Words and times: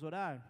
Vamos 0.00 0.14
orar? 0.14 0.40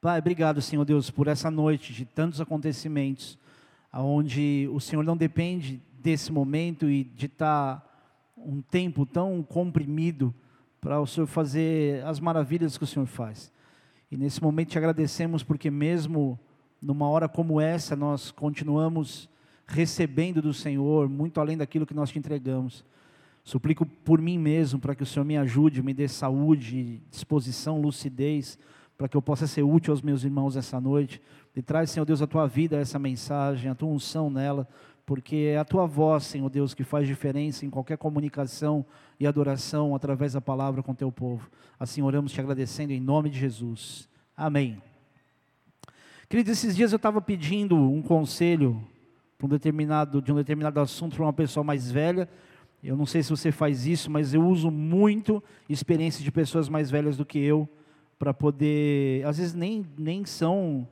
Pai, 0.00 0.18
obrigado, 0.18 0.60
Senhor 0.60 0.84
Deus, 0.84 1.12
por 1.12 1.28
essa 1.28 1.48
noite 1.48 1.92
de 1.92 2.04
tantos 2.04 2.40
acontecimentos, 2.40 3.38
onde 3.92 4.68
o 4.72 4.80
Senhor 4.80 5.04
não 5.04 5.16
depende 5.16 5.80
desse 5.92 6.32
momento 6.32 6.90
e 6.90 7.04
de 7.04 7.26
estar 7.26 8.34
um 8.36 8.60
tempo 8.60 9.06
tão 9.06 9.44
comprimido 9.44 10.34
para 10.80 10.98
o 10.98 11.06
Senhor 11.06 11.28
fazer 11.28 12.04
as 12.04 12.18
maravilhas 12.18 12.76
que 12.76 12.82
o 12.82 12.86
Senhor 12.86 13.06
faz. 13.06 13.52
E 14.10 14.16
nesse 14.16 14.42
momento 14.42 14.70
te 14.70 14.78
agradecemos 14.78 15.44
porque 15.44 15.70
mesmo 15.70 16.36
numa 16.82 17.08
hora 17.08 17.28
como 17.28 17.60
essa 17.60 17.94
nós 17.94 18.32
continuamos 18.32 19.28
recebendo 19.68 20.42
do 20.42 20.52
Senhor 20.52 21.08
muito 21.08 21.40
além 21.40 21.56
daquilo 21.56 21.86
que 21.86 21.94
nós 21.94 22.10
te 22.10 22.18
entregamos. 22.18 22.84
Suplico 23.48 23.86
por 23.86 24.20
mim 24.20 24.36
mesmo 24.36 24.78
para 24.78 24.94
que 24.94 25.02
o 25.02 25.06
Senhor 25.06 25.24
me 25.24 25.34
ajude, 25.34 25.82
me 25.82 25.94
dê 25.94 26.06
saúde, 26.06 27.00
disposição, 27.10 27.80
lucidez, 27.80 28.58
para 28.94 29.08
que 29.08 29.16
eu 29.16 29.22
possa 29.22 29.46
ser 29.46 29.62
útil 29.62 29.90
aos 29.90 30.02
meus 30.02 30.22
irmãos 30.22 30.54
essa 30.54 30.78
noite. 30.78 31.18
E 31.56 31.62
traz, 31.62 31.90
Senhor 31.90 32.04
Deus, 32.04 32.20
a 32.20 32.26
tua 32.26 32.46
vida, 32.46 32.76
essa 32.76 32.98
mensagem, 32.98 33.70
a 33.70 33.74
tua 33.74 33.88
unção 33.88 34.28
nela, 34.28 34.68
porque 35.06 35.52
é 35.54 35.56
a 35.56 35.64
tua 35.64 35.86
voz, 35.86 36.24
Senhor 36.24 36.50
Deus, 36.50 36.74
que 36.74 36.84
faz 36.84 37.06
diferença 37.06 37.64
em 37.64 37.70
qualquer 37.70 37.96
comunicação 37.96 38.84
e 39.18 39.26
adoração 39.26 39.94
através 39.94 40.34
da 40.34 40.42
palavra 40.42 40.82
com 40.82 40.94
teu 40.94 41.10
povo. 41.10 41.50
Assim 41.80 42.02
oramos 42.02 42.32
te 42.32 42.40
agradecendo 42.42 42.92
em 42.92 43.00
nome 43.00 43.30
de 43.30 43.38
Jesus. 43.38 44.10
Amém. 44.36 44.76
Queridos, 46.28 46.52
esses 46.52 46.76
dias 46.76 46.92
eu 46.92 46.96
estava 46.96 47.22
pedindo 47.22 47.74
um 47.74 48.02
conselho 48.02 48.86
um 49.42 49.48
de 50.20 50.32
um 50.32 50.36
determinado 50.36 50.80
assunto 50.80 51.16
para 51.16 51.24
uma 51.24 51.32
pessoa 51.32 51.64
mais 51.64 51.90
velha. 51.90 52.28
Eu 52.82 52.96
não 52.96 53.06
sei 53.06 53.22
se 53.22 53.30
você 53.30 53.50
faz 53.50 53.86
isso, 53.86 54.10
mas 54.10 54.32
eu 54.32 54.46
uso 54.46 54.70
muito 54.70 55.42
experiências 55.68 56.22
de 56.22 56.30
pessoas 56.30 56.68
mais 56.68 56.90
velhas 56.90 57.16
do 57.16 57.26
que 57.26 57.38
eu 57.38 57.68
para 58.18 58.32
poder, 58.32 59.24
às 59.26 59.38
vezes 59.38 59.54
nem, 59.54 59.84
nem 59.96 60.24
são 60.24 60.86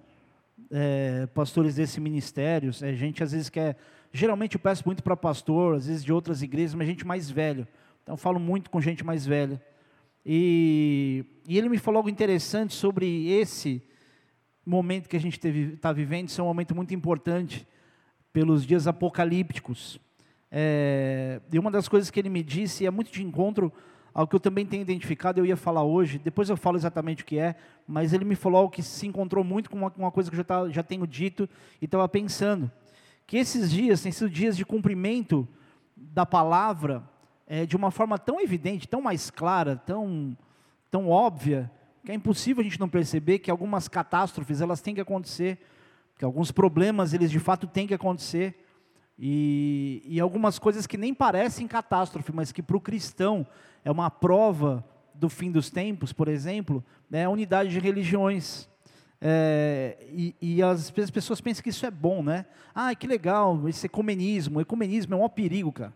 é, 0.70 1.26
pastores 1.26 1.76
desse 1.76 2.00
ministério, 2.00 2.70
é 2.82 2.92
gente 2.94 3.22
às 3.22 3.32
vezes 3.32 3.48
que 3.48 3.60
é, 3.60 3.76
geralmente 4.12 4.54
eu 4.54 4.60
peço 4.60 4.82
muito 4.84 5.02
para 5.02 5.16
pastor, 5.16 5.76
às 5.76 5.86
vezes 5.86 6.04
de 6.04 6.12
outras 6.12 6.42
igrejas, 6.42 6.74
mas 6.74 6.88
gente 6.88 7.06
mais 7.06 7.30
velha. 7.30 7.68
Então 8.02 8.14
eu 8.14 8.18
falo 8.18 8.40
muito 8.40 8.70
com 8.70 8.80
gente 8.80 9.04
mais 9.04 9.24
velha. 9.24 9.62
E, 10.24 11.24
e 11.46 11.56
ele 11.56 11.68
me 11.68 11.78
falou 11.78 11.98
algo 11.98 12.10
interessante 12.10 12.74
sobre 12.74 13.28
esse 13.28 13.80
momento 14.64 15.08
que 15.08 15.16
a 15.16 15.20
gente 15.20 15.38
está 15.46 15.92
vivendo, 15.92 16.28
isso 16.28 16.40
é 16.40 16.44
um 16.44 16.48
momento 16.48 16.74
muito 16.74 16.92
importante 16.92 17.66
pelos 18.32 18.66
dias 18.66 18.88
apocalípticos. 18.88 20.00
É, 20.50 21.40
e 21.52 21.58
uma 21.58 21.70
das 21.70 21.88
coisas 21.88 22.10
que 22.10 22.20
ele 22.20 22.28
me 22.28 22.42
disse, 22.42 22.84
e 22.84 22.86
é 22.86 22.90
muito 22.90 23.10
de 23.10 23.22
encontro 23.22 23.72
ao 24.14 24.26
que 24.26 24.34
eu 24.34 24.40
também 24.40 24.64
tenho 24.64 24.80
identificado, 24.80 25.38
eu 25.38 25.44
ia 25.44 25.56
falar 25.56 25.82
hoje, 25.82 26.18
depois 26.18 26.48
eu 26.48 26.56
falo 26.56 26.78
exatamente 26.78 27.22
o 27.22 27.26
que 27.26 27.38
é, 27.38 27.54
mas 27.86 28.14
ele 28.14 28.24
me 28.24 28.34
falou 28.34 28.70
que 28.70 28.82
se 28.82 29.06
encontrou 29.06 29.44
muito 29.44 29.68
com 29.68 29.76
uma, 29.76 29.92
uma 29.96 30.10
coisa 30.10 30.30
que 30.30 30.34
eu 30.34 30.38
já, 30.38 30.44
tá, 30.44 30.68
já 30.70 30.82
tenho 30.82 31.06
dito 31.06 31.46
e 31.82 31.84
estava 31.84 32.08
pensando, 32.08 32.70
que 33.26 33.36
esses 33.36 33.70
dias 33.70 34.00
têm 34.00 34.10
sido 34.10 34.30
dias 34.30 34.56
de 34.56 34.64
cumprimento 34.64 35.46
da 35.94 36.24
palavra 36.24 37.02
é, 37.46 37.66
de 37.66 37.76
uma 37.76 37.90
forma 37.90 38.18
tão 38.18 38.40
evidente, 38.40 38.88
tão 38.88 39.02
mais 39.02 39.30
clara, 39.30 39.76
tão, 39.76 40.36
tão 40.90 41.08
óbvia, 41.08 41.70
que 42.04 42.10
é 42.10 42.14
impossível 42.14 42.62
a 42.62 42.64
gente 42.64 42.80
não 42.80 42.88
perceber 42.88 43.40
que 43.40 43.50
algumas 43.50 43.86
catástrofes 43.86 44.60
elas 44.60 44.80
têm 44.80 44.94
que 44.94 45.00
acontecer, 45.00 45.58
que 46.16 46.24
alguns 46.24 46.50
problemas 46.50 47.12
eles 47.12 47.30
de 47.30 47.38
fato 47.38 47.66
têm 47.66 47.86
que 47.86 47.92
acontecer, 47.92 48.65
e, 49.18 50.02
e 50.04 50.20
algumas 50.20 50.58
coisas 50.58 50.86
que 50.86 50.98
nem 50.98 51.14
parecem 51.14 51.66
catástrofe, 51.66 52.32
mas 52.32 52.52
que 52.52 52.62
para 52.62 52.76
o 52.76 52.80
cristão 52.80 53.46
é 53.84 53.90
uma 53.90 54.10
prova 54.10 54.84
do 55.14 55.28
fim 55.28 55.50
dos 55.50 55.70
tempos, 55.70 56.12
por 56.12 56.28
exemplo, 56.28 56.84
é 57.10 57.24
a 57.24 57.30
unidade 57.30 57.70
de 57.70 57.78
religiões. 57.78 58.68
É, 59.20 59.96
e, 60.12 60.34
e 60.40 60.62
as, 60.62 60.92
as, 60.98 61.10
pessoas 61.10 61.40
pensam 61.40 61.62
que 61.62 61.70
isso 61.70 61.86
é 61.86 61.90
bom, 61.90 62.22
né? 62.22 62.44
Ah, 62.74 62.94
que 62.94 63.06
legal, 63.06 63.66
esse 63.68 63.86
ecumenismo. 63.86 64.58
O 64.58 64.60
ecumenismo 64.60 65.14
é 65.14 65.16
um 65.16 65.28
perigo, 65.28 65.72
cara. 65.72 65.94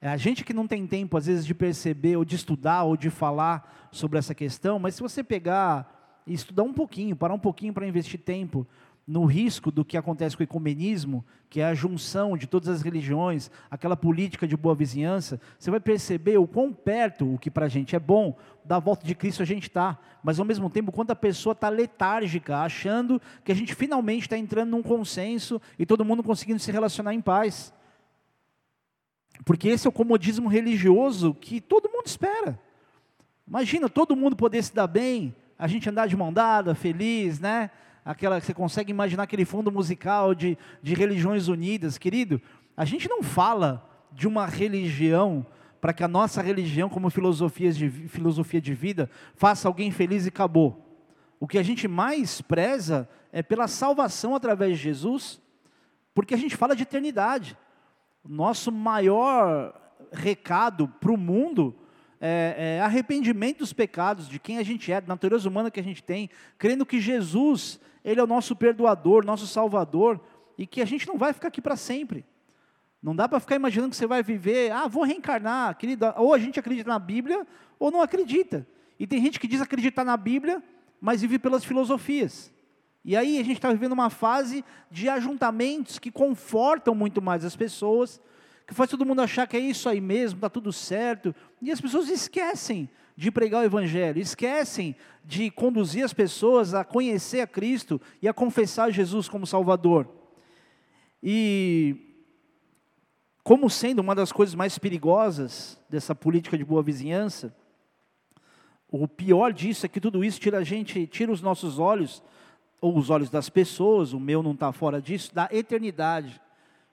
É 0.00 0.08
a 0.08 0.16
gente 0.16 0.44
que 0.44 0.54
não 0.54 0.66
tem 0.66 0.86
tempo, 0.86 1.16
às 1.16 1.26
vezes, 1.26 1.44
de 1.44 1.54
perceber, 1.54 2.16
ou 2.16 2.24
de 2.24 2.36
estudar, 2.36 2.84
ou 2.84 2.96
de 2.96 3.10
falar 3.10 3.88
sobre 3.90 4.18
essa 4.18 4.34
questão, 4.34 4.78
mas 4.78 4.94
se 4.94 5.02
você 5.02 5.22
pegar 5.22 6.22
e 6.26 6.32
estudar 6.32 6.62
um 6.62 6.72
pouquinho, 6.72 7.16
parar 7.16 7.34
um 7.34 7.38
pouquinho 7.38 7.72
para 7.72 7.86
investir 7.86 8.20
tempo 8.20 8.66
no 9.08 9.24
risco 9.24 9.70
do 9.70 9.86
que 9.86 9.96
acontece 9.96 10.36
com 10.36 10.42
o 10.42 10.44
ecumenismo, 10.44 11.24
que 11.48 11.60
é 11.60 11.64
a 11.64 11.72
junção 11.72 12.36
de 12.36 12.46
todas 12.46 12.68
as 12.68 12.82
religiões, 12.82 13.50
aquela 13.70 13.96
política 13.96 14.46
de 14.46 14.54
boa 14.54 14.74
vizinhança, 14.74 15.40
você 15.58 15.70
vai 15.70 15.80
perceber 15.80 16.36
o 16.36 16.46
quão 16.46 16.70
perto, 16.74 17.32
o 17.32 17.38
que 17.38 17.50
para 17.50 17.64
a 17.64 17.68
gente 17.70 17.96
é 17.96 17.98
bom, 17.98 18.36
da 18.62 18.78
volta 18.78 19.06
de 19.06 19.14
Cristo 19.14 19.42
a 19.42 19.46
gente 19.46 19.62
está, 19.62 19.98
mas 20.22 20.38
ao 20.38 20.44
mesmo 20.44 20.68
tempo, 20.68 20.92
quando 20.92 21.10
a 21.10 21.16
pessoa 21.16 21.54
está 21.54 21.70
letárgica, 21.70 22.58
achando 22.58 23.18
que 23.42 23.50
a 23.50 23.54
gente 23.54 23.74
finalmente 23.74 24.24
está 24.24 24.36
entrando 24.36 24.72
num 24.72 24.82
consenso 24.82 25.58
e 25.78 25.86
todo 25.86 26.04
mundo 26.04 26.22
conseguindo 26.22 26.58
se 26.58 26.70
relacionar 26.70 27.14
em 27.14 27.22
paz. 27.22 27.72
Porque 29.42 29.68
esse 29.68 29.86
é 29.86 29.88
o 29.88 29.92
comodismo 29.92 30.50
religioso 30.50 31.32
que 31.32 31.62
todo 31.62 31.88
mundo 31.88 32.04
espera. 32.04 32.60
Imagina 33.46 33.88
todo 33.88 34.14
mundo 34.14 34.36
poder 34.36 34.62
se 34.62 34.74
dar 34.74 34.86
bem, 34.86 35.34
a 35.58 35.66
gente 35.66 35.88
andar 35.88 36.06
de 36.08 36.16
mão 36.16 36.30
dada, 36.30 36.74
feliz, 36.74 37.40
né? 37.40 37.70
Aquela 38.08 38.40
você 38.40 38.54
consegue 38.54 38.90
imaginar 38.90 39.24
aquele 39.24 39.44
fundo 39.44 39.70
musical 39.70 40.34
de, 40.34 40.56
de 40.82 40.94
religiões 40.94 41.46
unidas, 41.46 41.98
querido. 41.98 42.40
A 42.74 42.86
gente 42.86 43.06
não 43.06 43.22
fala 43.22 43.86
de 44.10 44.26
uma 44.26 44.46
religião 44.46 45.44
para 45.78 45.92
que 45.92 46.02
a 46.02 46.08
nossa 46.08 46.40
religião, 46.40 46.88
como 46.88 47.10
filosofia 47.10 47.70
de, 47.70 47.90
filosofia 48.08 48.62
de 48.62 48.72
vida, 48.72 49.10
faça 49.34 49.68
alguém 49.68 49.90
feliz 49.90 50.24
e 50.24 50.30
acabou. 50.30 50.98
O 51.38 51.46
que 51.46 51.58
a 51.58 51.62
gente 51.62 51.86
mais 51.86 52.40
preza 52.40 53.06
é 53.30 53.42
pela 53.42 53.68
salvação 53.68 54.34
através 54.34 54.78
de 54.78 54.84
Jesus, 54.84 55.38
porque 56.14 56.32
a 56.32 56.38
gente 56.38 56.56
fala 56.56 56.74
de 56.74 56.84
eternidade. 56.84 57.58
Nosso 58.26 58.72
maior 58.72 59.78
recado 60.10 60.88
para 60.88 61.12
o 61.12 61.18
mundo 61.18 61.76
é, 62.18 62.78
é, 62.78 62.80
arrependimento 62.80 63.58
dos 63.58 63.74
pecados, 63.74 64.30
de 64.30 64.38
quem 64.38 64.56
a 64.56 64.62
gente 64.62 64.90
é, 64.90 64.98
da 64.98 65.08
natureza 65.08 65.46
humana 65.46 65.70
que 65.70 65.78
a 65.78 65.84
gente 65.84 66.02
tem, 66.02 66.30
crendo 66.56 66.86
que 66.86 67.00
Jesus, 67.00 67.78
Ele 68.10 68.20
é 68.20 68.24
o 68.24 68.26
nosso 68.26 68.56
perdoador, 68.56 69.22
nosso 69.22 69.46
salvador, 69.46 70.18
e 70.56 70.66
que 70.66 70.80
a 70.80 70.84
gente 70.86 71.06
não 71.06 71.18
vai 71.18 71.34
ficar 71.34 71.48
aqui 71.48 71.60
para 71.60 71.76
sempre. 71.76 72.24
Não 73.02 73.14
dá 73.14 73.28
para 73.28 73.38
ficar 73.38 73.54
imaginando 73.54 73.90
que 73.90 73.96
você 73.96 74.06
vai 74.06 74.22
viver, 74.22 74.72
ah, 74.72 74.88
vou 74.88 75.04
reencarnar, 75.04 75.76
querida. 75.76 76.14
Ou 76.16 76.32
a 76.32 76.38
gente 76.38 76.58
acredita 76.58 76.88
na 76.88 76.98
Bíblia, 76.98 77.46
ou 77.78 77.90
não 77.90 78.00
acredita. 78.00 78.66
E 78.98 79.06
tem 79.06 79.22
gente 79.22 79.38
que 79.38 79.46
diz 79.46 79.60
acreditar 79.60 80.04
na 80.04 80.16
Bíblia, 80.16 80.62
mas 80.98 81.20
vive 81.20 81.38
pelas 81.38 81.64
filosofias. 81.64 82.50
E 83.04 83.14
aí 83.14 83.38
a 83.38 83.44
gente 83.44 83.58
está 83.58 83.70
vivendo 83.70 83.92
uma 83.92 84.08
fase 84.08 84.64
de 84.90 85.06
ajuntamentos 85.08 85.98
que 85.98 86.10
confortam 86.10 86.94
muito 86.94 87.20
mais 87.20 87.44
as 87.44 87.54
pessoas, 87.54 88.20
que 88.66 88.72
faz 88.72 88.88
todo 88.88 89.04
mundo 89.04 89.20
achar 89.20 89.46
que 89.46 89.56
é 89.56 89.60
isso 89.60 89.86
aí 89.86 90.00
mesmo, 90.00 90.38
está 90.38 90.48
tudo 90.48 90.72
certo, 90.72 91.34
e 91.60 91.70
as 91.70 91.80
pessoas 91.80 92.08
esquecem 92.08 92.88
de 93.18 93.32
pregar 93.32 93.62
o 93.62 93.64
Evangelho, 93.64 94.20
esquecem 94.20 94.94
de 95.24 95.50
conduzir 95.50 96.04
as 96.04 96.12
pessoas 96.12 96.72
a 96.72 96.84
conhecer 96.84 97.40
a 97.40 97.48
Cristo 97.48 98.00
e 98.22 98.28
a 98.28 98.32
confessar 98.32 98.92
Jesus 98.92 99.28
como 99.28 99.44
Salvador. 99.44 100.08
E, 101.20 101.96
como 103.42 103.68
sendo 103.68 103.98
uma 103.98 104.14
das 104.14 104.30
coisas 104.30 104.54
mais 104.54 104.78
perigosas 104.78 105.76
dessa 105.90 106.14
política 106.14 106.56
de 106.56 106.64
boa 106.64 106.80
vizinhança, 106.80 107.52
o 108.88 109.08
pior 109.08 109.52
disso 109.52 109.84
é 109.84 109.88
que 109.88 110.00
tudo 110.00 110.24
isso 110.24 110.38
tira 110.38 110.58
a 110.58 110.62
gente, 110.62 111.04
tira 111.08 111.32
os 111.32 111.42
nossos 111.42 111.80
olhos, 111.80 112.22
ou 112.80 112.96
os 112.96 113.10
olhos 113.10 113.30
das 113.30 113.48
pessoas, 113.48 114.12
o 114.12 114.20
meu 114.20 114.44
não 114.44 114.52
está 114.52 114.70
fora 114.70 115.02
disso, 115.02 115.34
da 115.34 115.48
eternidade. 115.50 116.40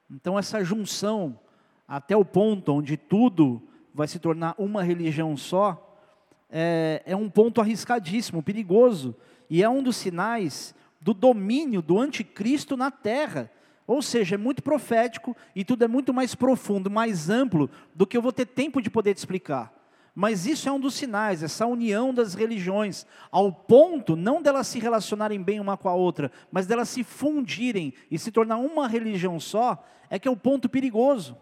Então, 0.09 0.39
essa 0.39 0.63
junção 0.63 1.39
até 1.87 2.17
o 2.17 2.25
ponto 2.25 2.73
onde 2.73 2.97
tudo 2.97 3.61
vai 3.93 4.07
se 4.07 4.17
tornar 4.17 4.55
uma 4.57 4.81
religião 4.81 5.37
só, 5.37 5.85
é, 6.49 7.01
é 7.05 7.15
um 7.15 7.29
ponto 7.29 7.61
arriscadíssimo, 7.61 8.43
perigoso, 8.43 9.15
e 9.49 9.63
é 9.63 9.69
um 9.69 9.83
dos 9.83 9.95
sinais 9.95 10.73
do 11.01 11.13
domínio 11.13 11.81
do 11.81 11.99
anticristo 11.99 12.75
na 12.75 12.89
terra. 12.89 13.51
Ou 13.87 14.01
seja, 14.01 14.35
é 14.35 14.37
muito 14.37 14.63
profético 14.63 15.37
e 15.55 15.63
tudo 15.63 15.83
é 15.83 15.87
muito 15.87 16.13
mais 16.13 16.33
profundo, 16.33 16.89
mais 16.89 17.29
amplo 17.29 17.69
do 17.93 18.07
que 18.07 18.17
eu 18.17 18.21
vou 18.21 18.31
ter 18.31 18.47
tempo 18.47 18.81
de 18.81 18.89
poder 18.89 19.13
te 19.13 19.17
explicar. 19.17 19.71
Mas 20.15 20.45
isso 20.45 20.69
é 20.69 20.71
um 20.71 20.79
dos 20.79 20.95
sinais, 20.95 21.43
essa 21.43 21.67
união 21.67 22.13
das 22.13 22.33
religiões, 22.33 23.05
ao 23.29 23.51
ponto 23.51 24.15
não 24.15 24.41
delas 24.41 24.67
se 24.67 24.79
relacionarem 24.79 25.43
bem 25.43 25.59
uma 25.59 25.75
com 25.75 25.89
a 25.89 25.93
outra, 25.93 26.31
mas 26.49 26.65
delas 26.65 26.87
se 26.87 27.03
fundirem 27.03 27.93
e 28.09 28.17
se 28.17 28.31
tornar 28.31 28.57
uma 28.57 28.87
religião 28.87 29.39
só, 29.41 29.85
é 30.09 30.17
que 30.17 30.27
é 30.27 30.31
o 30.31 30.37
ponto 30.37 30.69
perigoso. 30.69 31.37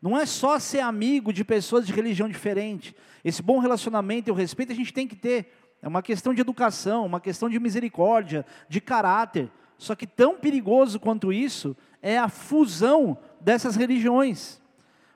Não 0.00 0.16
é 0.16 0.26
só 0.26 0.58
ser 0.58 0.80
amigo 0.80 1.32
de 1.32 1.44
pessoas 1.44 1.86
de 1.86 1.92
religião 1.92 2.28
diferente. 2.28 2.94
Esse 3.24 3.42
bom 3.42 3.58
relacionamento 3.58 4.28
e 4.28 4.32
o 4.32 4.34
respeito 4.34 4.72
a 4.72 4.76
gente 4.76 4.92
tem 4.92 5.08
que 5.08 5.16
ter. 5.16 5.52
É 5.82 5.88
uma 5.88 6.02
questão 6.02 6.34
de 6.34 6.40
educação, 6.40 7.06
uma 7.06 7.20
questão 7.20 7.48
de 7.48 7.58
misericórdia, 7.58 8.44
de 8.68 8.80
caráter. 8.80 9.50
Só 9.78 9.94
que 9.94 10.06
tão 10.06 10.36
perigoso 10.36 10.98
quanto 10.98 11.32
isso 11.32 11.76
é 12.02 12.18
a 12.18 12.28
fusão 12.28 13.18
dessas 13.40 13.76
religiões. 13.76 14.60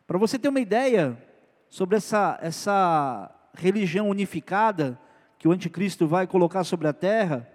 Para 0.06 0.19
você 0.19 0.38
ter 0.38 0.49
uma 0.49 0.61
ideia 0.61 1.17
sobre 1.69 1.97
essa, 1.97 2.38
essa 2.43 3.31
religião 3.55 4.09
unificada 4.09 4.99
que 5.38 5.49
o 5.49 5.53
anticristo 5.53 6.06
vai 6.06 6.27
colocar 6.27 6.65
sobre 6.65 6.88
a 6.88 6.93
terra, 6.93 7.49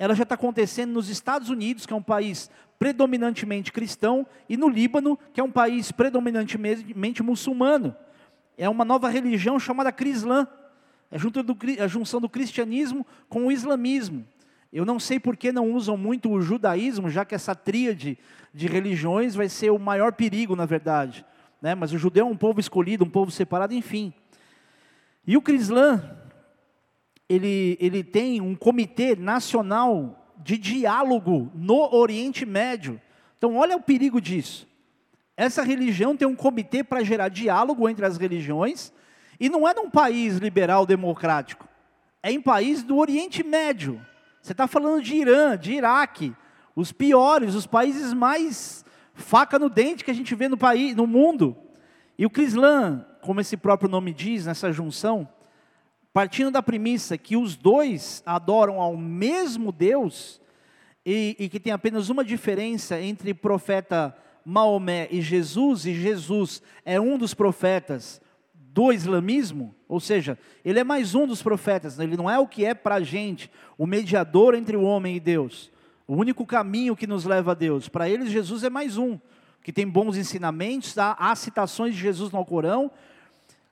ela 0.00 0.14
já 0.14 0.22
está 0.22 0.34
acontecendo 0.34 0.92
nos 0.92 1.10
Estados 1.10 1.50
Unidos, 1.50 1.84
que 1.84 1.92
é 1.92 1.96
um 1.96 2.02
país 2.02 2.50
predominantemente 2.78 3.70
cristão, 3.70 4.26
e 4.48 4.56
no 4.56 4.66
Líbano, 4.66 5.18
que 5.34 5.42
é 5.42 5.44
um 5.44 5.50
país 5.50 5.92
predominantemente 5.92 7.22
muçulmano. 7.22 7.94
É 8.56 8.66
uma 8.66 8.82
nova 8.82 9.10
religião 9.10 9.60
chamada 9.60 9.92
Crislã, 9.92 10.48
é 11.10 11.84
a 11.84 11.86
junção 11.86 12.18
do 12.18 12.30
cristianismo 12.30 13.06
com 13.28 13.48
o 13.48 13.52
islamismo. 13.52 14.24
Eu 14.72 14.86
não 14.86 14.98
sei 14.98 15.20
por 15.20 15.36
que 15.36 15.52
não 15.52 15.70
usam 15.70 15.98
muito 15.98 16.30
o 16.30 16.40
judaísmo, 16.40 17.10
já 17.10 17.22
que 17.22 17.34
essa 17.34 17.54
tríade 17.54 18.16
de 18.54 18.66
religiões 18.66 19.34
vai 19.34 19.50
ser 19.50 19.70
o 19.70 19.78
maior 19.78 20.14
perigo, 20.14 20.56
na 20.56 20.64
verdade. 20.64 21.26
Né? 21.60 21.74
Mas 21.74 21.92
o 21.92 21.98
judeu 21.98 22.26
é 22.26 22.30
um 22.30 22.36
povo 22.38 22.58
escolhido, 22.58 23.04
um 23.04 23.10
povo 23.10 23.30
separado, 23.30 23.74
enfim. 23.74 24.14
E 25.26 25.36
o 25.36 25.42
Crislã, 25.42 26.16
ele, 27.30 27.78
ele 27.80 28.02
tem 28.02 28.40
um 28.40 28.56
comitê 28.56 29.14
nacional 29.14 30.34
de 30.36 30.58
diálogo 30.58 31.48
no 31.54 31.94
Oriente 31.94 32.44
Médio. 32.44 33.00
Então, 33.38 33.54
olha 33.54 33.76
o 33.76 33.80
perigo 33.80 34.20
disso. 34.20 34.66
Essa 35.36 35.62
religião 35.62 36.16
tem 36.16 36.26
um 36.26 36.34
comitê 36.34 36.82
para 36.82 37.04
gerar 37.04 37.28
diálogo 37.28 37.88
entre 37.88 38.04
as 38.04 38.16
religiões, 38.16 38.92
e 39.38 39.48
não 39.48 39.66
é 39.66 39.72
num 39.72 39.88
país 39.88 40.38
liberal 40.38 40.84
democrático, 40.84 41.68
é 42.20 42.32
em 42.32 42.40
país 42.40 42.82
do 42.82 42.98
Oriente 42.98 43.44
Médio. 43.44 44.04
Você 44.42 44.50
está 44.50 44.66
falando 44.66 45.00
de 45.00 45.14
Irã, 45.14 45.56
de 45.56 45.72
Iraque, 45.72 46.34
os 46.74 46.90
piores, 46.90 47.54
os 47.54 47.66
países 47.66 48.12
mais 48.12 48.84
faca 49.14 49.56
no 49.56 49.70
dente 49.70 50.04
que 50.04 50.10
a 50.10 50.14
gente 50.14 50.34
vê 50.34 50.48
no 50.48 50.58
país, 50.58 50.96
no 50.96 51.06
mundo. 51.06 51.56
E 52.18 52.26
o 52.26 52.30
Crislã, 52.30 53.06
como 53.22 53.40
esse 53.40 53.56
próprio 53.56 53.88
nome 53.88 54.12
diz, 54.12 54.46
nessa 54.46 54.72
junção, 54.72 55.28
partindo 56.12 56.50
da 56.50 56.62
premissa 56.62 57.16
que 57.16 57.36
os 57.36 57.56
dois 57.56 58.22
adoram 58.26 58.80
ao 58.80 58.96
mesmo 58.96 59.70
Deus 59.70 60.40
e, 61.04 61.36
e 61.38 61.48
que 61.48 61.60
tem 61.60 61.72
apenas 61.72 62.08
uma 62.08 62.24
diferença 62.24 63.00
entre 63.00 63.32
profeta 63.32 64.16
Maomé 64.44 65.08
e 65.10 65.20
Jesus, 65.20 65.86
e 65.86 65.94
Jesus 65.94 66.62
é 66.84 67.00
um 67.00 67.16
dos 67.16 67.34
profetas 67.34 68.20
do 68.54 68.92
islamismo, 68.92 69.74
ou 69.88 69.98
seja, 69.98 70.38
ele 70.64 70.78
é 70.78 70.84
mais 70.84 71.14
um 71.14 71.26
dos 71.26 71.42
profetas, 71.42 71.96
né? 71.96 72.04
ele 72.04 72.16
não 72.16 72.30
é 72.30 72.38
o 72.38 72.46
que 72.46 72.64
é 72.64 72.72
para 72.72 72.96
a 72.96 73.00
gente, 73.02 73.50
o 73.76 73.86
mediador 73.86 74.54
entre 74.54 74.76
o 74.76 74.82
homem 74.82 75.16
e 75.16 75.20
Deus, 75.20 75.70
o 76.06 76.14
único 76.14 76.46
caminho 76.46 76.96
que 76.96 77.06
nos 77.06 77.24
leva 77.24 77.52
a 77.52 77.54
Deus. 77.54 77.88
Para 77.88 78.08
eles, 78.08 78.30
Jesus 78.30 78.62
é 78.62 78.70
mais 78.70 78.96
um, 78.96 79.18
que 79.62 79.72
tem 79.72 79.86
bons 79.86 80.16
ensinamentos, 80.16 80.96
há, 80.96 81.16
há 81.18 81.34
citações 81.34 81.94
de 81.94 82.00
Jesus 82.00 82.30
no 82.30 82.38
Alcorão, 82.38 82.90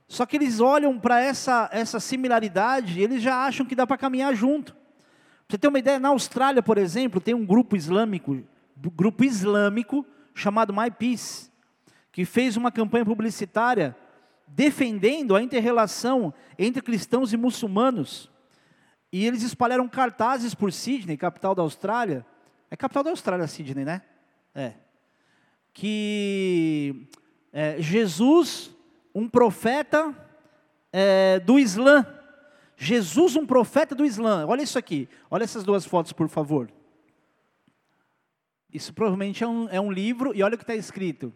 só 0.08 0.24
que 0.24 0.36
eles 0.36 0.58
olham 0.58 0.98
para 0.98 1.20
essa, 1.20 1.68
essa 1.70 2.00
similaridade 2.00 2.98
e 2.98 3.02
eles 3.02 3.22
já 3.22 3.44
acham 3.44 3.66
que 3.66 3.74
dá 3.74 3.86
para 3.86 3.98
caminhar 3.98 4.34
junto. 4.34 4.72
Pra 4.72 5.54
você 5.54 5.58
ter 5.58 5.68
uma 5.68 5.78
ideia, 5.78 6.00
na 6.00 6.08
Austrália, 6.08 6.62
por 6.62 6.78
exemplo, 6.78 7.20
tem 7.20 7.34
um 7.34 7.44
grupo 7.44 7.76
islâmico, 7.76 8.42
grupo 8.74 9.22
islâmico 9.22 10.04
chamado 10.34 10.72
My 10.72 10.90
Peace, 10.90 11.50
que 12.10 12.24
fez 12.24 12.56
uma 12.56 12.72
campanha 12.72 13.04
publicitária 13.04 13.94
defendendo 14.46 15.36
a 15.36 15.42
interrelação 15.42 16.32
entre 16.58 16.80
cristãos 16.80 17.34
e 17.34 17.36
muçulmanos. 17.36 18.30
E 19.12 19.26
eles 19.26 19.42
espalharam 19.42 19.86
cartazes 19.88 20.54
por 20.54 20.72
Sydney, 20.72 21.18
capital 21.18 21.54
da 21.54 21.62
Austrália. 21.62 22.24
É 22.70 22.76
capital 22.76 23.04
da 23.04 23.10
Austrália, 23.10 23.46
Sydney, 23.46 23.84
né? 23.84 24.02
É. 24.54 24.72
Que 25.72 27.08
é, 27.52 27.80
Jesus, 27.80 28.70
um 29.18 29.28
profeta 29.28 30.14
é, 30.92 31.40
do 31.40 31.58
Islã. 31.58 32.06
Jesus, 32.76 33.34
um 33.34 33.44
profeta 33.44 33.94
do 33.94 34.04
Islã. 34.04 34.46
Olha 34.46 34.62
isso 34.62 34.78
aqui. 34.78 35.08
Olha 35.28 35.42
essas 35.42 35.64
duas 35.64 35.84
fotos, 35.84 36.12
por 36.12 36.28
favor. 36.28 36.70
Isso 38.72 38.94
provavelmente 38.94 39.42
é 39.42 39.48
um, 39.48 39.68
é 39.70 39.80
um 39.80 39.90
livro, 39.90 40.32
e 40.34 40.42
olha 40.42 40.54
o 40.54 40.58
que 40.58 40.62
está 40.62 40.76
escrito. 40.76 41.32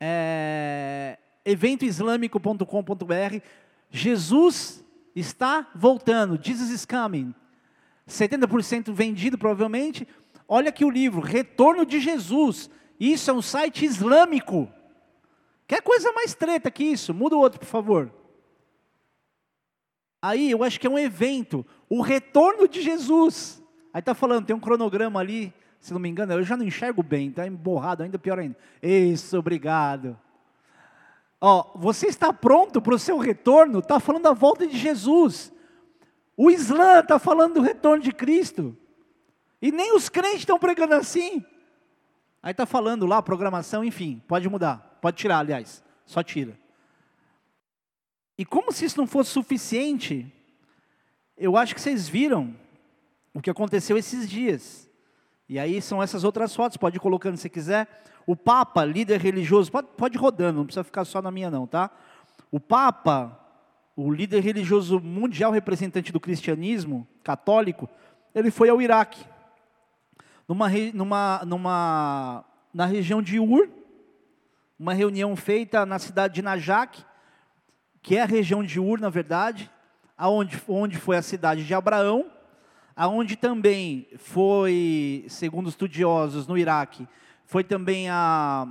É, 0.00 1.18
eventoislâmico.com.br. 1.44 3.40
Jesus 3.88 4.84
está 5.14 5.70
voltando. 5.74 6.40
Jesus 6.42 6.70
is 6.70 6.84
coming. 6.84 7.32
70% 8.08 8.92
vendido, 8.92 9.38
provavelmente. 9.38 10.08
Olha 10.48 10.70
aqui 10.70 10.84
o 10.84 10.90
livro, 10.90 11.20
Retorno 11.20 11.86
de 11.86 12.00
Jesus. 12.00 12.68
Isso 12.98 13.30
é 13.30 13.34
um 13.34 13.42
site 13.42 13.84
islâmico. 13.84 14.68
Quer 15.66 15.82
coisa 15.82 16.12
mais 16.12 16.34
treta 16.34 16.70
que 16.70 16.84
isso? 16.84 17.12
Muda 17.12 17.36
o 17.36 17.40
outro, 17.40 17.58
por 17.58 17.66
favor. 17.66 18.12
Aí 20.22 20.50
eu 20.50 20.62
acho 20.62 20.80
que 20.80 20.86
é 20.86 20.90
um 20.90 20.98
evento, 20.98 21.64
o 21.88 22.00
retorno 22.00 22.68
de 22.68 22.82
Jesus. 22.82 23.62
Aí 23.92 24.00
está 24.00 24.14
falando, 24.14 24.46
tem 24.46 24.56
um 24.56 24.60
cronograma 24.60 25.20
ali, 25.20 25.52
se 25.80 25.92
não 25.92 26.00
me 26.00 26.08
engano, 26.08 26.32
eu 26.32 26.42
já 26.42 26.56
não 26.56 26.64
enxergo 26.64 27.02
bem, 27.02 27.28
está 27.28 27.46
emborrado, 27.46 28.02
ainda 28.02 28.18
pior 28.18 28.38
ainda. 28.38 28.56
Isso, 28.82 29.38
obrigado. 29.38 30.18
Ó, 31.40 31.72
você 31.76 32.06
está 32.06 32.32
pronto 32.32 32.80
para 32.80 32.94
o 32.94 32.98
seu 32.98 33.18
retorno? 33.18 33.80
Está 33.80 34.00
falando 34.00 34.24
da 34.24 34.32
volta 34.32 34.66
de 34.66 34.76
Jesus. 34.76 35.52
O 36.36 36.50
Islã 36.50 37.00
está 37.00 37.18
falando 37.18 37.54
do 37.54 37.60
retorno 37.60 38.02
de 38.02 38.12
Cristo. 38.12 38.76
E 39.60 39.70
nem 39.72 39.94
os 39.94 40.08
crentes 40.08 40.40
estão 40.40 40.58
pregando 40.58 40.94
assim. 40.94 41.44
Aí 42.42 42.52
está 42.52 42.66
falando 42.66 43.06
lá, 43.06 43.22
programação, 43.22 43.84
enfim, 43.84 44.22
pode 44.26 44.48
mudar. 44.48 44.85
Pode 45.00 45.16
tirar, 45.16 45.38
aliás. 45.38 45.84
Só 46.04 46.22
tira. 46.22 46.58
E 48.38 48.44
como 48.44 48.70
se 48.70 48.84
isso 48.84 48.98
não 48.98 49.06
fosse 49.06 49.30
suficiente, 49.30 50.30
eu 51.36 51.56
acho 51.56 51.74
que 51.74 51.80
vocês 51.80 52.08
viram 52.08 52.54
o 53.32 53.40
que 53.40 53.50
aconteceu 53.50 53.96
esses 53.96 54.28
dias. 54.28 54.88
E 55.48 55.58
aí 55.58 55.80
são 55.80 56.02
essas 56.02 56.24
outras 56.24 56.54
fotos, 56.54 56.76
pode 56.76 56.96
ir 56.96 57.00
colocando 57.00 57.36
se 57.36 57.48
quiser. 57.48 57.88
O 58.26 58.34
Papa, 58.34 58.84
líder 58.84 59.20
religioso, 59.20 59.70
pode, 59.70 59.88
pode 59.96 60.16
ir 60.16 60.20
rodando, 60.20 60.58
não 60.58 60.66
precisa 60.66 60.82
ficar 60.82 61.04
só 61.04 61.22
na 61.22 61.30
minha 61.30 61.50
não, 61.50 61.66
tá? 61.66 61.90
O 62.50 62.58
Papa, 62.58 63.38
o 63.94 64.12
líder 64.12 64.40
religioso 64.40 65.00
mundial 65.00 65.52
representante 65.52 66.12
do 66.12 66.20
cristianismo 66.20 67.06
católico, 67.22 67.88
ele 68.34 68.50
foi 68.50 68.68
ao 68.68 68.82
Iraque, 68.82 69.24
numa, 70.48 70.68
numa, 70.92 71.42
numa, 71.44 72.44
na 72.74 72.84
região 72.84 73.22
de 73.22 73.38
Ur, 73.38 73.68
uma 74.78 74.92
reunião 74.92 75.34
feita 75.34 75.86
na 75.86 75.98
cidade 75.98 76.34
de 76.34 76.42
Najak, 76.42 77.04
que 78.02 78.16
é 78.16 78.22
a 78.22 78.26
região 78.26 78.62
de 78.62 78.78
Ur, 78.78 79.00
na 79.00 79.08
verdade, 79.08 79.70
aonde, 80.16 80.60
onde 80.68 80.96
foi 80.96 81.16
a 81.16 81.22
cidade 81.22 81.64
de 81.64 81.74
Abraão, 81.74 82.30
aonde 82.94 83.36
também 83.36 84.06
foi, 84.18 85.24
segundo 85.28 85.68
estudiosos 85.68 86.46
no 86.46 86.56
Iraque, 86.56 87.08
foi 87.44 87.64
também 87.64 88.08
a, 88.08 88.66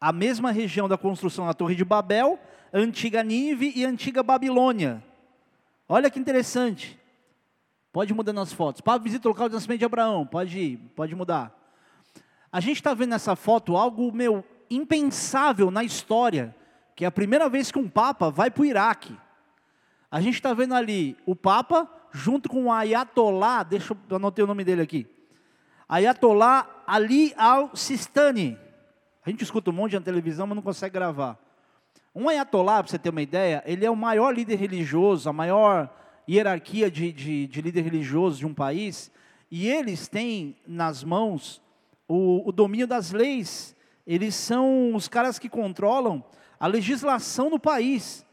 a 0.00 0.12
mesma 0.12 0.50
região 0.50 0.88
da 0.88 0.96
construção 0.96 1.46
da 1.46 1.54
Torre 1.54 1.74
de 1.74 1.84
Babel, 1.84 2.38
antiga 2.72 3.22
Nínive 3.22 3.72
e 3.74 3.84
antiga 3.84 4.22
Babilônia. 4.22 5.02
Olha 5.88 6.10
que 6.10 6.18
interessante. 6.18 6.98
Pode 7.92 8.12
mudar 8.12 8.32
nas 8.32 8.52
fotos. 8.52 8.80
Para 8.80 9.02
visita 9.02 9.26
o 9.26 9.30
local 9.30 9.48
de 9.48 9.54
nascimento 9.54 9.78
de 9.78 9.84
Abraão. 9.84 10.26
Pode 10.26 10.58
ir, 10.58 10.76
pode 10.94 11.14
mudar. 11.14 11.56
A 12.52 12.60
gente 12.60 12.76
está 12.76 12.94
vendo 12.94 13.10
nessa 13.10 13.34
foto 13.34 13.76
algo, 13.76 14.12
meu, 14.12 14.44
impensável 14.70 15.70
na 15.70 15.84
história, 15.84 16.54
que 16.94 17.04
é 17.04 17.08
a 17.08 17.12
primeira 17.12 17.48
vez 17.48 17.70
que 17.70 17.78
um 17.78 17.88
Papa 17.88 18.30
vai 18.30 18.50
para 18.50 18.62
o 18.62 18.66
Iraque. 18.66 19.16
A 20.10 20.20
gente 20.20 20.34
está 20.34 20.54
vendo 20.54 20.74
ali 20.74 21.16
o 21.26 21.36
Papa 21.36 21.88
junto 22.10 22.48
com 22.48 22.64
o 22.64 22.72
Ayatollah, 22.72 23.62
deixa 23.62 23.94
eu 24.08 24.16
anotar 24.16 24.44
o 24.44 24.48
nome 24.48 24.64
dele 24.64 24.82
aqui. 24.82 25.06
Ayatollah 25.88 26.68
Ali 26.86 27.34
al-Sistani. 27.36 28.58
A 29.24 29.30
gente 29.30 29.44
escuta 29.44 29.70
um 29.70 29.74
monte 29.74 29.94
na 29.94 30.00
televisão, 30.00 30.46
mas 30.46 30.56
não 30.56 30.62
consegue 30.62 30.94
gravar. 30.94 31.38
Um 32.14 32.28
Ayatollah, 32.28 32.82
para 32.82 32.90
você 32.90 32.98
ter 32.98 33.10
uma 33.10 33.22
ideia, 33.22 33.62
ele 33.66 33.84
é 33.84 33.90
o 33.90 33.96
maior 33.96 34.34
líder 34.34 34.56
religioso, 34.56 35.28
a 35.28 35.32
maior 35.32 35.94
hierarquia 36.28 36.90
de, 36.90 37.12
de, 37.12 37.46
de 37.46 37.62
líder 37.62 37.82
religioso 37.82 38.38
de 38.38 38.46
um 38.46 38.52
país, 38.52 39.10
e 39.50 39.68
eles 39.68 40.08
têm 40.08 40.56
nas 40.66 41.02
mãos 41.02 41.62
o, 42.06 42.48
o 42.48 42.52
domínio 42.52 42.86
das 42.86 43.12
leis. 43.12 43.76
Eles 44.08 44.34
são 44.34 44.94
os 44.94 45.06
caras 45.06 45.38
que 45.38 45.50
controlam 45.50 46.24
a 46.58 46.66
legislação 46.66 47.50
do 47.50 47.60
país 47.60 48.26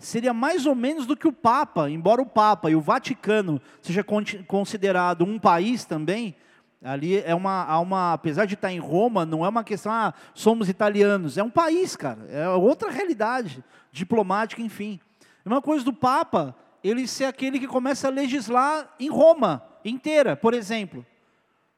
seria 0.00 0.32
mais 0.32 0.66
ou 0.66 0.74
menos 0.74 1.06
do 1.06 1.16
que 1.16 1.28
o 1.28 1.32
Papa, 1.32 1.88
embora 1.88 2.20
o 2.20 2.26
Papa 2.26 2.70
e 2.70 2.74
o 2.74 2.80
Vaticano 2.80 3.60
seja 3.80 4.04
considerado 4.46 5.22
um 5.22 5.38
país 5.38 5.84
também, 5.84 6.34
ali 6.82 7.18
é 7.18 7.34
uma, 7.34 7.78
uma, 7.78 8.12
apesar 8.12 8.46
de 8.46 8.54
estar 8.54 8.72
em 8.72 8.78
Roma, 8.78 9.24
não 9.24 9.44
é 9.44 9.48
uma 9.48 9.62
questão, 9.62 9.92
ah, 9.92 10.12
somos 10.34 10.68
italianos, 10.68 11.38
é 11.38 11.42
um 11.42 11.50
país, 11.50 11.94
cara, 11.94 12.26
é 12.30 12.48
outra 12.48 12.90
realidade, 12.90 13.62
diplomática, 13.92 14.60
enfim. 14.60 14.98
É 15.44 15.48
uma 15.48 15.62
coisa 15.62 15.84
do 15.84 15.92
Papa, 15.92 16.56
ele 16.82 17.06
ser 17.06 17.26
aquele 17.26 17.60
que 17.60 17.68
começa 17.68 18.08
a 18.08 18.10
legislar 18.10 18.92
em 18.98 19.08
Roma 19.08 19.62
inteira, 19.84 20.34
por 20.36 20.52
exemplo. 20.52 21.06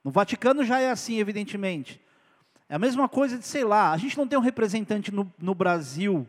No 0.03 0.11
Vaticano 0.11 0.65
já 0.65 0.81
é 0.81 0.91
assim, 0.91 1.19
evidentemente. 1.19 2.01
É 2.69 2.75
a 2.75 2.79
mesma 2.79 3.09
coisa 3.09 3.39
de, 3.39 3.47
sei 3.47 3.65
lá, 3.65 3.93
a 3.93 3.97
gente 3.97 4.17
não 4.17 4.27
tem 4.27 4.39
um 4.39 4.43
representante 4.43 5.13
no, 5.13 5.33
no 5.39 5.55
Brasil, 5.55 6.27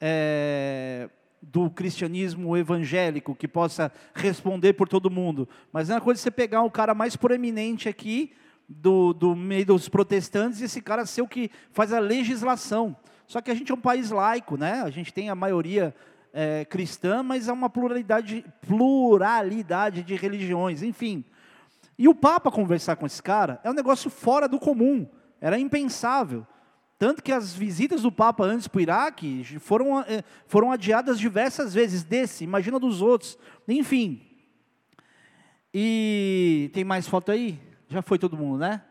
é, 0.00 1.08
do 1.42 1.70
cristianismo 1.70 2.56
evangélico 2.56 3.34
que 3.34 3.46
possa 3.46 3.92
responder 4.14 4.72
por 4.72 4.88
todo 4.88 5.10
mundo, 5.10 5.48
mas 5.72 5.90
é 5.90 5.94
uma 5.94 6.00
coisa 6.00 6.20
você 6.20 6.30
pegar 6.30 6.62
o 6.62 6.70
cara 6.70 6.94
mais 6.94 7.16
proeminente 7.16 7.88
aqui 7.88 8.32
do, 8.68 9.12
do 9.12 9.36
meio 9.36 9.66
dos 9.66 9.88
protestantes 9.88 10.60
e 10.60 10.64
esse 10.64 10.80
cara 10.80 11.04
ser 11.04 11.22
o 11.22 11.28
que 11.28 11.50
faz 11.70 11.92
a 11.92 11.98
legislação. 11.98 12.96
Só 13.26 13.40
que 13.40 13.50
a 13.50 13.54
gente 13.54 13.70
é 13.70 13.74
um 13.74 13.80
país 13.80 14.10
laico, 14.10 14.56
né? 14.56 14.82
A 14.82 14.90
gente 14.90 15.12
tem 15.12 15.28
a 15.28 15.34
maioria 15.34 15.94
é, 16.32 16.64
cristã, 16.64 17.22
mas 17.22 17.48
há 17.48 17.52
uma 17.52 17.70
pluralidade, 17.70 18.44
pluralidade 18.66 20.02
de 20.02 20.14
religiões, 20.14 20.82
enfim. 20.82 21.24
E 21.98 22.08
o 22.08 22.14
Papa 22.14 22.50
conversar 22.50 22.96
com 22.96 23.06
esse 23.06 23.22
cara 23.22 23.60
é 23.62 23.70
um 23.70 23.74
negócio 23.74 24.10
fora 24.10 24.48
do 24.48 24.58
comum, 24.58 25.06
era 25.44 25.58
impensável. 25.58 26.46
Tanto 26.98 27.22
que 27.22 27.30
as 27.30 27.52
visitas 27.52 28.00
do 28.00 28.10
Papa 28.10 28.44
antes 28.44 28.66
para 28.66 28.78
o 28.78 28.80
Iraque 28.80 29.44
foram, 29.60 30.00
é, 30.00 30.24
foram 30.46 30.72
adiadas 30.72 31.18
diversas 31.18 31.74
vezes, 31.74 32.02
desse, 32.02 32.44
imagina 32.44 32.78
dos 32.80 33.02
outros, 33.02 33.36
enfim. 33.68 34.26
E 35.72 36.70
tem 36.72 36.82
mais 36.82 37.06
foto 37.06 37.30
aí? 37.30 37.60
Já 37.88 38.00
foi 38.00 38.18
todo 38.18 38.38
mundo, 38.38 38.56
né? 38.56 38.82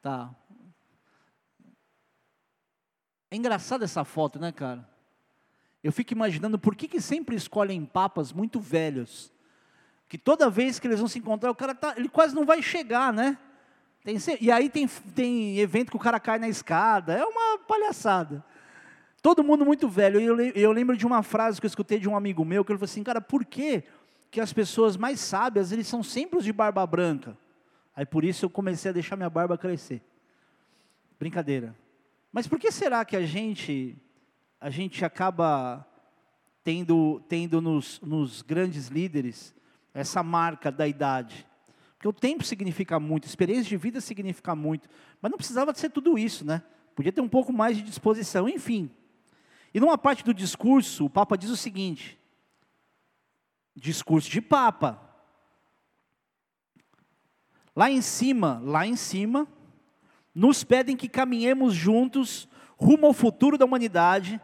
Tá. 0.00 0.34
É 3.30 3.36
engraçada 3.36 3.84
essa 3.84 4.02
foto, 4.02 4.38
né, 4.38 4.50
cara? 4.50 4.88
Eu 5.84 5.92
fico 5.92 6.14
imaginando 6.14 6.58
por 6.58 6.74
que, 6.74 6.88
que 6.88 7.02
sempre 7.02 7.36
escolhem 7.36 7.84
papas 7.84 8.32
muito 8.32 8.58
velhos. 8.58 9.30
Que 10.08 10.16
toda 10.16 10.48
vez 10.48 10.78
que 10.78 10.86
eles 10.86 11.00
vão 11.00 11.08
se 11.08 11.18
encontrar, 11.18 11.50
o 11.50 11.54
cara 11.54 11.74
tá, 11.74 11.92
ele 11.98 12.08
quase 12.08 12.34
não 12.34 12.46
vai 12.46 12.62
chegar, 12.62 13.12
né? 13.12 13.36
Tem, 14.04 14.16
e 14.40 14.50
aí 14.50 14.68
tem, 14.68 14.88
tem 15.14 15.58
evento 15.58 15.90
que 15.90 15.96
o 15.96 16.00
cara 16.00 16.18
cai 16.18 16.38
na 16.38 16.48
escada, 16.48 17.12
é 17.12 17.24
uma 17.24 17.58
palhaçada. 17.58 18.44
Todo 19.22 19.44
mundo 19.44 19.64
muito 19.64 19.88
velho. 19.88 20.20
Eu, 20.20 20.40
eu 20.40 20.72
lembro 20.72 20.96
de 20.96 21.06
uma 21.06 21.22
frase 21.22 21.60
que 21.60 21.66
eu 21.66 21.68
escutei 21.68 22.00
de 22.00 22.08
um 22.08 22.16
amigo 22.16 22.44
meu, 22.44 22.64
que 22.64 22.72
ele 22.72 22.78
falou 22.78 22.90
assim, 22.90 23.04
cara, 23.04 23.20
por 23.20 23.44
que, 23.44 23.84
que 24.30 24.40
as 24.40 24.52
pessoas 24.52 24.96
mais 24.96 25.20
sábias, 25.20 25.70
eles 25.70 25.86
são 25.86 26.02
sempre 26.02 26.38
os 26.38 26.44
de 26.44 26.52
barba 26.52 26.84
branca? 26.84 27.38
Aí 27.94 28.04
por 28.04 28.24
isso 28.24 28.44
eu 28.44 28.50
comecei 28.50 28.90
a 28.90 28.94
deixar 28.94 29.14
minha 29.14 29.30
barba 29.30 29.56
crescer. 29.56 30.02
Brincadeira. 31.20 31.76
Mas 32.32 32.48
por 32.48 32.58
que 32.58 32.72
será 32.72 33.04
que 33.04 33.16
a 33.16 33.24
gente, 33.24 33.96
a 34.60 34.70
gente 34.70 35.04
acaba 35.04 35.86
tendo, 36.64 37.22
tendo 37.28 37.60
nos, 37.60 38.00
nos 38.00 38.42
grandes 38.42 38.88
líderes 38.88 39.54
essa 39.94 40.20
marca 40.24 40.72
da 40.72 40.88
idade? 40.88 41.46
Porque 42.02 42.08
o 42.08 42.12
tempo 42.12 42.42
significa 42.42 42.98
muito, 42.98 43.28
experiência 43.28 43.62
de 43.62 43.76
vida 43.76 44.00
significa 44.00 44.56
muito, 44.56 44.88
mas 45.20 45.30
não 45.30 45.38
precisava 45.38 45.72
ser 45.72 45.88
tudo 45.88 46.18
isso, 46.18 46.44
né? 46.44 46.60
Podia 46.96 47.12
ter 47.12 47.20
um 47.20 47.28
pouco 47.28 47.52
mais 47.52 47.76
de 47.76 47.82
disposição, 47.84 48.48
enfim. 48.48 48.90
E 49.72 49.78
numa 49.78 49.96
parte 49.96 50.24
do 50.24 50.34
discurso, 50.34 51.04
o 51.04 51.10
Papa 51.10 51.38
diz 51.38 51.48
o 51.48 51.56
seguinte: 51.56 52.18
discurso 53.76 54.28
de 54.28 54.40
Papa. 54.40 55.00
Lá 57.74 57.88
em 57.88 58.02
cima, 58.02 58.60
lá 58.64 58.84
em 58.84 58.96
cima, 58.96 59.46
nos 60.34 60.64
pedem 60.64 60.96
que 60.96 61.08
caminhemos 61.08 61.72
juntos 61.72 62.48
rumo 62.76 63.06
ao 63.06 63.12
futuro 63.12 63.56
da 63.56 63.64
humanidade. 63.64 64.40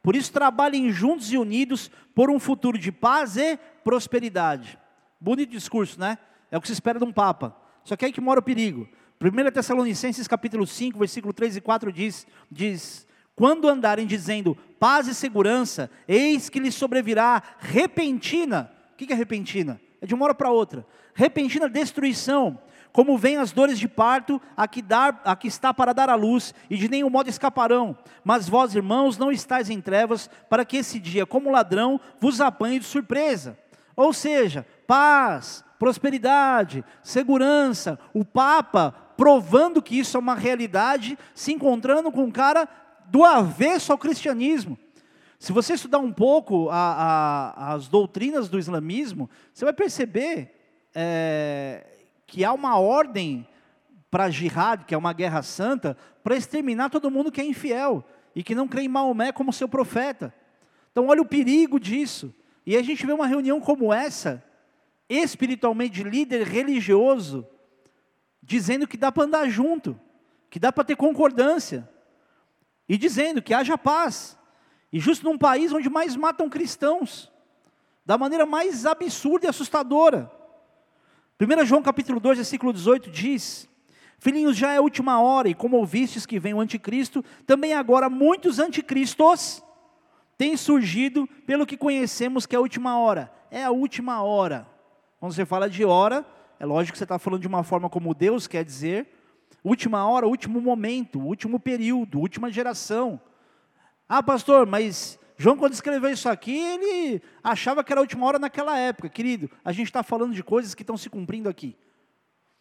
Por 0.00 0.14
isso, 0.14 0.32
trabalhem 0.32 0.92
juntos 0.92 1.32
e 1.32 1.36
unidos 1.36 1.90
por 2.14 2.30
um 2.30 2.38
futuro 2.38 2.78
de 2.78 2.92
paz 2.92 3.36
e 3.36 3.56
prosperidade. 3.82 4.78
Bonito 5.20 5.50
discurso, 5.50 5.98
né? 5.98 6.16
É 6.50 6.58
o 6.58 6.60
que 6.60 6.66
se 6.66 6.72
espera 6.72 6.98
de 6.98 7.04
um 7.04 7.12
Papa. 7.12 7.56
Só 7.84 7.96
que 7.96 8.04
aí 8.04 8.12
que 8.12 8.20
mora 8.20 8.40
o 8.40 8.42
perigo. 8.42 8.88
1 9.22 9.50
Tessalonicenses 9.52 10.26
capítulo 10.26 10.66
5, 10.66 10.98
versículo 10.98 11.32
3 11.32 11.56
e 11.56 11.60
4 11.60 11.92
diz, 11.92 12.26
diz 12.50 13.06
quando 13.40 13.68
andarem 13.68 14.06
dizendo 14.06 14.54
paz 14.78 15.08
e 15.08 15.14
segurança, 15.14 15.90
eis 16.06 16.50
que 16.50 16.60
lhes 16.60 16.74
sobrevirá 16.74 17.42
repentina. 17.58 18.70
O 18.92 18.96
que 18.96 19.10
é 19.10 19.16
repentina? 19.16 19.80
É 19.98 20.06
de 20.06 20.14
uma 20.14 20.26
hora 20.26 20.34
para 20.34 20.50
outra. 20.50 20.86
Repentina 21.14 21.66
destruição, 21.66 22.58
como 22.92 23.16
vêm 23.16 23.38
as 23.38 23.50
dores 23.50 23.78
de 23.78 23.88
parto, 23.88 24.38
a 24.54 24.68
que, 24.68 24.82
dar, 24.82 25.22
a 25.24 25.34
que 25.34 25.48
está 25.48 25.72
para 25.72 25.94
dar 25.94 26.10
à 26.10 26.14
luz, 26.14 26.52
e 26.68 26.76
de 26.76 26.86
nenhum 26.86 27.08
modo 27.08 27.30
escaparão. 27.30 27.96
Mas 28.22 28.46
vós, 28.46 28.74
irmãos, 28.74 29.16
não 29.16 29.32
estáis 29.32 29.70
em 29.70 29.80
trevas, 29.80 30.28
para 30.50 30.62
que 30.64 30.76
esse 30.76 30.98
dia, 30.98 31.24
como 31.24 31.50
ladrão, 31.50 31.98
vos 32.18 32.42
apanhe 32.42 32.78
de 32.78 32.84
surpresa. 32.84 33.58
Ou 33.96 34.12
seja, 34.12 34.66
paz, 34.90 35.64
prosperidade, 35.78 36.84
segurança. 37.00 37.96
O 38.12 38.24
Papa 38.24 38.90
provando 39.16 39.80
que 39.80 39.96
isso 39.96 40.16
é 40.16 40.20
uma 40.20 40.34
realidade, 40.34 41.16
se 41.32 41.52
encontrando 41.52 42.10
com 42.10 42.24
um 42.24 42.30
cara 42.32 42.68
do 43.06 43.24
avesso 43.24 43.92
ao 43.92 43.98
cristianismo. 43.98 44.76
Se 45.38 45.52
você 45.52 45.74
estudar 45.74 46.00
um 46.00 46.12
pouco 46.12 46.68
a, 46.70 47.52
a, 47.54 47.72
as 47.74 47.86
doutrinas 47.86 48.48
do 48.48 48.58
islamismo, 48.58 49.30
você 49.54 49.64
vai 49.64 49.72
perceber 49.72 50.56
é, 50.92 51.86
que 52.26 52.44
há 52.44 52.52
uma 52.52 52.76
ordem 52.80 53.46
para 54.10 54.28
jihad, 54.28 54.84
que 54.86 54.94
é 54.94 54.98
uma 54.98 55.12
guerra 55.12 55.40
santa, 55.42 55.96
para 56.24 56.34
exterminar 56.34 56.90
todo 56.90 57.12
mundo 57.12 57.30
que 57.30 57.40
é 57.40 57.44
infiel 57.44 58.04
e 58.34 58.42
que 58.42 58.56
não 58.56 58.66
crê 58.66 58.82
em 58.82 58.88
Maomé 58.88 59.30
como 59.30 59.52
seu 59.52 59.68
profeta. 59.68 60.34
Então, 60.90 61.06
olha 61.06 61.22
o 61.22 61.28
perigo 61.28 61.78
disso. 61.78 62.34
E 62.66 62.76
a 62.76 62.82
gente 62.82 63.06
vê 63.06 63.12
uma 63.12 63.28
reunião 63.28 63.60
como 63.60 63.94
essa, 63.94 64.42
espiritualmente 65.10 65.94
de 65.94 66.04
líder 66.04 66.46
religioso, 66.46 67.44
dizendo 68.40 68.86
que 68.86 68.96
dá 68.96 69.10
para 69.10 69.24
andar 69.24 69.50
junto, 69.50 69.98
que 70.48 70.60
dá 70.60 70.72
para 70.72 70.84
ter 70.84 70.96
concordância, 70.96 71.88
e 72.88 72.96
dizendo 72.96 73.42
que 73.42 73.52
haja 73.52 73.76
paz. 73.76 74.38
E 74.92 74.98
justo 74.98 75.24
num 75.24 75.36
país 75.36 75.72
onde 75.72 75.90
mais 75.90 76.14
matam 76.14 76.48
cristãos, 76.48 77.30
da 78.06 78.16
maneira 78.16 78.46
mais 78.46 78.86
absurda 78.86 79.46
e 79.46 79.48
assustadora. 79.48 80.30
1 81.40 81.64
João 81.66 81.82
capítulo 81.82 82.20
2, 82.20 82.38
versículo 82.38 82.72
18 82.72 83.10
diz: 83.10 83.68
Filhinhos, 84.18 84.56
já 84.56 84.72
é 84.72 84.76
a 84.76 84.82
última 84.82 85.20
hora, 85.20 85.48
e 85.48 85.54
como 85.54 85.76
ouvistes 85.76 86.26
que 86.26 86.38
vem 86.38 86.54
o 86.54 86.60
anticristo, 86.60 87.24
também 87.46 87.72
agora 87.72 88.08
muitos 88.08 88.58
anticristos 88.58 89.62
têm 90.36 90.56
surgido, 90.56 91.26
pelo 91.46 91.66
que 91.66 91.76
conhecemos 91.76 92.46
que 92.46 92.54
é 92.54 92.58
a 92.58 92.62
última 92.62 92.98
hora. 92.98 93.32
É 93.50 93.64
a 93.64 93.70
última 93.70 94.22
hora. 94.22 94.69
Quando 95.20 95.34
você 95.34 95.44
fala 95.44 95.68
de 95.68 95.84
hora, 95.84 96.24
é 96.58 96.64
lógico 96.64 96.92
que 96.92 96.98
você 96.98 97.04
está 97.04 97.18
falando 97.18 97.42
de 97.42 97.46
uma 97.46 97.62
forma 97.62 97.90
como 97.90 98.14
Deus 98.14 98.46
quer 98.46 98.64
dizer. 98.64 99.06
Última 99.62 100.08
hora, 100.08 100.26
último 100.26 100.60
momento, 100.62 101.20
último 101.20 101.60
período, 101.60 102.18
última 102.18 102.50
geração. 102.50 103.20
Ah, 104.08 104.22
pastor, 104.22 104.66
mas 104.66 105.18
João, 105.36 105.58
quando 105.58 105.74
escreveu 105.74 106.10
isso 106.10 106.28
aqui, 106.28 106.56
ele 106.56 107.22
achava 107.44 107.84
que 107.84 107.92
era 107.92 108.00
a 108.00 108.02
última 108.02 108.26
hora 108.26 108.38
naquela 108.38 108.78
época. 108.78 109.10
Querido, 109.10 109.50
a 109.62 109.72
gente 109.72 109.88
está 109.88 110.02
falando 110.02 110.34
de 110.34 110.42
coisas 110.42 110.74
que 110.74 110.82
estão 110.82 110.96
se 110.96 111.10
cumprindo 111.10 111.50
aqui. 111.50 111.76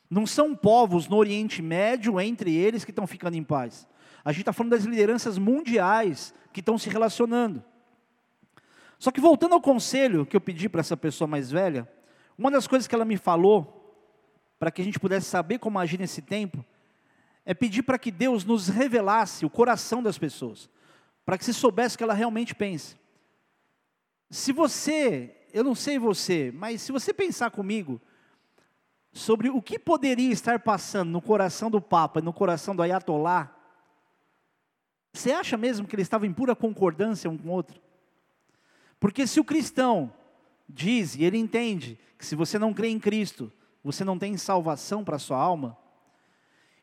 Não 0.10 0.26
são 0.28 0.54
povos 0.54 1.08
no 1.08 1.16
Oriente 1.16 1.62
Médio, 1.62 2.20
entre 2.20 2.54
eles, 2.54 2.84
que 2.84 2.92
estão 2.92 3.08
ficando 3.08 3.36
em 3.36 3.44
paz. 3.44 3.88
A 4.24 4.32
gente 4.34 4.42
está 4.42 4.52
falando 4.52 4.72
das 4.72 4.84
lideranças 4.84 5.38
mundiais 5.38 6.34
que 6.52 6.60
estão 6.60 6.78
se 6.78 6.90
relacionando. 6.90 7.64
Só 8.98 9.12
que 9.12 9.22
voltando 9.22 9.54
ao 9.54 9.62
conselho 9.62 10.26
que 10.26 10.36
eu 10.36 10.42
pedi 10.42 10.68
para 10.68 10.82
essa 10.82 10.98
pessoa 10.98 11.28
mais 11.28 11.50
velha, 11.50 11.88
uma 12.40 12.50
das 12.50 12.66
coisas 12.66 12.88
que 12.88 12.96
ela 12.96 13.06
me 13.06 13.18
falou, 13.18 13.76
para 14.58 14.72
que 14.72 14.82
a 14.82 14.86
gente 14.86 15.00
pudesse 15.00 15.28
saber 15.28 15.60
como 15.60 15.78
agir 15.78 16.00
nesse 16.00 16.22
tempo, 16.22 16.66
é 17.46 17.54
pedir 17.54 17.84
para 17.84 18.00
que 18.00 18.12
Deus 18.12 18.44
nos 18.44 18.68
revelasse 18.68 19.46
o 19.46 19.50
coração 19.50 20.02
das 20.02 20.18
pessoas 20.18 20.70
para 21.30 21.38
que 21.38 21.46
você 21.46 21.54
soubesse 21.54 21.94
o 21.94 21.98
que 22.00 22.04
ela 22.04 22.16
realmente 22.16 22.56
pensa. 22.56 22.98
Se 24.32 24.52
você, 24.52 25.48
eu 25.54 25.64
não 25.64 25.76
sei 25.76 26.00
você, 26.00 26.52
mas 26.52 26.82
se 26.82 26.92
você 26.92 27.14
pensar 27.14 27.52
comigo 27.52 28.02
sobre 29.14 29.48
o 29.48 29.62
que 29.62 29.78
poderia 29.78 30.34
estar 30.34 30.58
passando 30.58 31.12
no 31.12 31.22
coração 31.22 31.70
do 31.70 31.80
Papa 31.80 32.20
e 32.20 32.24
no 32.24 32.34
coração 32.34 32.76
do 32.76 32.82
Ayatollah, 32.82 33.56
você 35.14 35.32
acha 35.32 35.56
mesmo 35.56 35.86
que 35.88 35.94
ele 35.94 36.02
estava 36.02 36.26
em 36.26 36.34
pura 36.34 36.56
concordância 36.56 37.30
um 37.30 37.38
com 37.38 37.50
o 37.50 37.52
outro? 37.52 37.80
Porque 39.00 39.28
se 39.28 39.40
o 39.40 39.46
cristão 39.46 40.12
diz 40.70 41.16
e 41.16 41.24
ele 41.24 41.38
entende 41.38 41.98
que 42.18 42.26
se 42.26 42.36
você 42.36 42.60
não 42.60 42.74
crê 42.74 42.90
em 42.90 43.00
Cristo, 43.00 43.52
você 43.84 44.04
não 44.04 44.20
tem 44.20 44.38
salvação 44.38 45.04
para 45.04 45.16
a 45.16 45.20
sua 45.20 45.38
alma, 45.38 45.78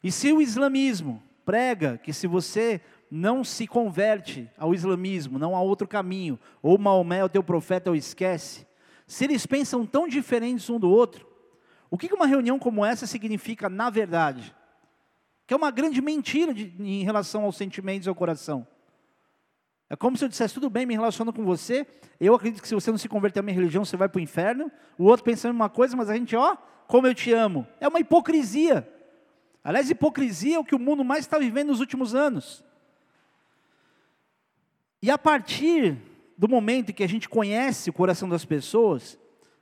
e 0.02 0.12
se 0.12 0.32
o 0.32 0.40
islamismo 0.40 1.22
prega 1.44 1.98
que 1.98 2.12
se 2.12 2.26
você 2.26 2.80
não 3.10 3.44
se 3.44 3.66
converte 3.66 4.50
ao 4.58 4.74
islamismo, 4.74 5.38
não 5.38 5.56
há 5.56 5.60
outro 5.60 5.86
caminho, 5.86 6.38
ou 6.62 6.76
Maomé, 6.76 7.24
o 7.24 7.28
teu 7.28 7.42
profeta, 7.42 7.90
o 7.90 7.96
esquece, 7.96 8.66
se 9.06 9.24
eles 9.24 9.46
pensam 9.46 9.86
tão 9.86 10.08
diferentes 10.08 10.68
um 10.68 10.78
do 10.78 10.90
outro, 10.90 11.26
o 11.90 11.96
que 11.96 12.12
uma 12.12 12.26
reunião 12.26 12.58
como 12.58 12.84
essa 12.84 13.06
significa 13.06 13.68
na 13.68 13.88
verdade? 13.90 14.54
Que 15.46 15.54
é 15.54 15.56
uma 15.56 15.70
grande 15.70 16.02
mentira 16.02 16.52
de, 16.52 16.74
em 16.78 17.04
relação 17.04 17.44
aos 17.44 17.56
sentimentos 17.56 18.06
e 18.06 18.08
ao 18.08 18.14
coração. 18.14 18.66
É 19.88 19.94
como 19.94 20.16
se 20.16 20.24
eu 20.24 20.28
dissesse, 20.28 20.54
tudo 20.54 20.68
bem, 20.68 20.84
me 20.84 20.94
relaciono 20.94 21.32
com 21.32 21.44
você, 21.44 21.86
eu 22.20 22.34
acredito 22.34 22.60
que 22.60 22.68
se 22.68 22.74
você 22.74 22.90
não 22.90 22.98
se 22.98 23.08
converter 23.08 23.40
à 23.40 23.42
minha 23.42 23.54
religião, 23.54 23.84
você 23.84 23.96
vai 23.96 24.08
para 24.08 24.18
o 24.18 24.22
inferno, 24.22 24.70
o 24.98 25.04
outro 25.04 25.24
pensando 25.24 25.52
em 25.52 25.56
uma 25.56 25.68
coisa, 25.68 25.96
mas 25.96 26.10
a 26.10 26.14
gente, 26.16 26.34
ó, 26.34 26.56
como 26.86 27.06
eu 27.06 27.14
te 27.14 27.32
amo. 27.32 27.66
É 27.80 27.86
uma 27.86 28.00
hipocrisia. 28.00 28.88
Aliás, 29.62 29.88
hipocrisia 29.88 30.56
é 30.56 30.58
o 30.58 30.64
que 30.64 30.74
o 30.74 30.78
mundo 30.78 31.04
mais 31.04 31.20
está 31.20 31.38
vivendo 31.38 31.68
nos 31.68 31.80
últimos 31.80 32.14
anos. 32.14 32.64
E 35.00 35.10
a 35.10 35.18
partir 35.18 35.96
do 36.36 36.48
momento 36.48 36.92
que 36.92 37.04
a 37.04 37.08
gente 37.08 37.28
conhece 37.28 37.90
o 37.90 37.92
coração 37.92 38.28
das 38.28 38.44
pessoas, 38.44 39.18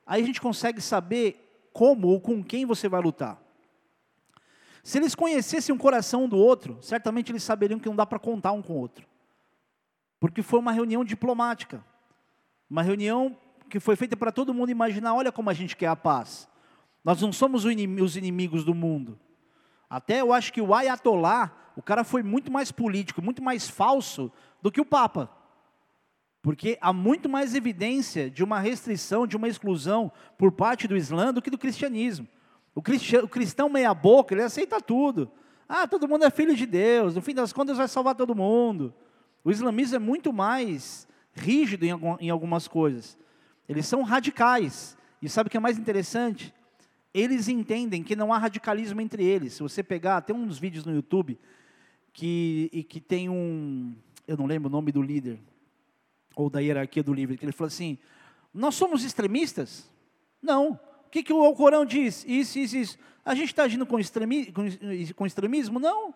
aí 0.07 0.23
a 0.23 0.27
gente 0.27 0.41
consegue 0.41 0.81
saber 0.81 1.69
como 1.73 2.09
ou 2.09 2.21
com 2.21 2.43
quem 2.43 2.65
você 2.65 2.89
vai 2.89 3.01
lutar. 3.01 3.43
Se 4.83 4.99
eles 4.99 5.15
conhecessem 5.15 5.75
o 5.75 5.79
coração 5.79 6.25
um 6.25 6.29
do 6.29 6.37
outro, 6.37 6.79
certamente 6.81 7.33
eles 7.33 7.43
saberiam 7.43 7.81
que 7.81 7.89
não 7.89 7.97
dá 7.97 8.07
para 8.07 8.19
contar 8.19 8.53
um 8.53 8.63
com 8.63 8.75
o 8.75 8.79
outro. 8.79 9.07
Porque 10.19 10.43
foi 10.43 10.59
uma 10.59 10.73
reunião 10.73 11.05
diplomática. 11.05 11.85
Uma 12.69 12.83
reunião 12.83 13.37
que 13.69 13.81
foi 13.81 13.97
feita 13.97 14.17
para 14.17 14.33
todo 14.33 14.55
mundo 14.55 14.71
imaginar, 14.71 15.15
olha 15.15 15.33
como 15.33 15.51
a 15.51 15.55
gente 15.55 15.77
quer 15.77 15.87
a 15.87 15.97
paz. 15.97 16.49
Nós 17.05 17.21
não 17.21 17.33
somos 17.33 17.65
os 17.65 18.17
inimigos 18.17 18.65
do 18.65 18.75
mundo. 18.75 19.19
Até 19.89 20.21
eu 20.21 20.33
acho 20.33 20.53
que 20.53 20.61
o 20.61 20.75
Ayatollah, 20.75 21.53
o 21.77 21.83
cara 21.83 22.03
foi 22.03 22.23
muito 22.23 22.51
mais 22.51 22.73
político, 22.73 23.21
muito 23.21 23.43
mais 23.43 23.69
falso 23.69 24.33
do 24.63 24.73
que 24.73 24.81
o 24.81 24.85
Papa. 24.85 25.31
Porque 26.41 26.79
há 26.81 26.93
muito 26.93 27.29
mais 27.29 27.55
evidência 27.55 28.31
de 28.31 28.43
uma 28.45 28.59
restrição, 28.59 29.27
de 29.27 29.37
uma 29.37 29.49
exclusão 29.49 30.11
por 30.37 30.53
parte 30.53 30.87
do 30.87 30.97
Islã 30.97 31.33
do 31.33 31.41
que 31.41 31.51
do 31.51 31.59
cristianismo. 31.59 32.27
O, 32.75 32.81
o 32.81 33.29
cristão 33.29 33.69
meia-boca, 33.69 34.35
ele 34.35 34.43
aceita 34.43 34.81
tudo. 34.81 35.31
Ah, 35.69 35.87
todo 35.87 36.09
mundo 36.09 36.25
é 36.25 36.31
filho 36.31 36.55
de 36.55 36.67
Deus, 36.67 37.15
no 37.15 37.23
fim 37.23 37.35
das 37.35 37.53
contas 37.53 37.77
vai 37.77 37.89
salvar 37.89 38.15
todo 38.15 38.35
mundo. 38.35 38.93
O 39.45 39.51
islamismo 39.51 39.97
é 39.97 39.99
muito 39.99 40.33
mais 40.33 41.07
rígido 41.35 41.85
em, 41.85 42.31
algumas 42.31 42.67
coisas. 42.67 43.17
Eles 43.69 43.87
são 43.87 44.03
radicais. 44.03 44.97
E 45.21 45.29
sabe 45.29 45.49
o 45.49 45.51
que 45.51 45.57
é 45.57 45.61
mais 45.61 45.79
interessante? 45.79 46.53
eles 47.15 47.47
entendem 47.47 48.03
que 48.03 48.17
não 48.17 48.33
há 48.33 48.39
radicalismo 48.39 49.01
entre 49.01 49.25
eles. 49.25 49.55
Se 49.55 49.63
você 49.63 49.85
pegar, 49.85 50.21
tem 50.23 50.35
uns 50.35 50.59
vídeos 50.59 50.85
no 50.85 50.93
YouTube 50.93 51.39
que, 52.13 52.69
e 52.73 52.83
que 52.83 53.01
tem 53.01 53.29
um, 53.29 53.95
eu 54.27 54.37
não 54.37 54.47
lembro 54.47 54.69
o 54.69 54.73
nome 54.73 54.91
do 54.91 55.01
líder, 55.01 55.39
ou 56.35 56.51
da 56.51 56.59
hierarquia 56.59 57.05
do 57.05 57.15
livro, 57.15 57.39
que 57.39 57.45
ele 57.45 57.53
falou 57.53 57.69
assim: 57.69 57.97
Nós 58.53 58.75
somos 58.75 59.05
extremistas? 59.05 59.89
Não. 60.43 60.73
O 61.07 61.11
que, 61.15 61.23
que 61.23 61.33
o 61.33 61.45
Alcorão 61.45 61.87
diz? 61.87 62.25
Isso, 62.27 62.59
isso, 62.59 62.77
isso. 62.77 62.99
A 63.25 63.37
gente 63.37 63.51
está 63.51 63.63
agindo 63.63 63.87
com, 63.87 64.01
extremi, 64.01 64.51
com, 64.51 64.65
com 65.15 65.25
extremismo? 65.25 65.79
Não. 65.79 66.13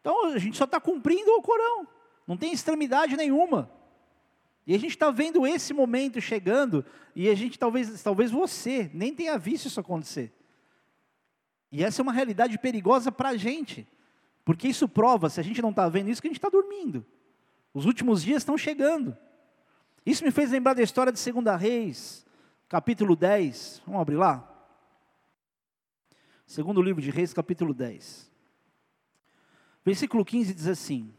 Então 0.00 0.32
a 0.32 0.38
gente 0.38 0.56
só 0.56 0.64
está 0.64 0.80
cumprindo 0.80 1.30
o 1.30 1.34
Alcorão. 1.34 1.86
Não 2.28 2.36
tem 2.36 2.52
extremidade 2.52 3.16
nenhuma. 3.16 3.70
E 4.66 4.74
a 4.74 4.78
gente 4.78 4.90
está 4.90 5.10
vendo 5.10 5.46
esse 5.46 5.72
momento 5.72 6.20
chegando, 6.20 6.84
e 7.16 7.26
a 7.26 7.34
gente 7.34 7.58
talvez, 7.58 8.02
talvez 8.02 8.30
você 8.30 8.90
nem 8.92 9.14
tenha 9.14 9.38
visto 9.38 9.64
isso 9.64 9.80
acontecer. 9.80 10.30
E 11.72 11.82
essa 11.82 12.02
é 12.02 12.04
uma 12.04 12.12
realidade 12.12 12.58
perigosa 12.58 13.10
para 13.10 13.30
a 13.30 13.36
gente, 13.38 13.88
porque 14.44 14.68
isso 14.68 14.86
prova, 14.86 15.30
se 15.30 15.40
a 15.40 15.42
gente 15.42 15.62
não 15.62 15.70
está 15.70 15.88
vendo 15.88 16.10
isso, 16.10 16.20
que 16.20 16.28
a 16.28 16.30
gente 16.30 16.38
está 16.38 16.50
dormindo. 16.50 17.04
Os 17.72 17.86
últimos 17.86 18.22
dias 18.22 18.42
estão 18.42 18.58
chegando. 18.58 19.16
Isso 20.04 20.22
me 20.22 20.30
fez 20.30 20.50
lembrar 20.50 20.74
da 20.74 20.82
história 20.82 21.10
de 21.10 21.32
2 21.32 21.58
Reis, 21.58 22.26
capítulo 22.68 23.16
10. 23.16 23.82
Vamos 23.86 24.02
abrir 24.02 24.16
lá? 24.16 24.54
Segundo 26.46 26.82
livro 26.82 27.00
de 27.00 27.10
Reis, 27.10 27.32
capítulo 27.32 27.72
10. 27.72 28.30
Versículo 29.82 30.24
15 30.26 30.52
diz 30.52 30.66
assim: 30.66 31.14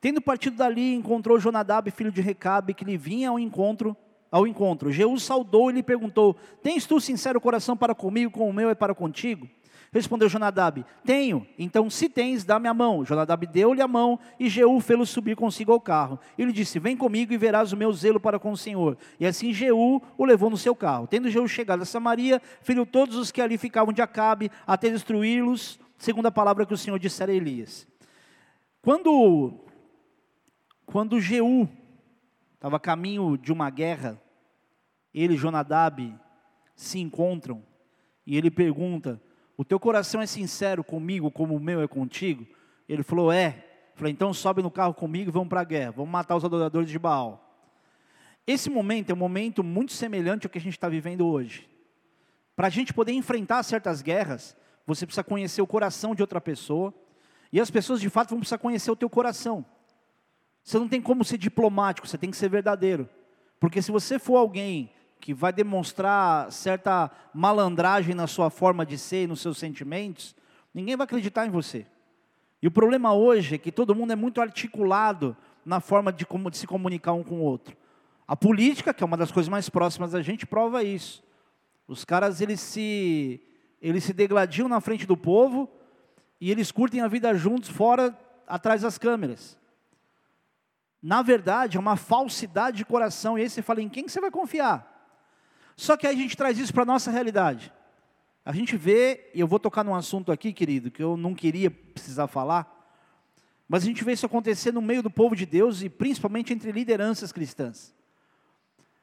Tendo 0.00 0.20
partido 0.20 0.56
dali, 0.56 0.94
encontrou 0.94 1.38
Jonadab, 1.38 1.90
filho 1.90 2.10
de 2.10 2.22
Recabe, 2.22 2.72
que 2.72 2.84
lhe 2.84 2.96
vinha 2.96 3.28
ao 3.28 3.38
encontro. 3.38 3.96
Ao 4.30 4.46
encontro. 4.46 4.90
Saudou 5.18 5.70
e 5.70 5.74
lhe 5.74 5.82
perguntou: 5.82 6.36
Tens 6.62 6.86
tu 6.86 7.00
sincero 7.00 7.40
coração 7.40 7.76
para 7.76 7.94
comigo, 7.94 8.32
como 8.32 8.48
o 8.48 8.52
meu 8.52 8.70
é 8.70 8.74
para 8.74 8.94
contigo? 8.94 9.48
Respondeu 9.92 10.28
Jonadab: 10.28 10.86
Tenho. 11.04 11.44
Então, 11.58 11.90
se 11.90 12.08
tens, 12.08 12.44
dá-me 12.44 12.68
a 12.68 12.72
mão. 12.72 13.04
Jonadab 13.04 13.44
deu-lhe 13.46 13.82
a 13.82 13.88
mão 13.88 14.20
e 14.38 14.48
Jeú 14.48 14.78
fê-lo 14.80 15.04
subir 15.04 15.34
consigo 15.34 15.72
ao 15.72 15.80
carro. 15.80 16.18
E 16.38 16.44
lhe 16.44 16.52
disse: 16.52 16.78
Vem 16.78 16.96
comigo 16.96 17.32
e 17.32 17.36
verás 17.36 17.72
o 17.72 17.76
meu 17.76 17.92
zelo 17.92 18.20
para 18.20 18.38
com 18.38 18.52
o 18.52 18.56
Senhor. 18.56 18.96
E 19.18 19.26
assim 19.26 19.52
Jeú 19.52 20.00
o 20.16 20.24
levou 20.24 20.48
no 20.48 20.56
seu 20.56 20.76
carro. 20.76 21.08
Tendo 21.08 21.28
Jeú 21.28 21.46
chegado 21.48 21.82
a 21.82 21.86
Samaria, 21.86 22.40
feriu 22.62 22.86
todos 22.86 23.16
os 23.16 23.32
que 23.32 23.42
ali 23.42 23.58
ficavam 23.58 23.92
de 23.92 24.00
Acabe, 24.00 24.50
até 24.64 24.88
destruí-los, 24.88 25.78
segundo 25.98 26.26
a 26.26 26.32
palavra 26.32 26.64
que 26.64 26.72
o 26.72 26.78
Senhor 26.78 26.98
dissera 26.98 27.32
a 27.32 27.34
Elias. 27.34 27.86
Quando 28.80 29.60
quando 30.90 31.20
Jeú 31.20 31.68
estava 32.54 32.76
a 32.76 32.80
caminho 32.80 33.38
de 33.38 33.52
uma 33.52 33.70
guerra, 33.70 34.20
ele 35.14 35.34
e 35.34 35.36
Jonadab 35.36 36.14
se 36.74 36.98
encontram 36.98 37.62
e 38.26 38.36
ele 38.36 38.50
pergunta: 38.50 39.20
O 39.56 39.64
teu 39.64 39.78
coração 39.78 40.20
é 40.20 40.26
sincero 40.26 40.82
comigo, 40.82 41.30
como 41.30 41.54
o 41.54 41.60
meu 41.60 41.80
é 41.80 41.86
contigo? 41.86 42.46
Ele 42.88 43.02
falou: 43.02 43.30
É. 43.32 43.66
Falei: 43.94 44.12
Então 44.12 44.34
sobe 44.34 44.62
no 44.62 44.70
carro 44.70 44.92
comigo 44.92 45.30
e 45.30 45.32
vamos 45.32 45.48
para 45.48 45.60
a 45.60 45.64
guerra, 45.64 45.92
vamos 45.92 46.10
matar 46.10 46.36
os 46.36 46.44
adoradores 46.44 46.90
de 46.90 46.98
Baal. 46.98 47.46
Esse 48.46 48.68
momento 48.68 49.10
é 49.10 49.14
um 49.14 49.18
momento 49.18 49.62
muito 49.62 49.92
semelhante 49.92 50.46
ao 50.46 50.50
que 50.50 50.58
a 50.58 50.60
gente 50.60 50.74
está 50.74 50.88
vivendo 50.88 51.26
hoje. 51.26 51.68
Para 52.56 52.66
a 52.66 52.70
gente 52.70 52.92
poder 52.92 53.12
enfrentar 53.12 53.62
certas 53.62 54.02
guerras, 54.02 54.56
você 54.84 55.06
precisa 55.06 55.22
conhecer 55.22 55.62
o 55.62 55.66
coração 55.66 56.16
de 56.16 56.22
outra 56.22 56.40
pessoa, 56.40 56.92
e 57.52 57.60
as 57.60 57.70
pessoas 57.70 58.00
de 58.00 58.10
fato 58.10 58.30
vão 58.30 58.38
precisar 58.38 58.58
conhecer 58.58 58.90
o 58.90 58.96
teu 58.96 59.08
coração. 59.08 59.64
Você 60.62 60.78
não 60.78 60.88
tem 60.88 61.00
como 61.00 61.24
ser 61.24 61.38
diplomático, 61.38 62.06
você 62.06 62.18
tem 62.18 62.30
que 62.30 62.36
ser 62.36 62.48
verdadeiro. 62.48 63.08
Porque 63.58 63.82
se 63.82 63.90
você 63.90 64.18
for 64.18 64.36
alguém 64.36 64.90
que 65.20 65.34
vai 65.34 65.52
demonstrar 65.52 66.50
certa 66.50 67.10
malandragem 67.34 68.14
na 68.14 68.26
sua 68.26 68.48
forma 68.50 68.86
de 68.86 68.96
ser 68.96 69.24
e 69.24 69.26
nos 69.26 69.40
seus 69.40 69.58
sentimentos, 69.58 70.34
ninguém 70.72 70.96
vai 70.96 71.04
acreditar 71.04 71.46
em 71.46 71.50
você. 71.50 71.86
E 72.62 72.66
o 72.66 72.70
problema 72.70 73.12
hoje 73.12 73.54
é 73.54 73.58
que 73.58 73.70
todo 73.70 73.94
mundo 73.94 74.12
é 74.12 74.16
muito 74.16 74.40
articulado 74.40 75.36
na 75.64 75.80
forma 75.80 76.12
de, 76.12 76.24
como, 76.24 76.50
de 76.50 76.56
se 76.56 76.66
comunicar 76.66 77.12
um 77.12 77.22
com 77.22 77.36
o 77.36 77.42
outro. 77.42 77.76
A 78.26 78.34
política, 78.34 78.94
que 78.94 79.02
é 79.02 79.06
uma 79.06 79.16
das 79.16 79.30
coisas 79.30 79.48
mais 79.48 79.68
próximas 79.68 80.12
da 80.12 80.22
gente, 80.22 80.46
prova 80.46 80.82
isso. 80.82 81.22
Os 81.86 82.04
caras 82.04 82.40
eles 82.40 82.60
se 82.60 83.42
eles 83.82 84.04
se 84.04 84.12
degladiam 84.12 84.68
na 84.68 84.80
frente 84.80 85.06
do 85.06 85.16
povo 85.16 85.68
e 86.38 86.50
eles 86.50 86.70
curtem 86.70 87.00
a 87.00 87.08
vida 87.08 87.34
juntos 87.34 87.70
fora 87.70 88.16
atrás 88.46 88.82
das 88.82 88.98
câmeras 88.98 89.59
na 91.02 91.22
verdade, 91.22 91.76
é 91.76 91.80
uma 91.80 91.96
falsidade 91.96 92.78
de 92.78 92.84
coração. 92.84 93.38
E 93.38 93.42
aí 93.42 93.50
você 93.50 93.62
fala, 93.62 93.80
em 93.80 93.88
quem 93.88 94.06
você 94.06 94.20
vai 94.20 94.30
confiar? 94.30 94.86
Só 95.76 95.96
que 95.96 96.06
aí 96.06 96.14
a 96.14 96.18
gente 96.18 96.36
traz 96.36 96.58
isso 96.58 96.72
para 96.74 96.82
a 96.82 96.86
nossa 96.86 97.10
realidade. 97.10 97.72
A 98.44 98.52
gente 98.52 98.76
vê, 98.76 99.30
e 99.34 99.40
eu 99.40 99.46
vou 99.46 99.58
tocar 99.58 99.84
num 99.84 99.94
assunto 99.94 100.30
aqui, 100.30 100.52
querido, 100.52 100.90
que 100.90 101.02
eu 101.02 101.16
não 101.16 101.34
queria 101.34 101.70
precisar 101.70 102.26
falar, 102.26 102.76
mas 103.68 103.82
a 103.82 103.86
gente 103.86 104.02
vê 104.02 104.12
isso 104.12 104.26
acontecer 104.26 104.72
no 104.72 104.82
meio 104.82 105.02
do 105.02 105.10
povo 105.10 105.36
de 105.36 105.46
Deus 105.46 105.80
e 105.80 105.88
principalmente 105.88 106.52
entre 106.52 106.72
lideranças 106.72 107.32
cristãs. 107.32 107.94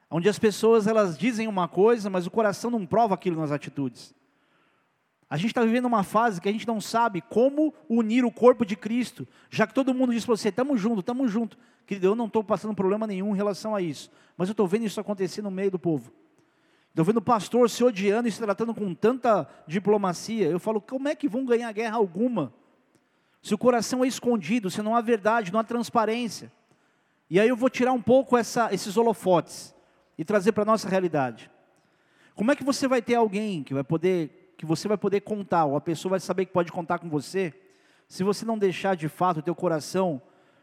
Onde 0.10 0.28
as 0.28 0.38
pessoas 0.38 0.88
elas 0.88 1.18
dizem 1.18 1.48
uma 1.48 1.68
coisa, 1.68 2.10
mas 2.10 2.28
o 2.28 2.32
coração 2.32 2.70
não 2.70 2.86
prova 2.86 3.16
aquilo 3.16 3.40
nas 3.40 3.52
atitudes. 3.52 4.14
A 5.30 5.36
gente 5.36 5.48
está 5.48 5.62
vivendo 5.62 5.86
uma 5.86 6.04
fase 6.04 6.40
que 6.40 6.48
a 6.48 6.52
gente 6.52 6.68
não 6.68 6.80
sabe 6.80 7.22
como 7.22 7.74
unir 7.90 8.24
o 8.24 8.32
corpo 8.32 8.66
de 8.66 8.78
Cristo, 8.78 9.28
já 9.50 9.68
que 9.68 9.74
todo 9.74 9.94
mundo 9.94 10.14
diz 10.14 10.26
para 10.26 10.38
você, 10.38 10.50
estamos 10.50 10.80
juntos, 10.80 11.00
estamos 11.00 11.30
juntos. 11.30 11.58
Querido, 11.86 12.08
eu 12.08 12.16
não 12.16 12.28
estou 12.28 12.44
passando 12.44 12.74
problema 12.74 13.06
nenhum 13.06 13.34
em 13.34 13.36
relação 13.36 13.76
a 13.76 13.82
isso, 13.82 14.10
mas 14.38 14.48
eu 14.48 14.54
estou 14.54 14.68
vendo 14.68 14.86
isso 14.86 15.00
acontecer 15.00 15.42
no 15.42 15.52
meio 15.52 15.72
do 15.72 15.80
povo. 15.80 16.14
Estou 16.90 17.06
vendo 17.06 17.18
o 17.18 17.22
pastor 17.22 17.70
se 17.70 17.84
odiando 17.84 18.28
e 18.28 18.32
se 18.32 18.40
tratando 18.40 18.74
com 18.74 18.94
tanta 18.94 19.48
diplomacia. 19.68 20.48
Eu 20.48 20.60
falo, 20.60 20.82
como 20.82 21.08
é 21.08 21.14
que 21.14 21.28
vão 21.28 21.46
ganhar 21.46 21.72
guerra 21.72 21.98
alguma? 21.98 22.54
Se 23.42 23.54
o 23.54 23.58
coração 23.58 24.04
é 24.04 24.08
escondido, 24.08 24.70
se 24.70 24.82
não 24.82 24.96
há 24.96 25.02
verdade, 25.02 25.52
não 25.52 25.60
há 25.60 25.64
transparência. 25.64 26.52
E 27.30 27.40
aí 27.40 27.50
eu 27.50 27.56
vou 27.56 27.70
tirar 27.70 27.92
um 27.92 28.02
pouco 28.02 28.38
essa, 28.38 28.74
esses 28.74 28.98
holofotes 28.98 29.76
e 30.18 30.26
trazer 30.26 30.54
para 30.54 30.64
a 30.64 30.66
nossa 30.66 30.90
realidade. 30.90 31.52
Como 32.34 32.52
é 32.52 32.56
que 32.56 32.64
você 32.64 32.88
vai 32.88 33.02
ter 33.02 33.16
alguém 33.16 33.64
que 33.64 33.74
vai 33.74 33.84
poder 33.84 34.47
que 34.58 34.66
você 34.66 34.88
vai 34.88 34.98
poder 34.98 35.22
contar, 35.22 35.66
ou 35.66 35.76
a 35.76 35.82
pessoa 35.82 36.12
vai 36.12 36.20
saber 36.20 36.46
que 36.46 36.52
pode 36.52 36.72
contar 36.72 36.98
com 36.98 37.08
você, 37.08 37.54
se 38.08 38.24
você 38.24 38.44
não 38.44 38.58
deixar 38.58 38.96
de 38.96 39.08
fato 39.08 39.38
o 39.38 39.44
teu 39.44 39.54
coração 39.54 40.22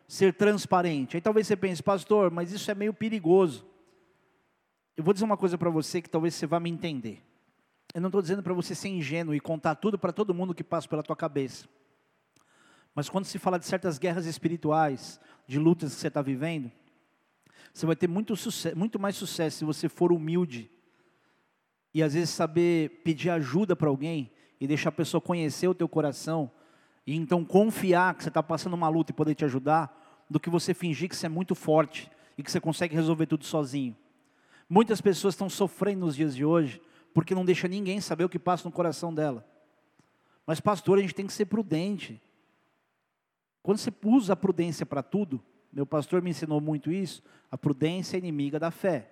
ser 0.09 0.35
transparente. 0.35 1.17
Aí 1.17 1.21
talvez 1.21 1.47
você 1.47 1.57
pense, 1.57 1.83
pastor, 1.83 2.31
mas 2.31 2.51
isso 2.51 2.71
é 2.71 2.75
meio 2.75 2.93
perigoso. 2.93 3.65
Eu 4.97 5.05
vou 5.05 5.15
dizer 5.15 5.25
uma 5.25 5.37
coisa 5.37 5.57
para 5.57 5.71
você 5.71 6.03
que 6.03 6.11
talvez 6.11 6.35
você 6.35 6.47
vá 6.47 6.59
me 6.59 6.71
entender. 6.71 7.23
Eu 7.95 8.01
não 8.01 8.09
estou 8.09 8.21
dizendo 8.21 8.43
para 8.43 8.53
você 8.53 8.75
ser 8.75 8.89
ingênuo 8.89 9.35
e 9.35 9.41
contar 9.41 9.77
tudo 9.77 9.97
para 9.99 10.13
todo 10.13 10.35
mundo 10.35 10.55
que 10.55 10.65
passa 10.65 10.89
pela 10.89 11.03
tua 11.03 11.15
cabeça. 11.15 11.69
Mas 12.95 13.09
quando 13.09 13.25
se 13.25 13.39
fala 13.39 13.59
de 13.59 13.67
certas 13.67 13.99
guerras 13.99 14.27
espirituais, 14.27 15.21
de 15.47 15.59
lutas 15.59 15.95
que 15.95 16.01
você 16.01 16.09
está 16.09 16.23
vivendo, 16.23 16.71
você 17.73 17.87
vai 17.87 17.97
ter 17.97 18.09
muito, 18.09 18.35
muito 18.75 18.99
mais 18.99 19.17
sucesso 19.17 19.59
se 19.59 19.65
você 19.65 19.89
for 19.89 20.13
humilde 20.13 20.71
e 21.95 22.03
às 22.03 22.13
vezes 22.15 22.31
saber 22.31 23.03
pedir 23.05 23.31
ajuda 23.31 23.77
para 23.77 23.89
alguém 23.89 24.31
e 24.61 24.67
deixar 24.67 24.89
a 24.89 24.93
pessoa 24.93 25.21
conhecer 25.21 25.69
o 25.69 25.75
teu 25.75 25.89
coração 25.89 26.51
e 27.07 27.15
então 27.15 27.45
confiar 27.45 28.15
que 28.15 28.25
você 28.25 28.29
está 28.29 28.43
passando 28.43 28.75
uma 28.75 28.89
luta 28.89 29.13
e 29.13 29.15
poder 29.15 29.35
te 29.35 29.45
ajudar, 29.45 30.03
do 30.29 30.41
que 30.41 30.51
você 30.51 30.75
fingir 30.75 31.09
que 31.09 31.17
você 31.17 31.27
é 31.27 31.29
muito 31.29 31.55
forte 31.55 32.11
e 32.37 32.43
que 32.43 32.51
você 32.51 32.61
consegue 32.61 32.95
resolver 32.95 33.27
tudo 33.27 33.45
sozinho. 33.45 33.97
Muitas 34.69 35.01
pessoas 35.01 35.35
estão 35.35 35.49
sofrendo 35.49 36.07
nos 36.07 36.17
dias 36.17 36.35
de 36.35 36.45
hoje 36.45 36.83
porque 37.13 37.35
não 37.35 37.45
deixa 37.45 37.69
ninguém 37.69 38.01
saber 38.01 38.25
o 38.25 38.29
que 38.29 38.39
passa 38.39 38.67
no 38.67 38.73
coração 38.73 39.15
dela. 39.15 39.47
Mas 40.47 40.61
pastor, 40.61 40.99
a 40.99 41.03
gente 41.03 41.15
tem 41.15 41.27
que 41.27 41.33
ser 41.33 41.45
prudente. 41.45 42.21
Quando 43.63 43.79
você 43.79 43.93
usa 44.05 44.33
a 44.33 44.37
prudência 44.37 44.85
para 44.85 45.03
tudo, 45.03 45.41
Meu 45.73 45.85
pastor 45.85 46.23
me 46.23 46.31
ensinou 46.31 46.61
muito 46.61 46.93
isso. 46.93 47.21
A 47.51 47.59
prudência 47.59 48.17
é 48.17 48.19
inimiga 48.19 48.61
da 48.61 48.71
fé. 48.71 49.11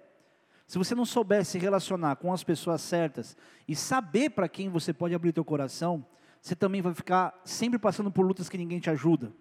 Se 0.67 0.79
você 0.79 0.95
não 0.95 1.05
souber 1.05 1.45
se 1.45 1.59
relacionar 1.59 2.17
com 2.17 2.33
as 2.33 2.43
pessoas 2.43 2.81
certas 2.81 3.37
e 3.69 3.77
saber 3.77 4.31
para 4.31 4.49
quem 4.49 4.69
você 4.69 4.93
pode 4.93 5.15
abrir 5.15 5.33
teu 5.33 5.45
coração, 5.45 6.05
você 6.41 6.57
também 6.57 6.81
vai 6.81 6.95
ficar 6.95 7.39
sempre 7.45 7.79
passando 7.79 8.11
por 8.11 8.27
lutas 8.27 8.49
que 8.49 8.59
ninguém 8.59 8.81
te 8.81 8.91
ajuda. 8.91 9.33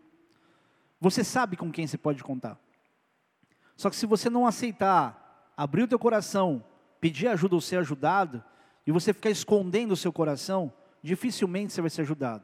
Você 1.00 1.24
sabe 1.24 1.58
com 1.58 1.72
quem 1.72 1.88
você 1.88 1.98
pode 1.98 2.24
contar. 2.24 2.60
Só 3.76 3.90
que 3.90 3.96
se 3.96 4.06
você 4.06 4.30
não 4.30 4.46
aceitar 4.46 5.52
abrir 5.58 5.84
o 5.84 5.88
teu 5.88 5.98
coração, 5.98 6.64
pedir 7.00 7.28
ajuda 7.28 7.56
ou 7.56 7.62
ser 7.62 7.78
ajudado, 7.78 8.44
e 8.86 8.92
você 8.92 9.14
ficar 9.14 9.30
escondendo 9.30 9.92
o 9.92 9.98
seu 9.98 10.12
coração, 10.12 10.72
dificilmente 11.02 11.74
você 11.74 11.82
vai 11.82 11.90
ser 11.90 12.02
ajudado. 12.02 12.44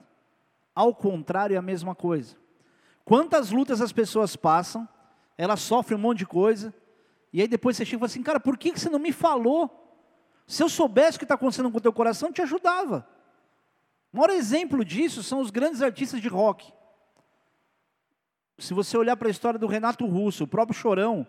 Ao 0.73 0.93
contrário, 0.93 1.55
é 1.55 1.57
a 1.57 1.61
mesma 1.61 1.93
coisa. 1.93 2.35
Quantas 3.03 3.51
lutas 3.51 3.81
as 3.81 3.91
pessoas 3.91 4.35
passam, 4.35 4.87
elas 5.37 5.61
sofrem 5.61 5.97
um 5.97 6.01
monte 6.01 6.19
de 6.19 6.25
coisa, 6.25 6.73
e 7.37 7.41
aí 7.41 7.47
depois 7.47 7.77
você 7.77 7.85
chega 7.85 7.97
e 7.97 7.99
fala 7.99 8.07
assim, 8.07 8.23
cara, 8.23 8.39
por 8.39 8.57
que 8.57 8.71
você 8.71 8.89
não 8.89 8.97
me 8.97 9.11
falou? 9.11 9.69
Se 10.47 10.63
eu 10.63 10.67
soubesse 10.67 11.17
o 11.17 11.19
que 11.19 11.23
está 11.23 11.35
acontecendo 11.35 11.69
com 11.69 11.77
o 11.77 11.81
teu 11.81 11.93
coração, 11.93 12.29
eu 12.29 12.33
te 12.33 12.41
ajudava. 12.41 13.07
O 14.11 14.17
maior 14.17 14.31
exemplo 14.31 14.83
disso 14.83 15.21
são 15.21 15.39
os 15.39 15.51
grandes 15.51 15.83
artistas 15.83 16.19
de 16.19 16.27
rock. 16.27 16.73
Se 18.57 18.73
você 18.73 18.97
olhar 18.97 19.15
para 19.17 19.27
a 19.27 19.29
história 19.29 19.59
do 19.59 19.67
Renato 19.67 20.03
Russo, 20.07 20.45
o 20.45 20.47
próprio 20.47 20.75
Chorão, 20.75 21.27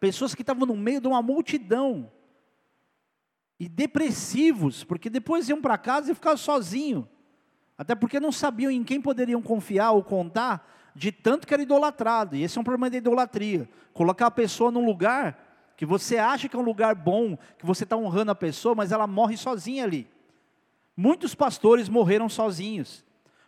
pessoas 0.00 0.34
que 0.34 0.42
estavam 0.42 0.66
no 0.66 0.74
meio 0.74 1.00
de 1.00 1.06
uma 1.06 1.22
multidão, 1.22 2.10
e 3.60 3.68
depressivos, 3.68 4.82
porque 4.82 5.08
depois 5.08 5.48
iam 5.48 5.62
para 5.62 5.78
casa 5.78 6.10
e 6.10 6.14
ficavam 6.16 6.36
sozinhos, 6.36 7.04
até 7.78 7.94
porque 7.94 8.18
não 8.18 8.32
sabiam 8.32 8.72
em 8.72 8.82
quem 8.82 9.00
poderiam 9.00 9.40
confiar 9.40 9.92
ou 9.92 10.02
contar, 10.02 10.68
de 10.96 11.12
tanto 11.12 11.46
que 11.46 11.54
era 11.54 11.62
idolatrado. 11.62 12.34
E 12.34 12.42
esse 12.42 12.58
é 12.58 12.60
um 12.60 12.64
problema 12.64 12.90
da 12.90 12.96
idolatria. 12.96 13.68
Colocar 13.92 14.26
a 14.26 14.32
pessoa 14.32 14.72
num 14.72 14.84
lugar 14.84 15.43
que 15.76 15.84
você 15.84 16.18
acha 16.18 16.48
que 16.48 16.56
é 16.56 16.58
um 16.58 16.62
lugar 16.62 16.94
bom, 16.94 17.36
que 17.58 17.66
você 17.66 17.84
está 17.84 17.96
honrando 17.96 18.30
a 18.30 18.34
pessoa, 18.34 18.74
mas 18.74 18.92
ela 18.92 19.06
morre 19.06 19.36
sozinha 19.36 19.84
ali. 19.84 20.08
Muitos 20.96 21.34
pastores 21.34 21.88
morreram 21.88 22.28
sozinhos, 22.28 23.04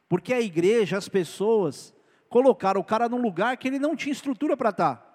porque 0.08 0.34
a 0.34 0.40
igreja, 0.40 0.98
as 0.98 1.08
pessoas, 1.08 1.94
colocaram 2.28 2.80
o 2.80 2.84
cara 2.84 3.08
num 3.08 3.20
lugar 3.20 3.56
que 3.56 3.68
ele 3.68 3.78
não 3.78 3.94
tinha 3.94 4.12
estrutura 4.12 4.56
para 4.56 4.70
estar. 4.70 4.96
Tá. 4.96 5.06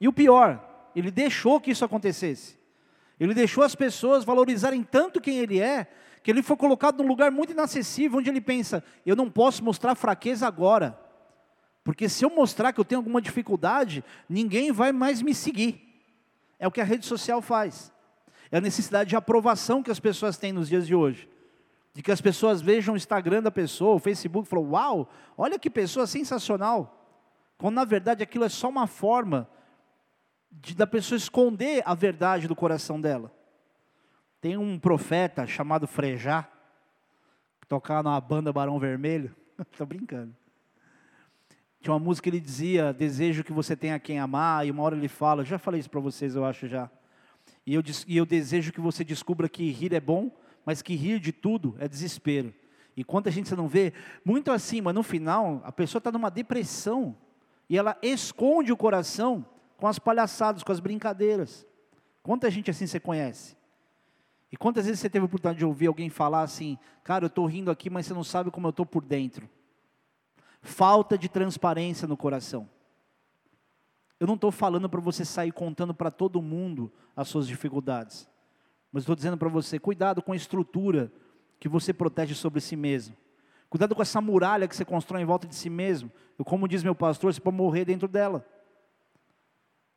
E 0.00 0.08
o 0.08 0.12
pior, 0.12 0.62
ele 0.94 1.10
deixou 1.10 1.60
que 1.60 1.70
isso 1.70 1.84
acontecesse. 1.84 2.58
Ele 3.18 3.32
deixou 3.32 3.64
as 3.64 3.74
pessoas 3.74 4.24
valorizarem 4.24 4.82
tanto 4.82 5.20
quem 5.20 5.38
ele 5.38 5.60
é, 5.60 5.86
que 6.22 6.30
ele 6.30 6.42
foi 6.42 6.56
colocado 6.56 7.02
num 7.02 7.08
lugar 7.08 7.30
muito 7.30 7.52
inacessível, 7.52 8.18
onde 8.18 8.28
ele 8.28 8.40
pensa: 8.40 8.82
eu 9.06 9.14
não 9.14 9.30
posso 9.30 9.64
mostrar 9.64 9.94
fraqueza 9.94 10.46
agora. 10.46 10.98
Porque 11.84 12.08
se 12.08 12.24
eu 12.24 12.30
mostrar 12.30 12.72
que 12.72 12.80
eu 12.80 12.84
tenho 12.84 12.98
alguma 12.98 13.22
dificuldade, 13.22 14.02
ninguém 14.28 14.72
vai 14.72 14.90
mais 14.90 15.22
me 15.22 15.32
seguir. 15.32 15.85
É 16.58 16.66
o 16.66 16.70
que 16.70 16.80
a 16.80 16.84
rede 16.84 17.06
social 17.06 17.42
faz. 17.42 17.92
É 18.50 18.58
a 18.58 18.60
necessidade 18.60 19.10
de 19.10 19.16
aprovação 19.16 19.82
que 19.82 19.90
as 19.90 20.00
pessoas 20.00 20.36
têm 20.36 20.52
nos 20.52 20.68
dias 20.68 20.86
de 20.86 20.94
hoje. 20.94 21.28
De 21.92 22.02
que 22.02 22.12
as 22.12 22.20
pessoas 22.20 22.60
vejam 22.60 22.94
o 22.94 22.96
Instagram 22.96 23.42
da 23.42 23.50
pessoa, 23.50 23.94
o 23.94 23.98
Facebook, 23.98 24.46
e 24.46 24.50
falam, 24.50 24.70
uau, 24.70 25.10
olha 25.36 25.58
que 25.58 25.70
pessoa 25.70 26.06
sensacional. 26.06 26.92
Quando 27.58 27.74
na 27.74 27.84
verdade 27.84 28.22
aquilo 28.22 28.44
é 28.44 28.48
só 28.48 28.68
uma 28.68 28.86
forma 28.86 29.48
de, 30.50 30.74
da 30.74 30.86
pessoa 30.86 31.16
esconder 31.16 31.82
a 31.86 31.94
verdade 31.94 32.48
do 32.48 32.54
coração 32.54 33.00
dela. 33.00 33.32
Tem 34.40 34.56
um 34.56 34.78
profeta 34.78 35.46
chamado 35.46 35.86
Frejá, 35.86 36.46
que 37.60 37.66
tocava 37.66 38.02
numa 38.02 38.20
banda 38.20 38.52
Barão 38.52 38.78
Vermelho. 38.78 39.34
Estou 39.72 39.86
brincando. 39.86 40.34
Tinha 41.86 41.94
uma 41.94 42.00
música 42.00 42.24
que 42.24 42.36
ele 42.36 42.44
dizia: 42.44 42.92
Desejo 42.92 43.44
que 43.44 43.52
você 43.52 43.76
tenha 43.76 43.96
quem 44.00 44.18
amar, 44.18 44.66
e 44.66 44.72
uma 44.72 44.82
hora 44.82 44.96
ele 44.96 45.06
fala, 45.06 45.44
já 45.44 45.56
falei 45.56 45.78
isso 45.78 45.88
para 45.88 46.00
vocês, 46.00 46.34
eu 46.34 46.44
acho 46.44 46.66
já. 46.66 46.90
E 47.64 47.74
eu, 47.74 47.82
e 48.08 48.16
eu 48.16 48.26
desejo 48.26 48.72
que 48.72 48.80
você 48.80 49.04
descubra 49.04 49.48
que 49.48 49.70
rir 49.70 49.94
é 49.94 50.00
bom, 50.00 50.32
mas 50.64 50.82
que 50.82 50.96
rir 50.96 51.20
de 51.20 51.30
tudo 51.30 51.76
é 51.78 51.86
desespero. 51.86 52.52
E 52.96 53.04
quanta 53.04 53.30
gente 53.30 53.48
você 53.48 53.54
não 53.54 53.68
vê, 53.68 53.92
muito 54.24 54.50
assim, 54.50 54.80
mas 54.80 54.96
no 54.96 55.04
final 55.04 55.62
a 55.64 55.70
pessoa 55.70 56.00
está 56.00 56.10
numa 56.10 56.28
depressão 56.28 57.16
e 57.70 57.78
ela 57.78 57.96
esconde 58.02 58.72
o 58.72 58.76
coração 58.76 59.46
com 59.76 59.86
as 59.86 59.96
palhaçadas, 59.96 60.64
com 60.64 60.72
as 60.72 60.80
brincadeiras. 60.80 61.64
Quanta 62.20 62.50
gente 62.50 62.68
assim 62.68 62.88
você 62.88 62.98
conhece? 62.98 63.56
E 64.50 64.56
quantas 64.56 64.86
vezes 64.86 64.98
você 64.98 65.08
teve 65.08 65.22
a 65.22 65.26
oportunidade 65.26 65.60
de 65.60 65.64
ouvir 65.64 65.86
alguém 65.86 66.10
falar 66.10 66.42
assim, 66.42 66.76
cara, 67.04 67.26
eu 67.26 67.28
estou 67.28 67.46
rindo 67.46 67.70
aqui, 67.70 67.88
mas 67.88 68.06
você 68.06 68.12
não 68.12 68.24
sabe 68.24 68.50
como 68.50 68.66
eu 68.66 68.70
estou 68.70 68.84
por 68.84 69.04
dentro 69.04 69.48
falta 70.66 71.16
de 71.16 71.28
transparência 71.28 72.06
no 72.06 72.16
coração. 72.16 72.68
Eu 74.18 74.26
não 74.26 74.34
estou 74.34 74.50
falando 74.50 74.88
para 74.88 75.00
você 75.00 75.24
sair 75.24 75.52
contando 75.52 75.94
para 75.94 76.10
todo 76.10 76.42
mundo 76.42 76.92
as 77.14 77.28
suas 77.28 77.46
dificuldades, 77.46 78.28
mas 78.92 79.02
estou 79.02 79.14
dizendo 79.14 79.36
para 79.36 79.48
você: 79.48 79.78
cuidado 79.78 80.22
com 80.22 80.32
a 80.32 80.36
estrutura 80.36 81.12
que 81.58 81.68
você 81.68 81.92
protege 81.92 82.34
sobre 82.34 82.60
si 82.60 82.76
mesmo. 82.76 83.16
Cuidado 83.68 83.94
com 83.94 84.02
essa 84.02 84.20
muralha 84.20 84.68
que 84.68 84.76
você 84.76 84.84
constrói 84.84 85.22
em 85.22 85.26
volta 85.26 85.46
de 85.46 85.54
si 85.54 85.68
mesmo. 85.68 86.10
Eu, 86.38 86.44
como 86.44 86.68
diz 86.68 86.82
meu 86.82 86.94
pastor, 86.94 87.32
você 87.32 87.40
pode 87.40 87.56
morrer 87.56 87.84
dentro 87.84 88.06
dela. 88.06 88.46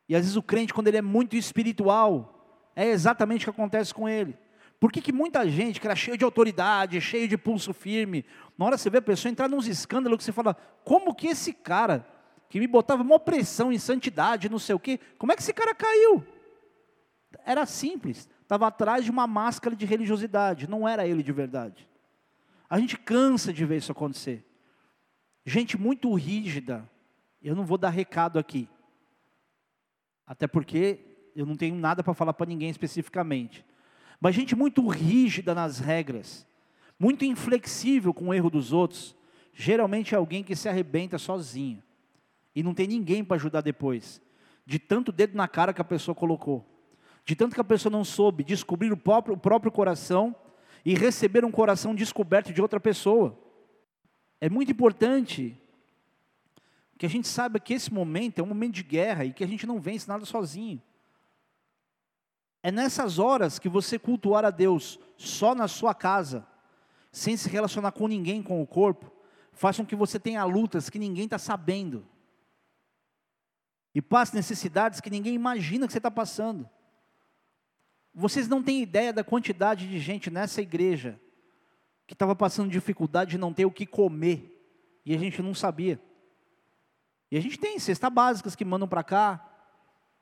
E 0.07 0.15
às 0.15 0.21
vezes 0.21 0.35
o 0.35 0.41
crente, 0.41 0.73
quando 0.73 0.87
ele 0.87 0.97
é 0.97 1.01
muito 1.01 1.35
espiritual, 1.35 2.69
é 2.75 2.87
exatamente 2.87 3.43
o 3.47 3.53
que 3.53 3.61
acontece 3.61 3.93
com 3.93 4.09
ele. 4.09 4.35
Por 4.79 4.91
que, 4.91 5.01
que 5.01 5.11
muita 5.11 5.47
gente 5.47 5.79
que 5.79 5.85
era 5.85 5.95
cheia 5.95 6.17
de 6.17 6.23
autoridade, 6.23 6.99
cheio 7.01 7.27
de 7.27 7.37
pulso 7.37 7.73
firme, 7.73 8.25
na 8.59 8.65
hora 8.65 8.77
você 8.77 8.89
vê 8.89 8.97
a 8.97 9.01
pessoa 9.01 9.31
entrar 9.31 9.47
nos 9.47 9.67
escândalos 9.67 10.17
que 10.17 10.23
você 10.25 10.33
fala, 10.33 10.53
como 10.83 11.15
que 11.15 11.27
esse 11.27 11.53
cara, 11.53 12.05
que 12.49 12.59
me 12.59 12.67
botava 12.67 13.01
uma 13.01 13.17
pressão 13.17 13.71
em 13.71 13.79
santidade, 13.79 14.49
não 14.49 14.59
sei 14.59 14.75
o 14.75 14.79
quê, 14.79 14.99
como 15.17 15.31
é 15.31 15.35
que 15.37 15.41
esse 15.41 15.53
cara 15.53 15.73
caiu? 15.73 16.21
Era 17.45 17.65
simples, 17.65 18.27
estava 18.41 18.67
atrás 18.67 19.05
de 19.05 19.11
uma 19.11 19.25
máscara 19.25 19.73
de 19.77 19.85
religiosidade, 19.85 20.69
não 20.69 20.85
era 20.85 21.07
ele 21.07 21.23
de 21.23 21.31
verdade. 21.31 21.87
A 22.69 22.77
gente 22.77 22.97
cansa 22.97 23.53
de 23.53 23.63
ver 23.63 23.77
isso 23.77 23.93
acontecer. 23.93 24.45
Gente 25.45 25.77
muito 25.77 26.13
rígida, 26.13 26.83
eu 27.41 27.55
não 27.55 27.63
vou 27.63 27.77
dar 27.77 27.91
recado 27.91 28.37
aqui, 28.37 28.67
até 30.27 30.47
porque 30.47 30.99
eu 31.33 31.45
não 31.45 31.55
tenho 31.55 31.75
nada 31.75 32.03
para 32.03 32.13
falar 32.13 32.33
para 32.33 32.45
ninguém 32.45 32.69
especificamente. 32.69 33.65
Mas 34.19 34.35
gente 34.35 34.53
muito 34.53 34.85
rígida 34.85 35.55
nas 35.55 35.79
regras, 35.79 36.45
muito 36.99 37.23
inflexível 37.23 38.13
com 38.13 38.27
o 38.27 38.33
erro 38.33 38.49
dos 38.49 38.73
outros, 38.73 39.15
geralmente 39.53 40.13
é 40.13 40.17
alguém 40.17 40.43
que 40.43 40.55
se 40.55 40.67
arrebenta 40.67 41.17
sozinho 41.17 41.81
e 42.53 42.61
não 42.61 42.73
tem 42.73 42.87
ninguém 42.87 43.23
para 43.23 43.37
ajudar 43.37 43.61
depois, 43.61 44.21
de 44.65 44.77
tanto 44.77 45.11
dedo 45.11 45.37
na 45.37 45.47
cara 45.47 45.73
que 45.73 45.81
a 45.81 45.85
pessoa 45.85 46.13
colocou, 46.13 46.65
de 47.23 47.35
tanto 47.35 47.55
que 47.55 47.61
a 47.61 47.63
pessoa 47.63 47.91
não 47.91 48.03
soube 48.03 48.43
descobrir 48.43 48.91
o 48.91 48.97
próprio, 48.97 49.35
o 49.35 49.39
próprio 49.39 49.71
coração 49.71 50.35
e 50.83 50.93
receber 50.93 51.45
um 51.45 51.51
coração 51.51 51.95
descoberto 51.95 52.51
de 52.51 52.61
outra 52.61 52.79
pessoa. 52.79 53.37
É 54.41 54.49
muito 54.49 54.71
importante 54.71 55.57
que 56.97 57.05
a 57.05 57.09
gente 57.09 57.27
saiba 57.27 57.59
que 57.59 57.73
esse 57.73 57.93
momento 57.93 58.39
é 58.39 58.43
um 58.43 58.47
momento 58.47 58.73
de 58.73 58.83
guerra 58.83 59.23
e 59.23 59.31
que 59.31 59.43
a 59.43 59.47
gente 59.47 59.65
não 59.65 59.79
vence 59.79 60.07
nada 60.07 60.25
sozinho. 60.25 60.81
É 62.61 62.71
nessas 62.71 63.19
horas 63.19 63.57
que 63.57 63.69
você 63.69 63.97
cultuar 63.97 64.43
a 64.43 64.49
Deus 64.49 64.99
só 65.15 65.55
na 65.55 65.67
sua 65.67 65.93
casa, 65.93 66.45
sem 67.11 67.35
se 67.35 67.49
relacionar 67.49 67.91
com 67.91 68.07
ninguém 68.07 68.41
com 68.41 68.61
o 68.61 68.67
corpo, 68.67 69.11
faz 69.51 69.77
com 69.77 69.85
que 69.85 69.95
você 69.95 70.19
tenha 70.19 70.43
lutas 70.43 70.89
que 70.89 70.99
ninguém 70.99 71.25
está 71.25 71.37
sabendo. 71.37 72.07
E 73.93 74.01
passe 74.01 74.35
necessidades 74.35 75.01
que 75.01 75.09
ninguém 75.09 75.33
imagina 75.33 75.87
que 75.87 75.93
você 75.93 75.99
está 75.99 76.11
passando. 76.11 76.69
Vocês 78.13 78.47
não 78.47 78.61
têm 78.61 78.81
ideia 78.81 79.11
da 79.11 79.23
quantidade 79.23 79.87
de 79.87 79.99
gente 79.99 80.29
nessa 80.29 80.61
igreja 80.61 81.19
que 82.05 82.13
estava 82.13 82.35
passando 82.35 82.71
dificuldade 82.71 83.31
de 83.31 83.37
não 83.37 83.53
ter 83.53 83.65
o 83.65 83.71
que 83.71 83.85
comer. 83.85 84.55
E 85.05 85.13
a 85.13 85.17
gente 85.17 85.41
não 85.41 85.53
sabia. 85.53 86.01
E 87.31 87.37
a 87.37 87.41
gente 87.41 87.57
tem 87.57 87.77
cestas 87.77 88.11
básicas 88.11 88.55
que 88.55 88.65
mandam 88.65 88.87
para 88.87 89.03
cá. 89.03 89.45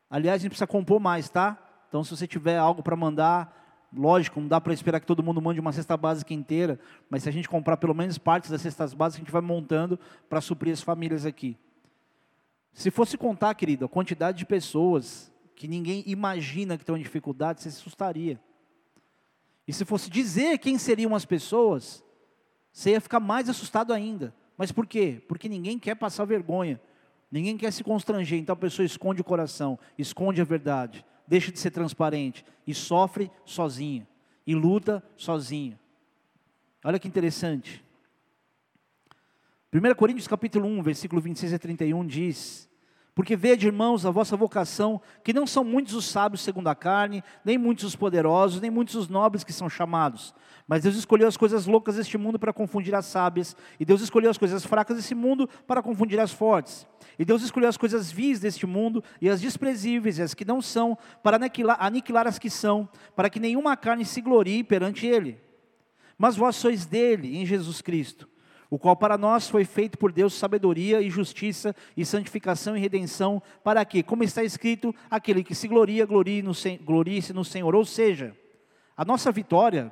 Aliás, 0.10 0.42
a 0.42 0.44
gente 0.44 0.52
precisa 0.52 0.68
compor 0.68 1.00
mais, 1.00 1.30
tá? 1.30 1.58
Então, 1.88 2.04
se 2.04 2.16
você 2.16 2.28
tiver 2.28 2.58
algo 2.58 2.84
para 2.84 2.96
mandar, 2.96 3.67
lógico, 3.98 4.40
não 4.40 4.48
dá 4.48 4.62
para 4.62 4.74
esperar 4.74 5.00
que 5.00 5.06
todo 5.06 5.24
mundo 5.24 5.42
mande 5.42 5.60
uma 5.60 5.72
cesta 5.72 5.98
básica 5.98 6.34
inteira, 6.34 6.80
mas 7.10 7.24
se 7.24 7.30
a 7.30 7.32
gente 7.32 7.50
comprar 7.50 7.78
pelo 7.78 7.94
menos 7.94 8.18
partes 8.18 8.50
das 8.50 8.62
cestas 8.62 8.94
básicas, 8.94 9.22
a 9.22 9.26
gente 9.26 9.32
vai 9.32 9.42
montando 9.42 10.00
para 10.30 10.40
suprir 10.40 10.72
as 10.72 10.82
famílias 10.82 11.26
aqui. 11.26 11.58
Se 12.74 12.92
fosse 12.92 13.18
contar, 13.18 13.54
querido, 13.56 13.86
a 13.86 13.90
quantidade 13.90 14.38
de 14.38 14.46
pessoas 14.46 15.34
que 15.56 15.68
ninguém 15.68 16.04
imagina 16.06 16.78
que 16.78 16.84
estão 16.84 16.96
em 16.96 17.02
dificuldade, 17.02 17.62
você 17.62 17.72
se 17.72 17.80
assustaria. 17.80 18.40
E 19.68 19.74
se 19.74 19.84
fosse 19.84 20.10
dizer 20.10 20.60
quem 20.60 20.78
seriam 20.78 21.16
as 21.16 21.26
pessoas, 21.26 22.04
você 22.72 22.92
ia 22.92 23.02
ficar 23.02 23.20
mais 23.20 23.50
assustado 23.50 23.92
ainda. 23.92 24.34
Mas 24.56 24.72
por 24.72 24.86
quê? 24.86 25.22
Porque 25.28 25.50
ninguém 25.50 25.80
quer 25.80 25.96
passar 25.96 26.26
vergonha, 26.26 26.80
ninguém 27.32 27.58
quer 27.58 27.74
se 27.74 27.84
constranger, 27.84 28.40
então 28.40 28.54
a 28.54 28.58
pessoa 28.58 28.86
esconde 28.86 29.22
o 29.22 29.26
coração, 29.26 29.78
esconde 29.98 30.40
a 30.40 30.46
verdade 30.46 31.04
deixa 31.28 31.52
de 31.52 31.60
ser 31.60 31.72
transparente 31.72 32.46
e 32.66 32.74
sofre 32.74 33.30
sozinho 33.46 34.08
e 34.46 34.56
luta 34.56 35.04
sozinho. 35.18 35.78
Olha 36.84 36.98
que 36.98 37.08
interessante. 37.08 37.84
1 39.74 39.96
Coríntios 39.96 40.28
capítulo 40.28 40.66
1, 40.66 40.82
versículo 40.82 41.22
26 41.22 41.54
a 41.54 41.60
31 41.60 42.08
diz: 42.08 42.70
Porque 43.18 43.36
vede, 43.36 43.66
irmãos, 43.66 44.06
a 44.06 44.12
vossa 44.12 44.38
vocação, 44.38 45.02
que 45.24 45.34
não 45.34 45.48
são 45.48 45.64
muitos 45.64 45.96
os 45.96 46.06
sábios 46.06 46.42
segundo 46.42 46.68
a 46.68 46.76
carne, 46.76 47.24
nem 47.44 47.58
muitos 47.58 47.84
os 47.84 47.96
poderosos, 47.96 48.62
nem 48.62 48.70
muitos 48.70 48.94
os 48.94 49.08
nobres 49.08 49.44
que 49.44 49.52
são 49.52 49.68
chamados. 49.68 50.36
Mas 50.68 50.84
Deus 50.84 50.96
escolheu 50.96 51.28
as 51.28 51.36
coisas 51.36 51.66
loucas 51.66 51.96
deste 51.96 52.16
mundo 52.16 52.38
para 52.38 52.54
confundir 52.54 52.94
as 52.94 53.08
sábias, 53.08 53.58
e 53.80 53.84
Deus 53.84 54.02
escolheu 54.02 54.30
as 54.30 54.38
coisas 54.38 54.64
fracas 54.64 54.98
desse 54.98 55.16
mundo 55.16 55.50
para 55.66 55.82
confundir 55.82 56.20
as 56.20 56.32
fortes. 56.32 56.86
E 57.18 57.26
Deus 57.26 57.42
escolheu 57.42 57.68
as 57.68 57.76
coisas 57.76 58.12
vis 58.12 58.40
deste 58.40 58.68
mundo 58.68 59.04
e 59.20 59.28
as 59.28 59.42
desprezíveis, 59.42 60.20
e 60.20 60.22
as 60.22 60.36
que 60.36 60.46
não 60.46 60.62
são, 60.62 60.96
para 61.24 61.38
aniquilar, 61.38 61.78
aniquilar 61.80 62.28
as 62.28 62.38
que 62.38 62.52
são, 62.52 62.88
para 63.16 63.32
que 63.32 63.40
nenhuma 63.40 63.76
carne 63.76 64.06
se 64.06 64.22
glorie 64.22 64.64
perante 64.64 65.08
Ele. 65.08 65.40
Mas 66.20 66.38
vós 66.38 66.56
sois 66.56 66.86
dele, 66.86 67.36
em 67.36 67.48
Jesus 67.48 67.82
Cristo 67.82 68.30
o 68.70 68.78
qual 68.78 68.96
para 68.96 69.18
nós 69.18 69.50
foi 69.50 69.64
feito 69.64 69.98
por 69.98 70.12
Deus 70.12 70.34
sabedoria 70.34 71.02
e 71.02 71.10
justiça 71.10 71.76
e 71.96 72.06
santificação 72.06 72.76
e 72.76 72.80
redenção, 72.80 73.42
para 73.64 73.84
que, 73.86 74.04
como 74.04 74.24
está 74.24 74.44
escrito, 74.44 74.94
aquele 75.10 75.44
que 75.44 75.56
se 75.56 75.68
gloria, 75.68 76.06
glorie 76.06 76.42
no, 76.42 76.52
glorie-se 76.84 77.32
no 77.32 77.46
Senhor. 77.46 77.74
Ou 77.74 77.86
seja, 77.86 78.36
a 78.96 79.06
nossa 79.06 79.32
vitória, 79.32 79.92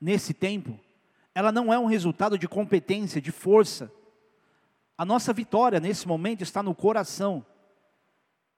nesse 0.00 0.32
tempo, 0.32 0.78
ela 1.34 1.52
não 1.52 1.72
é 1.72 1.78
um 1.78 1.86
resultado 1.86 2.38
de 2.38 2.48
competência, 2.48 3.20
de 3.20 3.30
força. 3.30 3.92
A 4.96 5.04
nossa 5.04 5.32
vitória, 5.32 5.78
nesse 5.78 6.08
momento, 6.08 6.42
está 6.42 6.62
no 6.62 6.74
coração. 6.74 7.44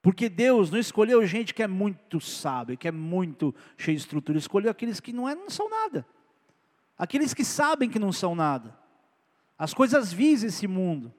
Porque 0.01 0.29
Deus 0.29 0.71
não 0.71 0.79
escolheu 0.79 1.27
gente 1.27 1.53
que 1.53 1.63
é 1.63 1.67
muito 1.67 2.21
sábio, 2.21 2.77
que 2.77 2.87
é 2.87 2.93
muito 2.93 3.53
cheio 3.77 3.97
de 3.97 4.03
estrutura, 4.03 4.39
escolheu 4.39 4.71
aqueles 4.71 5.01
que 5.01 5.13
não, 5.13 5.29
é, 5.29 5.35
não 5.35 5.51
são 5.51 5.69
nada. 5.69 6.07
Aqueles 6.97 7.35
que 7.35 7.45
sabem 7.45 7.91
que 7.91 7.99
não 7.99 8.13
são 8.13 8.37
nada 8.37 8.84
as 9.59 9.73
coisas 9.73 10.13
vis 10.13 10.43
desse 10.43 10.67
mundo, 10.67 11.13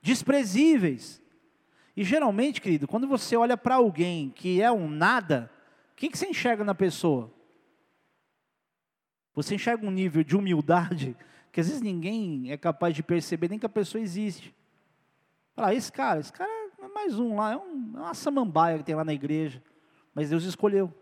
desprezíveis. 0.00 1.22
E 1.96 2.04
geralmente, 2.04 2.60
querido, 2.60 2.86
quando 2.86 3.08
você 3.08 3.36
olha 3.36 3.56
para 3.56 3.76
alguém 3.76 4.30
que 4.30 4.62
é 4.62 4.70
um 4.70 4.88
nada, 4.88 5.50
o 5.92 5.96
que, 5.96 6.08
que 6.08 6.18
você 6.18 6.28
enxerga 6.28 6.62
na 6.62 6.74
pessoa? 6.74 7.32
Você 9.34 9.54
enxerga 9.54 9.86
um 9.86 9.90
nível 9.90 10.22
de 10.22 10.36
humildade 10.36 11.16
que 11.50 11.60
às 11.60 11.66
vezes 11.66 11.82
ninguém 11.82 12.52
é 12.52 12.56
capaz 12.56 12.94
de 12.94 13.02
perceber 13.02 13.48
nem 13.48 13.58
que 13.58 13.66
a 13.66 13.70
pessoa 13.70 14.00
existe. 14.02 14.54
Fala, 15.54 15.74
esse 15.74 15.90
cara, 15.90 16.20
esse 16.20 16.32
cara 16.32 16.50
é 16.80 16.88
mais 16.88 17.18
um 17.18 17.36
lá, 17.36 17.52
é, 17.52 17.56
um, 17.56 17.92
é 17.96 18.00
uma 18.00 18.14
samambaia 18.14 18.78
que 18.78 18.84
tem 18.84 18.94
lá 18.94 19.04
na 19.04 19.14
igreja, 19.14 19.62
mas 20.14 20.30
Deus 20.30 20.44
escolheu. 20.44 20.92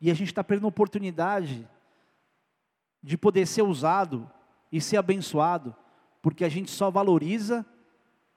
E 0.00 0.10
a 0.10 0.14
gente 0.14 0.28
está 0.28 0.44
perdendo 0.44 0.66
a 0.66 0.68
oportunidade 0.68 1.68
de 3.02 3.18
poder 3.18 3.46
ser 3.46 3.62
usado 3.62 4.30
e 4.70 4.80
ser 4.80 4.96
abençoado, 4.96 5.74
porque 6.20 6.44
a 6.44 6.48
gente 6.48 6.70
só 6.70 6.90
valoriza 6.90 7.64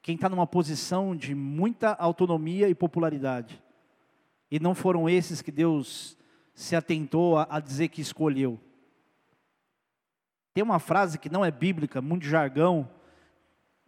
quem 0.02 0.16
está 0.16 0.28
numa 0.28 0.48
posição 0.48 1.16
de 1.16 1.36
muita 1.36 1.94
autonomia 1.94 2.68
e 2.70 2.76
popularidade. 2.76 3.62
E 4.50 4.60
não 4.60 4.74
foram 4.74 5.10
esses 5.10 5.42
que 5.42 5.52
Deus 5.52 6.18
se 6.54 6.76
atentou 6.76 7.38
a, 7.38 7.48
a 7.50 7.60
dizer 7.60 7.90
que 7.90 8.02
escolheu. 8.02 8.60
Tem 10.54 10.64
uma 10.64 10.80
frase 10.80 11.18
que 11.18 11.30
não 11.30 11.46
é 11.46 11.52
bíblica, 11.52 12.02
muito 12.02 12.26
jargão, 12.26 12.90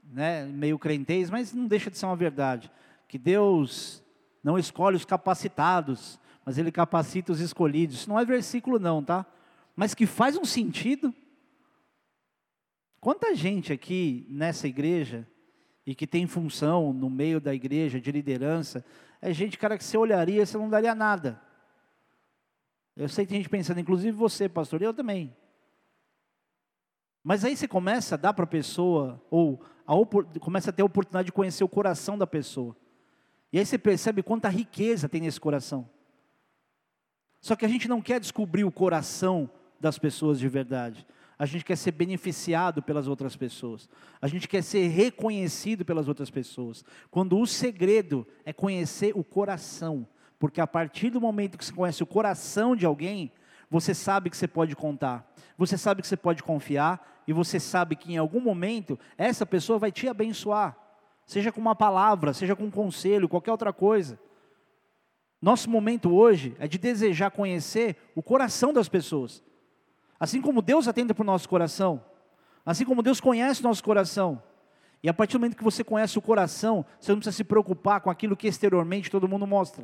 né, 0.03 0.45
meio 0.45 0.79
crentez, 0.79 1.29
mas 1.29 1.53
não 1.53 1.67
deixa 1.67 1.89
de 1.89 1.97
ser 1.97 2.05
uma 2.05 2.15
verdade. 2.15 2.71
Que 3.07 3.17
Deus 3.17 4.03
não 4.43 4.57
escolhe 4.57 4.95
os 4.95 5.05
capacitados, 5.05 6.19
mas 6.45 6.57
Ele 6.57 6.71
capacita 6.71 7.31
os 7.31 7.39
escolhidos. 7.39 7.97
Isso 7.97 8.09
não 8.09 8.19
é 8.19 8.25
versículo 8.25 8.79
não, 8.79 9.03
tá? 9.03 9.25
Mas 9.75 9.93
que 9.93 10.05
faz 10.05 10.37
um 10.37 10.45
sentido 10.45 11.13
Quanta 13.03 13.35
gente 13.35 13.73
aqui 13.73 14.25
nessa 14.29 14.65
igreja 14.65 15.27
e 15.85 15.93
que 15.93 16.07
tem 16.07 16.25
função 16.25 16.93
no 16.93 17.09
meio 17.09 17.41
da 17.41 17.53
igreja 17.53 17.99
de 17.99 18.09
liderança, 18.09 18.81
é 19.21 19.33
gente, 19.33 19.57
cara, 19.57 19.77
que 19.77 19.83
você 19.83 19.97
olharia, 19.97 20.45
você 20.45 20.57
não 20.57 20.69
daria 20.69 20.95
nada. 20.95 21.41
Eu 22.95 23.09
sei 23.09 23.25
que 23.25 23.31
tem 23.31 23.41
gente 23.41 23.49
pensando, 23.49 23.81
inclusive 23.81 24.13
você, 24.13 24.47
pastor, 24.47 24.81
eu 24.81 24.93
também. 24.93 25.35
Mas 27.21 27.43
aí 27.43 27.57
você 27.57 27.67
começa 27.67 28.15
a 28.15 28.17
dar 28.17 28.33
para 28.33 28.45
a 28.45 28.47
pessoa, 28.47 29.21
ou 29.29 29.61
a, 29.85 29.93
começa 30.39 30.69
a 30.69 30.73
ter 30.73 30.81
a 30.81 30.85
oportunidade 30.85 31.25
de 31.25 31.33
conhecer 31.33 31.65
o 31.65 31.67
coração 31.67 32.17
da 32.17 32.25
pessoa. 32.25 32.73
E 33.51 33.59
aí 33.59 33.65
você 33.65 33.77
percebe 33.77 34.23
quanta 34.23 34.47
riqueza 34.47 35.09
tem 35.09 35.19
nesse 35.19 35.41
coração. 35.41 35.89
Só 37.41 37.53
que 37.57 37.65
a 37.65 37.69
gente 37.69 37.89
não 37.89 38.01
quer 38.01 38.21
descobrir 38.21 38.63
o 38.63 38.71
coração 38.71 39.49
das 39.77 39.99
pessoas 39.99 40.39
de 40.39 40.47
verdade 40.47 41.05
a 41.37 41.45
gente 41.45 41.65
quer 41.65 41.75
ser 41.75 41.91
beneficiado 41.91 42.81
pelas 42.81 43.07
outras 43.07 43.35
pessoas, 43.35 43.89
a 44.21 44.27
gente 44.27 44.47
quer 44.47 44.61
ser 44.61 44.87
reconhecido 44.87 45.83
pelas 45.83 46.07
outras 46.07 46.29
pessoas. 46.29 46.83
Quando 47.09 47.39
o 47.39 47.47
segredo 47.47 48.27
é 48.45 48.53
conhecer 48.53 49.13
o 49.15 49.23
coração, 49.23 50.07
porque 50.37 50.61
a 50.61 50.67
partir 50.67 51.09
do 51.09 51.21
momento 51.21 51.57
que 51.57 51.65
você 51.65 51.73
conhece 51.73 52.03
o 52.03 52.07
coração 52.07 52.75
de 52.75 52.85
alguém, 52.85 53.31
você 53.69 53.93
sabe 53.93 54.29
que 54.29 54.37
você 54.37 54.47
pode 54.47 54.75
contar, 54.75 55.33
você 55.57 55.77
sabe 55.77 56.01
que 56.01 56.07
você 56.07 56.17
pode 56.17 56.43
confiar, 56.43 57.13
e 57.27 57.33
você 57.33 57.59
sabe 57.59 57.95
que 57.95 58.13
em 58.13 58.17
algum 58.17 58.39
momento 58.39 58.99
essa 59.17 59.45
pessoa 59.45 59.79
vai 59.79 59.91
te 59.91 60.07
abençoar, 60.07 60.77
seja 61.25 61.51
com 61.51 61.61
uma 61.61 61.75
palavra, 61.75 62.33
seja 62.33 62.55
com 62.55 62.65
um 62.65 62.71
conselho, 62.71 63.29
qualquer 63.29 63.51
outra 63.51 63.71
coisa. 63.71 64.19
Nosso 65.41 65.69
momento 65.69 66.13
hoje 66.13 66.55
é 66.59 66.67
de 66.67 66.77
desejar 66.77 67.31
conhecer 67.31 67.97
o 68.15 68.23
coração 68.23 68.71
das 68.71 68.87
pessoas. 68.87 69.43
Assim 70.19 70.41
como 70.41 70.61
Deus 70.61 70.87
atende 70.87 71.13
para 71.13 71.23
o 71.23 71.25
nosso 71.25 71.47
coração, 71.49 72.03
assim 72.65 72.85
como 72.85 73.03
Deus 73.03 73.19
conhece 73.19 73.61
o 73.61 73.63
nosso 73.63 73.83
coração, 73.83 74.41
e 75.01 75.09
a 75.09 75.13
partir 75.13 75.33
do 75.33 75.41
momento 75.41 75.57
que 75.57 75.63
você 75.63 75.83
conhece 75.83 76.17
o 76.17 76.21
coração, 76.21 76.85
você 76.97 77.11
não 77.11 77.19
precisa 77.19 77.35
se 77.35 77.43
preocupar 77.43 77.99
com 77.99 78.09
aquilo 78.09 78.37
que 78.37 78.47
exteriormente 78.47 79.11
todo 79.11 79.27
mundo 79.27 79.45
mostra. 79.45 79.83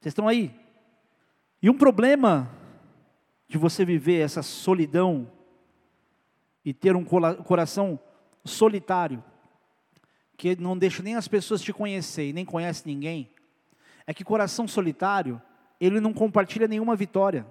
Vocês 0.00 0.12
estão 0.12 0.26
aí? 0.26 0.54
E 1.60 1.68
um 1.68 1.76
problema 1.76 2.50
de 3.46 3.58
você 3.58 3.84
viver 3.84 4.20
essa 4.20 4.42
solidão 4.42 5.30
e 6.64 6.72
ter 6.72 6.96
um 6.96 7.04
coração 7.04 8.00
solitário, 8.44 9.22
que 10.38 10.56
não 10.56 10.76
deixa 10.76 11.02
nem 11.02 11.16
as 11.16 11.28
pessoas 11.28 11.60
te 11.60 11.72
conhecer 11.72 12.30
e 12.30 12.32
nem 12.32 12.44
conhece 12.44 12.82
ninguém, 12.86 13.30
é 14.06 14.14
que 14.14 14.24
coração 14.24 14.66
solitário, 14.66 15.40
ele 15.78 16.00
não 16.00 16.12
compartilha 16.12 16.66
nenhuma 16.66 16.96
vitória. 16.96 17.46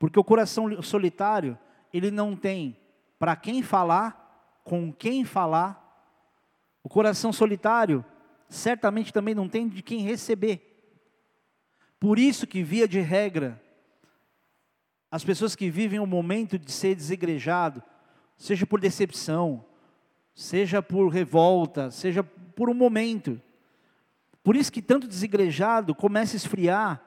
Porque 0.00 0.18
o 0.18 0.24
coração 0.24 0.82
solitário, 0.82 1.58
ele 1.92 2.10
não 2.10 2.34
tem 2.34 2.74
para 3.18 3.36
quem 3.36 3.62
falar, 3.62 4.58
com 4.64 4.90
quem 4.90 5.26
falar. 5.26 5.78
O 6.82 6.88
coração 6.88 7.34
solitário, 7.34 8.02
certamente 8.48 9.12
também 9.12 9.34
não 9.34 9.46
tem 9.46 9.68
de 9.68 9.82
quem 9.82 10.00
receber. 10.00 10.96
Por 12.00 12.18
isso 12.18 12.46
que, 12.46 12.62
via 12.62 12.88
de 12.88 12.98
regra, 12.98 13.62
as 15.10 15.22
pessoas 15.22 15.54
que 15.54 15.68
vivem 15.68 16.00
o 16.00 16.06
momento 16.06 16.58
de 16.58 16.72
ser 16.72 16.94
desigrejado, 16.94 17.82
seja 18.38 18.64
por 18.64 18.80
decepção, 18.80 19.62
seja 20.34 20.80
por 20.80 21.08
revolta, 21.08 21.90
seja 21.90 22.24
por 22.24 22.70
um 22.70 22.74
momento. 22.74 23.38
Por 24.42 24.56
isso 24.56 24.72
que 24.72 24.80
tanto 24.80 25.06
desigrejado 25.06 25.94
começa 25.94 26.36
a 26.36 26.38
esfriar 26.38 27.04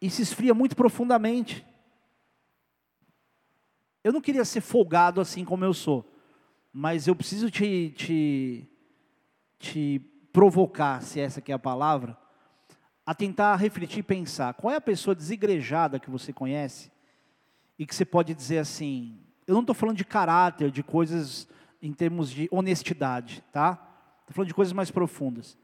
e 0.00 0.10
se 0.10 0.22
esfria 0.22 0.52
muito 0.52 0.74
profundamente. 0.74 1.64
Eu 4.04 4.12
não 4.12 4.20
queria 4.20 4.44
ser 4.44 4.60
folgado 4.60 5.20
assim 5.20 5.44
como 5.44 5.64
eu 5.64 5.72
sou, 5.72 6.12
mas 6.72 7.06
eu 7.06 7.14
preciso 7.14 7.50
te, 7.50 7.94
te, 7.96 8.68
te 9.58 9.98
provocar, 10.32 11.02
se 11.02 11.20
essa 11.20 11.42
é 11.46 11.52
a 11.52 11.58
palavra, 11.58 12.16
a 13.06 13.14
tentar 13.14 13.54
refletir 13.56 14.00
e 14.00 14.02
pensar, 14.02 14.54
qual 14.54 14.72
é 14.72 14.76
a 14.76 14.80
pessoa 14.80 15.14
desigrejada 15.14 16.00
que 16.00 16.10
você 16.10 16.32
conhece 16.32 16.90
e 17.78 17.86
que 17.86 17.94
você 17.94 18.04
pode 18.04 18.34
dizer 18.34 18.58
assim, 18.58 19.20
eu 19.46 19.54
não 19.54 19.60
estou 19.60 19.74
falando 19.74 19.96
de 19.96 20.04
caráter, 20.04 20.70
de 20.70 20.82
coisas 20.82 21.48
em 21.80 21.92
termos 21.92 22.30
de 22.30 22.48
honestidade, 22.50 23.42
tá? 23.52 23.72
Estou 24.20 24.34
falando 24.34 24.48
de 24.48 24.54
coisas 24.54 24.72
mais 24.72 24.90
profundas. 24.90 25.58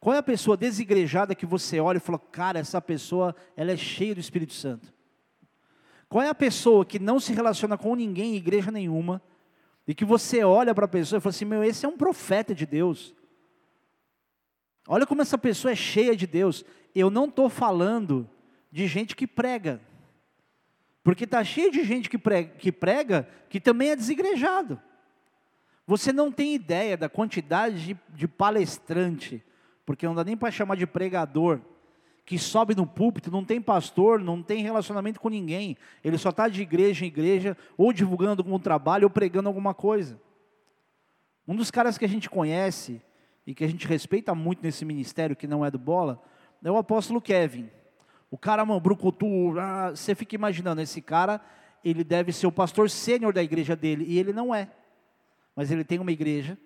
Qual 0.00 0.14
é 0.14 0.18
a 0.18 0.22
pessoa 0.22 0.56
desigrejada 0.56 1.34
que 1.34 1.44
você 1.44 1.80
olha 1.80 1.98
e 1.98 2.00
fala, 2.00 2.18
cara, 2.18 2.58
essa 2.58 2.80
pessoa, 2.80 3.34
ela 3.56 3.72
é 3.72 3.76
cheia 3.76 4.14
do 4.14 4.20
Espírito 4.20 4.52
Santo. 4.52 4.92
Qual 6.08 6.24
é 6.24 6.28
a 6.28 6.34
pessoa 6.34 6.86
que 6.86 6.98
não 6.98 7.20
se 7.20 7.32
relaciona 7.32 7.76
com 7.76 7.94
ninguém 7.94 8.32
em 8.32 8.36
igreja 8.36 8.70
nenhuma, 8.70 9.22
e 9.86 9.94
que 9.94 10.04
você 10.04 10.44
olha 10.44 10.74
para 10.74 10.84
a 10.84 10.88
pessoa 10.88 11.18
e 11.18 11.20
fala 11.20 11.30
assim: 11.30 11.46
meu, 11.46 11.64
esse 11.64 11.86
é 11.86 11.88
um 11.88 11.96
profeta 11.96 12.54
de 12.54 12.66
Deus. 12.66 13.14
Olha 14.86 15.06
como 15.06 15.22
essa 15.22 15.38
pessoa 15.38 15.72
é 15.72 15.76
cheia 15.76 16.14
de 16.14 16.26
Deus. 16.26 16.64
Eu 16.94 17.10
não 17.10 17.24
estou 17.24 17.48
falando 17.48 18.28
de 18.70 18.86
gente 18.86 19.16
que 19.16 19.26
prega, 19.26 19.80
porque 21.02 21.24
está 21.24 21.42
cheio 21.42 21.70
de 21.70 21.84
gente 21.84 22.08
que 22.08 22.18
prega, 22.18 22.50
que 22.56 22.70
prega 22.70 23.28
que 23.48 23.58
também 23.58 23.90
é 23.90 23.96
desigrejado. 23.96 24.80
Você 25.86 26.12
não 26.12 26.30
tem 26.30 26.54
ideia 26.54 26.96
da 26.96 27.08
quantidade 27.08 27.82
de, 27.82 27.98
de 28.10 28.28
palestrante, 28.28 29.42
porque 29.86 30.06
não 30.06 30.14
dá 30.14 30.22
nem 30.22 30.36
para 30.36 30.50
chamar 30.50 30.76
de 30.76 30.86
pregador 30.86 31.60
que 32.28 32.38
sobe 32.38 32.74
no 32.74 32.86
púlpito, 32.86 33.30
não 33.30 33.42
tem 33.42 33.58
pastor, 33.58 34.20
não 34.20 34.42
tem 34.42 34.62
relacionamento 34.62 35.18
com 35.18 35.30
ninguém. 35.30 35.78
Ele 36.04 36.18
só 36.18 36.28
está 36.28 36.46
de 36.46 36.60
igreja 36.60 37.06
em 37.06 37.08
igreja, 37.08 37.56
ou 37.74 37.90
divulgando 37.90 38.42
algum 38.42 38.58
trabalho, 38.58 39.04
ou 39.04 39.10
pregando 39.10 39.48
alguma 39.48 39.72
coisa. 39.72 40.20
Um 41.46 41.56
dos 41.56 41.70
caras 41.70 41.96
que 41.96 42.04
a 42.04 42.08
gente 42.08 42.28
conhece 42.28 43.00
e 43.46 43.54
que 43.54 43.64
a 43.64 43.66
gente 43.66 43.88
respeita 43.88 44.34
muito 44.34 44.62
nesse 44.62 44.84
ministério, 44.84 45.34
que 45.34 45.46
não 45.46 45.64
é 45.64 45.70
do 45.70 45.78
bola, 45.78 46.22
é 46.62 46.70
o 46.70 46.76
apóstolo 46.76 47.18
Kevin. 47.18 47.70
O 48.30 48.36
cara, 48.36 48.62
mano, 48.62 48.78
brucutu, 48.78 49.58
ah, 49.58 49.92
você 49.92 50.14
fica 50.14 50.34
imaginando, 50.34 50.82
esse 50.82 51.00
cara, 51.00 51.40
ele 51.82 52.04
deve 52.04 52.30
ser 52.30 52.46
o 52.46 52.52
pastor 52.52 52.90
sênior 52.90 53.32
da 53.32 53.42
igreja 53.42 53.74
dele, 53.74 54.04
e 54.06 54.18
ele 54.18 54.34
não 54.34 54.54
é. 54.54 54.68
Mas 55.56 55.70
ele 55.70 55.82
tem 55.82 55.98
uma 55.98 56.12
igreja. 56.12 56.58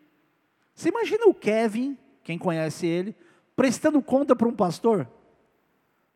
Você 0.74 0.88
imagina 0.88 1.24
o 1.26 1.32
Kevin, 1.32 1.96
quem 2.24 2.36
conhece 2.36 2.84
ele, 2.84 3.14
prestando 3.54 4.02
conta 4.02 4.34
para 4.34 4.48
um 4.48 4.56
pastor? 4.56 5.08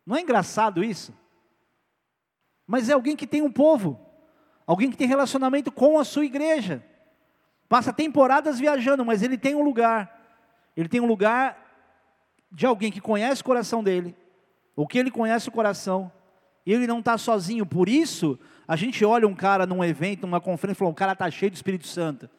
Não 0.07 0.15
é 0.15 0.21
engraçado 0.21 0.81
isso? 0.81 1.13
Mas 2.65 2.87
é 2.87 2.93
alguém 2.93 3.13
que 3.13 3.27
tem 3.27 3.41
um 3.41 3.51
povo, 3.51 3.99
alguém 4.65 4.89
que 4.89 4.95
tem 4.95 5.05
relacionamento 5.05 5.69
com 5.69 5.99
a 5.99 6.05
sua 6.05 6.23
igreja. 6.23 6.81
Passa 7.67 7.91
temporadas 7.91 8.57
viajando, 8.57 9.03
mas 9.03 9.21
ele 9.21 9.37
tem 9.37 9.53
um 9.53 9.61
lugar. 9.61 10.17
Ele 10.77 10.87
tem 10.87 11.01
um 11.01 11.05
lugar 11.05 11.61
de 12.49 12.65
alguém 12.65 12.89
que 12.89 13.01
conhece 13.01 13.41
o 13.41 13.45
coração 13.45 13.83
dele, 13.83 14.15
ou 14.77 14.87
que 14.87 14.97
ele 14.97 15.11
conhece 15.11 15.49
o 15.49 15.51
coração, 15.51 16.09
e 16.65 16.71
ele 16.71 16.87
não 16.87 16.99
está 16.99 17.17
sozinho. 17.17 17.65
Por 17.65 17.89
isso, 17.89 18.39
a 18.65 18.77
gente 18.77 19.03
olha 19.03 19.27
um 19.27 19.35
cara 19.35 19.65
num 19.65 19.83
evento, 19.83 20.21
numa 20.21 20.39
conferência, 20.39 20.77
e 20.77 20.79
fala: 20.79 20.91
um 20.91 20.93
cara 20.93 21.11
está 21.11 21.29
cheio 21.29 21.51
do 21.51 21.55
Espírito 21.55 21.85
Santo. 21.85 22.29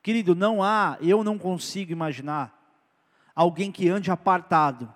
Querido, 0.00 0.36
não 0.36 0.62
há, 0.62 0.96
eu 1.00 1.24
não 1.24 1.36
consigo 1.36 1.90
imaginar 1.90 2.56
alguém 3.34 3.72
que 3.72 3.88
ande 3.88 4.12
apartado 4.12 4.94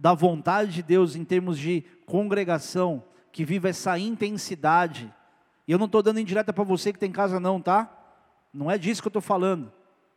da 0.00 0.14
vontade 0.14 0.72
de 0.72 0.82
Deus 0.82 1.14
em 1.14 1.26
termos 1.26 1.58
de 1.58 1.82
congregação, 2.06 3.04
que 3.30 3.44
viva 3.44 3.68
essa 3.68 3.98
intensidade. 3.98 5.12
E 5.68 5.72
eu 5.72 5.78
não 5.78 5.84
estou 5.84 6.02
dando 6.02 6.18
indireta 6.18 6.54
para 6.54 6.64
você 6.64 6.90
que 6.90 6.98
tem 6.98 7.12
casa, 7.12 7.38
não, 7.38 7.60
tá? 7.60 7.88
Não 8.50 8.70
é 8.70 8.78
disso 8.78 9.02
que 9.02 9.08
eu 9.08 9.10
estou 9.10 9.20
falando. 9.20 9.70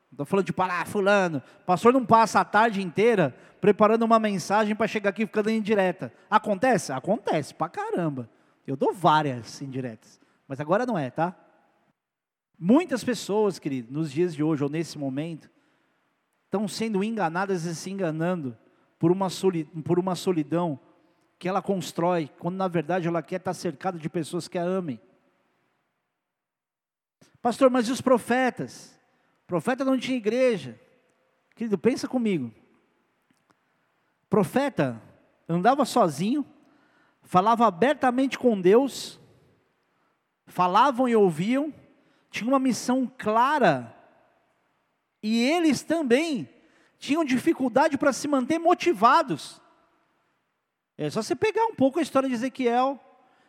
Estou 0.09 0.25
falando 0.25 0.45
de 0.45 0.53
parar, 0.53 0.87
fulano. 0.87 1.43
O 1.63 1.65
pastor 1.65 1.91
não 1.91 2.05
passa 2.05 2.39
a 2.39 2.45
tarde 2.45 2.81
inteira 2.81 3.35
preparando 3.59 4.03
uma 4.03 4.19
mensagem 4.19 4.73
para 4.73 4.87
chegar 4.87 5.09
aqui 5.09 5.25
ficando 5.25 5.49
indireta. 5.49 6.13
Acontece? 6.29 6.93
Acontece, 6.93 7.53
pra 7.53 7.67
caramba. 7.67 8.29
Eu 8.65 8.77
dou 8.77 8.93
várias 8.93 9.61
indiretas. 9.61 10.17
Mas 10.47 10.61
agora 10.61 10.85
não 10.85 10.97
é, 10.97 11.11
tá? 11.11 11.35
Muitas 12.57 13.03
pessoas, 13.03 13.59
querido, 13.59 13.91
nos 13.91 14.09
dias 14.09 14.33
de 14.33 14.41
hoje, 14.41 14.63
ou 14.63 14.69
nesse 14.69 14.97
momento, 14.97 15.49
estão 16.45 16.69
sendo 16.69 17.03
enganadas 17.03 17.65
e 17.65 17.75
se 17.75 17.91
enganando 17.91 18.57
por 19.03 19.11
uma, 19.11 19.27
por 19.83 19.99
uma 19.99 20.15
solidão 20.15 20.79
que 21.37 21.49
ela 21.49 21.61
constrói, 21.61 22.31
quando 22.39 22.55
na 22.55 22.69
verdade 22.69 23.05
ela 23.05 23.21
quer 23.21 23.35
estar 23.35 23.53
cercada 23.53 23.99
de 23.99 24.07
pessoas 24.07 24.47
que 24.47 24.57
a 24.57 24.63
amem. 24.63 24.97
Pastor, 27.41 27.69
mas 27.69 27.89
e 27.89 27.91
os 27.91 27.99
profetas? 27.99 28.97
Profeta 29.45 29.83
não 29.83 29.99
tinha 29.99 30.15
igreja. 30.15 30.79
Querido, 31.53 31.77
pensa 31.77 32.07
comigo. 32.07 32.49
Profeta 34.29 35.01
andava 35.49 35.83
sozinho, 35.83 36.45
falava 37.23 37.67
abertamente 37.67 38.39
com 38.39 38.61
Deus, 38.61 39.19
falavam 40.45 41.09
e 41.09 41.15
ouviam, 41.17 41.73
tinha 42.31 42.47
uma 42.47 42.57
missão 42.57 43.11
clara, 43.17 43.93
e 45.21 45.43
eles 45.43 45.83
também 45.83 46.52
tinham 47.03 47.25
dificuldade 47.25 47.97
para 47.97 48.13
se 48.13 48.29
manter 48.29 48.57
motivados. 48.57 49.61
É 50.97 51.09
só 51.09 51.21
você 51.21 51.35
pegar 51.35 51.65
um 51.65 51.75
pouco 51.75 51.99
a 51.99 52.01
história 52.01 52.29
de 52.29 52.35
Ezequiel, 52.35 52.97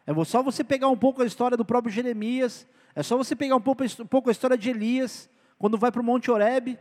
é 0.04 0.24
só 0.24 0.42
você 0.42 0.64
pegar 0.64 0.88
um 0.88 0.96
pouco 0.96 1.22
a 1.22 1.24
história 1.24 1.56
do 1.56 1.64
próprio 1.64 1.92
Jeremias, 1.92 2.66
é 2.96 3.02
só 3.02 3.16
você 3.16 3.36
pegar 3.36 3.54
um 3.54 3.60
pouco, 3.60 4.28
a 4.28 4.32
história 4.32 4.58
de 4.58 4.70
Elias, 4.70 5.30
quando 5.56 5.78
vai 5.78 5.92
para 5.92 6.00
o 6.00 6.04
Monte 6.04 6.32
Oreb, 6.32 6.72
o 6.72 6.78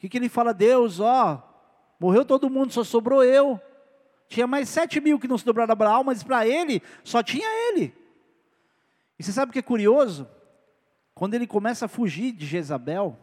que, 0.00 0.08
que 0.08 0.18
ele 0.18 0.28
fala? 0.28 0.52
Deus, 0.52 0.98
ó, 0.98 1.40
morreu 2.00 2.24
todo 2.24 2.50
mundo, 2.50 2.72
só 2.72 2.82
sobrou 2.82 3.22
eu. 3.22 3.60
Tinha 4.26 4.48
mais 4.48 4.68
sete 4.68 5.00
mil 5.00 5.20
que 5.20 5.28
não 5.28 5.38
se 5.38 5.44
dobraram 5.44 5.70
a 5.70 5.74
Abraão, 5.74 6.02
mas 6.02 6.24
para 6.24 6.48
ele, 6.48 6.82
só 7.04 7.22
tinha 7.22 7.46
ele. 7.68 7.94
E 9.16 9.22
você 9.22 9.30
sabe 9.30 9.50
o 9.50 9.52
que 9.52 9.60
é 9.60 9.62
curioso? 9.62 10.28
Quando 11.14 11.34
ele 11.34 11.46
começa 11.46 11.84
a 11.84 11.88
fugir 11.88 12.32
de 12.32 12.44
Jezabel, 12.44 13.16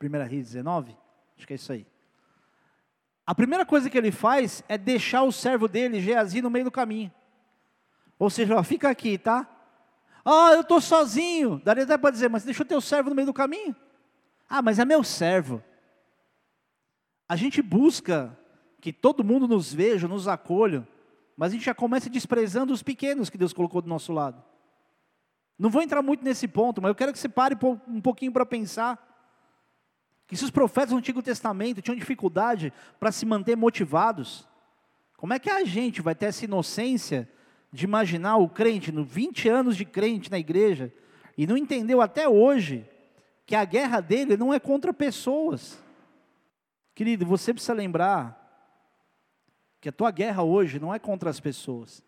1 0.00 0.26
Reis 0.26 0.46
19, 0.46 1.01
acho 1.42 1.46
que 1.46 1.52
é 1.52 1.56
isso 1.56 1.72
aí. 1.72 1.86
A 3.26 3.34
primeira 3.34 3.66
coisa 3.66 3.90
que 3.90 3.98
ele 3.98 4.12
faz 4.12 4.64
é 4.68 4.78
deixar 4.78 5.22
o 5.22 5.32
servo 5.32 5.68
dele, 5.68 6.00
Geazi, 6.00 6.40
no 6.40 6.50
meio 6.50 6.64
do 6.64 6.70
caminho. 6.70 7.12
Ou 8.18 8.30
seja, 8.30 8.56
ó, 8.56 8.62
fica 8.62 8.88
aqui, 8.88 9.18
tá? 9.18 9.48
Ah, 10.24 10.52
eu 10.52 10.60
estou 10.60 10.80
sozinho. 10.80 11.60
Daria 11.64 11.84
até 11.84 11.98
para 11.98 12.10
dizer, 12.10 12.28
mas 12.28 12.44
deixa 12.44 12.62
o 12.62 12.66
teu 12.66 12.80
servo 12.80 13.10
no 13.10 13.16
meio 13.16 13.26
do 13.26 13.34
caminho. 13.34 13.74
Ah, 14.48 14.62
mas 14.62 14.78
é 14.78 14.84
meu 14.84 15.02
servo. 15.02 15.62
A 17.28 17.34
gente 17.34 17.60
busca 17.60 18.36
que 18.80 18.92
todo 18.92 19.24
mundo 19.24 19.48
nos 19.48 19.72
veja, 19.72 20.06
nos 20.06 20.28
acolha, 20.28 20.86
mas 21.36 21.50
a 21.50 21.54
gente 21.54 21.64
já 21.64 21.74
começa 21.74 22.10
desprezando 22.10 22.72
os 22.72 22.82
pequenos 22.82 23.30
que 23.30 23.38
Deus 23.38 23.52
colocou 23.52 23.82
do 23.82 23.88
nosso 23.88 24.12
lado. 24.12 24.42
Não 25.58 25.70
vou 25.70 25.82
entrar 25.82 26.02
muito 26.02 26.24
nesse 26.24 26.46
ponto, 26.46 26.80
mas 26.82 26.90
eu 26.90 26.94
quero 26.94 27.12
que 27.12 27.18
você 27.18 27.28
pare 27.28 27.56
um 27.88 28.00
pouquinho 28.00 28.32
para 28.32 28.46
pensar 28.46 29.11
que 30.32 30.36
se 30.38 30.46
os 30.46 30.50
profetas 30.50 30.88
do 30.88 30.96
Antigo 30.96 31.22
Testamento 31.22 31.82
tinham 31.82 31.94
dificuldade 31.94 32.72
para 32.98 33.12
se 33.12 33.26
manter 33.26 33.54
motivados, 33.54 34.48
como 35.18 35.34
é 35.34 35.38
que 35.38 35.50
a 35.50 35.62
gente 35.62 36.00
vai 36.00 36.14
ter 36.14 36.24
essa 36.24 36.46
inocência 36.46 37.28
de 37.70 37.84
imaginar 37.84 38.38
o 38.38 38.48
crente, 38.48 38.90
no 38.90 39.04
20 39.04 39.50
anos 39.50 39.76
de 39.76 39.84
crente 39.84 40.30
na 40.30 40.38
igreja, 40.38 40.90
e 41.36 41.46
não 41.46 41.54
entendeu 41.54 42.00
até 42.00 42.26
hoje 42.26 42.88
que 43.44 43.54
a 43.54 43.62
guerra 43.66 44.00
dele 44.00 44.34
não 44.38 44.54
é 44.54 44.58
contra 44.58 44.94
pessoas. 44.94 45.78
Querido, 46.94 47.26
você 47.26 47.52
precisa 47.52 47.74
lembrar 47.74 48.34
que 49.82 49.90
a 49.90 49.92
tua 49.92 50.10
guerra 50.10 50.42
hoje 50.42 50.80
não 50.80 50.94
é 50.94 50.98
contra 50.98 51.28
as 51.28 51.40
pessoas. 51.40 52.02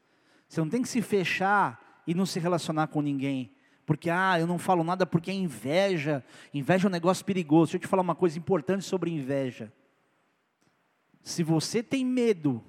Você 0.49 0.63
não 0.63 0.71
tem 0.71 0.81
que 0.81 0.89
se 0.89 1.03
fechar 1.03 2.03
e 2.07 2.15
não 2.15 2.25
se 2.25 2.41
relacionar 2.41 2.87
com 2.87 3.03
ninguém. 3.03 3.55
Porque, 3.87 4.09
ah, 4.09 4.39
eu 4.39 4.47
não 4.47 4.59
falo 4.59 4.83
nada 4.83 5.05
porque 5.05 5.31
é 5.31 5.35
inveja. 5.35 6.25
Inveja 6.53 6.87
é 6.87 6.89
um 6.89 6.93
negócio 6.93 7.25
perigoso. 7.25 7.73
Deixa 7.73 7.77
eu 7.77 7.81
te 7.81 7.87
falar 7.87 8.03
uma 8.03 8.15
coisa 8.15 8.39
importante 8.39 8.85
sobre 8.85 9.11
inveja. 9.11 9.73
Se 11.23 11.43
você 11.43 11.83
tem 11.83 12.05
medo 12.05 12.63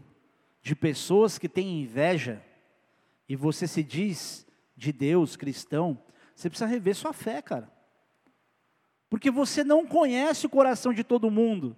de 0.61 0.75
pessoas 0.75 1.37
que 1.37 1.47
têm 1.47 1.81
inveja, 1.81 2.41
e 3.27 3.35
você 3.35 3.67
se 3.67 3.83
diz 3.83 4.45
de 4.75 4.91
Deus, 4.91 5.35
cristão, 5.35 5.97
você 6.35 6.49
precisa 6.49 6.69
rever 6.69 6.95
sua 6.95 7.13
fé, 7.13 7.41
cara. 7.41 7.71
Porque 9.09 9.31
você 9.31 9.63
não 9.63 9.85
conhece 9.85 10.45
o 10.45 10.49
coração 10.49 10.93
de 10.93 11.03
todo 11.03 11.31
mundo 11.31 11.75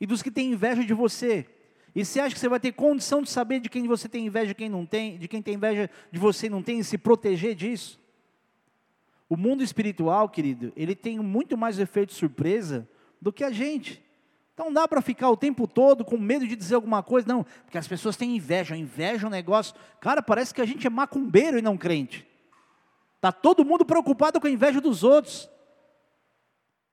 e 0.00 0.06
dos 0.06 0.22
que 0.22 0.30
têm 0.30 0.52
inveja 0.52 0.84
de 0.84 0.94
você. 0.94 1.46
E 1.94 2.04
você 2.04 2.20
acha 2.20 2.34
que 2.34 2.40
você 2.40 2.48
vai 2.48 2.60
ter 2.60 2.72
condição 2.72 3.22
de 3.22 3.30
saber 3.30 3.60
de 3.60 3.68
quem 3.68 3.86
você 3.88 4.08
tem 4.08 4.26
inveja 4.26 4.52
e 4.52 4.54
quem 4.54 4.68
não 4.68 4.86
tem, 4.86 5.18
de 5.18 5.26
quem 5.26 5.42
tem 5.42 5.54
inveja 5.54 5.90
de 6.12 6.18
você 6.18 6.46
e 6.46 6.50
não 6.50 6.62
tem, 6.62 6.78
e 6.78 6.84
se 6.84 6.96
proteger 6.96 7.54
disso? 7.54 7.98
O 9.28 9.36
mundo 9.36 9.62
espiritual, 9.62 10.28
querido, 10.28 10.72
ele 10.74 10.94
tem 10.94 11.18
muito 11.18 11.56
mais 11.56 11.78
efeito 11.78 12.14
surpresa 12.14 12.88
do 13.20 13.32
que 13.32 13.44
a 13.44 13.50
gente. 13.50 14.02
Então 14.54 14.72
dá 14.72 14.88
para 14.88 15.00
ficar 15.00 15.30
o 15.30 15.36
tempo 15.36 15.68
todo 15.68 16.04
com 16.04 16.16
medo 16.16 16.46
de 16.46 16.56
dizer 16.56 16.74
alguma 16.74 17.02
coisa, 17.02 17.28
não, 17.28 17.44
porque 17.64 17.78
as 17.78 17.86
pessoas 17.86 18.16
têm 18.16 18.34
inveja, 18.34 18.76
inveja 18.76 19.26
é 19.26 19.28
um 19.28 19.30
negócio. 19.30 19.74
Cara, 20.00 20.20
parece 20.20 20.52
que 20.52 20.60
a 20.60 20.66
gente 20.66 20.86
é 20.86 20.90
macumbeiro 20.90 21.58
e 21.58 21.62
não 21.62 21.76
crente. 21.76 22.26
Tá 23.20 23.30
todo 23.30 23.64
mundo 23.64 23.84
preocupado 23.84 24.40
com 24.40 24.46
a 24.46 24.50
inveja 24.50 24.80
dos 24.80 25.04
outros. 25.04 25.48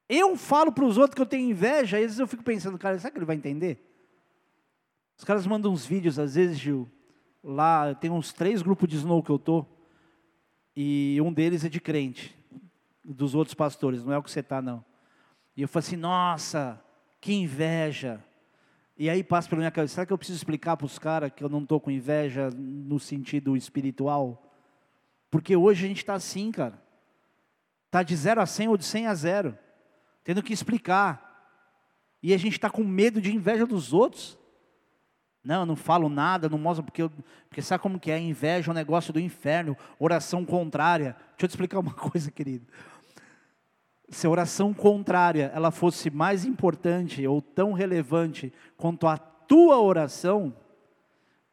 Eu 0.08 0.36
falo 0.36 0.72
para 0.72 0.86
os 0.86 0.98
outros 0.98 1.16
que 1.16 1.22
eu 1.22 1.26
tenho 1.26 1.50
inveja, 1.50 1.98
às 1.98 2.04
vezes 2.04 2.20
eu 2.20 2.28
fico 2.28 2.44
pensando, 2.44 2.78
cara, 2.78 3.00
será 3.00 3.10
que 3.10 3.18
ele 3.18 3.26
vai 3.26 3.36
entender? 3.36 3.80
Os 5.18 5.24
caras 5.24 5.48
mandam 5.48 5.72
uns 5.72 5.86
vídeos, 5.86 6.20
às 6.20 6.36
vezes, 6.36 6.60
Gil, 6.60 6.88
lá, 7.44 7.96
tem 7.96 8.12
uns 8.12 8.34
três 8.34 8.62
grupos 8.62 8.88
de 8.90 8.98
snow 8.98 9.24
que 9.24 9.32
eu 9.32 9.40
tô, 9.40 9.66
e 10.76 11.20
um 11.22 11.32
deles 11.32 11.64
é 11.64 11.70
de 11.70 11.80
crente, 11.80 12.36
dos 13.04 13.34
outros 13.34 13.54
pastores, 13.54 14.04
não 14.04 14.12
é 14.12 14.18
o 14.18 14.24
que 14.24 14.32
você 14.32 14.42
está, 14.42 14.62
não. 14.62 14.84
E 15.56 15.62
eu 15.62 15.68
falo 15.68 15.86
assim, 15.86 15.96
nossa, 15.96 16.82
que 17.22 17.34
inveja. 17.34 18.24
E 18.98 19.10
aí 19.10 19.24
passa 19.24 19.48
pela 19.50 19.60
minha 19.60 19.72
cabeça, 19.72 19.96
será 19.96 20.06
que 20.06 20.12
eu 20.14 20.18
preciso 20.18 20.38
explicar 20.38 20.76
para 20.76 20.86
os 20.86 21.00
caras 21.00 21.32
que 21.34 21.44
eu 21.44 21.50
não 21.50 21.64
estou 21.64 21.80
com 21.80 21.92
inveja 21.92 22.50
no 22.50 23.00
sentido 23.00 23.56
espiritual? 23.56 24.54
Porque 25.30 25.56
hoje 25.56 25.86
a 25.86 25.88
gente 25.88 25.98
está 25.98 26.14
assim, 26.14 26.52
cara. 26.52 26.82
Está 27.88 28.04
de 28.04 28.16
0 28.16 28.42
a 28.42 28.46
100 28.46 28.68
ou 28.70 28.78
de 28.78 28.86
100 28.86 29.08
a 29.08 29.16
0. 29.16 29.58
Tendo 30.24 30.44
que 30.44 30.54
explicar. 30.54 31.22
E 32.22 32.34
a 32.34 32.38
gente 32.38 32.54
está 32.54 32.70
com 32.70 32.84
medo 32.84 33.22
de 33.22 33.34
inveja 33.34 33.66
dos 33.66 33.94
outros. 33.94 34.38
Não, 35.46 35.62
eu 35.62 35.66
não 35.66 35.76
falo 35.76 36.10
nada, 36.10 36.50
não 36.50 36.58
mostro, 36.58 36.84
porque, 36.84 37.04
eu, 37.04 37.12
porque 37.48 37.62
sabe 37.62 37.82
como 37.82 38.00
que 38.00 38.12
é? 38.12 38.20
Inveja 38.20 38.70
é 38.70 38.72
um 38.72 38.76
negócio 38.76 39.14
do 39.14 39.20
inferno, 39.20 39.78
oração 40.00 40.44
contrária. 40.44 41.16
Deixa 41.32 41.44
eu 41.46 41.48
te 41.48 41.52
explicar 41.52 41.80
uma 41.80 41.94
coisa, 41.96 42.32
querido 42.32 42.66
se 44.10 44.28
a 44.28 44.30
oração 44.30 44.74
contrária 44.74 45.52
ela 45.54 45.72
fosse 45.72 46.10
mais 46.10 46.46
importante 46.46 47.26
ou 47.26 47.42
tão 47.42 47.74
relevante 47.74 48.54
quanto 48.78 49.08
a 49.08 49.18
tua 49.18 49.80
oração, 49.80 50.56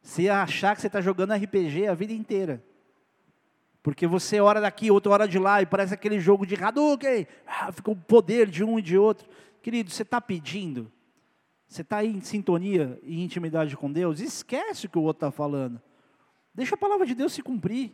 você 0.01 0.23
ia 0.23 0.41
achar 0.41 0.75
que 0.75 0.81
você 0.81 0.87
está 0.87 1.01
jogando 1.01 1.33
RPG 1.33 1.87
a 1.87 1.93
vida 1.93 2.13
inteira. 2.13 2.63
Porque 3.81 4.07
você 4.07 4.39
ora 4.39 4.61
daqui, 4.61 4.89
outra 4.89 5.11
hora 5.11 5.27
de 5.27 5.37
lá, 5.37 5.61
e 5.61 5.65
parece 5.65 5.93
aquele 5.93 6.19
jogo 6.19 6.45
de 6.45 6.55
Hadouken, 6.55 7.27
ah, 7.45 7.71
fica 7.71 7.91
o 7.91 7.95
poder 7.95 8.49
de 8.49 8.63
um 8.63 8.79
e 8.79 8.81
de 8.81 8.97
outro. 8.97 9.27
Querido, 9.61 9.91
você 9.91 10.03
está 10.03 10.21
pedindo, 10.21 10.91
você 11.67 11.81
está 11.81 12.03
em 12.03 12.21
sintonia 12.21 12.99
e 13.03 13.23
intimidade 13.23 13.75
com 13.75 13.91
Deus, 13.91 14.19
esquece 14.19 14.85
o 14.85 14.89
que 14.89 14.97
o 14.97 15.03
outro 15.03 15.25
está 15.25 15.31
falando. 15.31 15.81
Deixa 16.53 16.75
a 16.75 16.77
palavra 16.77 17.05
de 17.05 17.15
Deus 17.15 17.33
se 17.33 17.41
cumprir. 17.41 17.91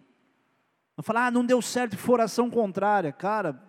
Não 0.98 1.04
falar, 1.04 1.28
ah, 1.28 1.32
não 1.32 1.46
deu 1.46 1.62
certo, 1.62 1.98
for 1.98 2.20
ação 2.20 2.50
contrária. 2.50 3.12
Cara, 3.14 3.64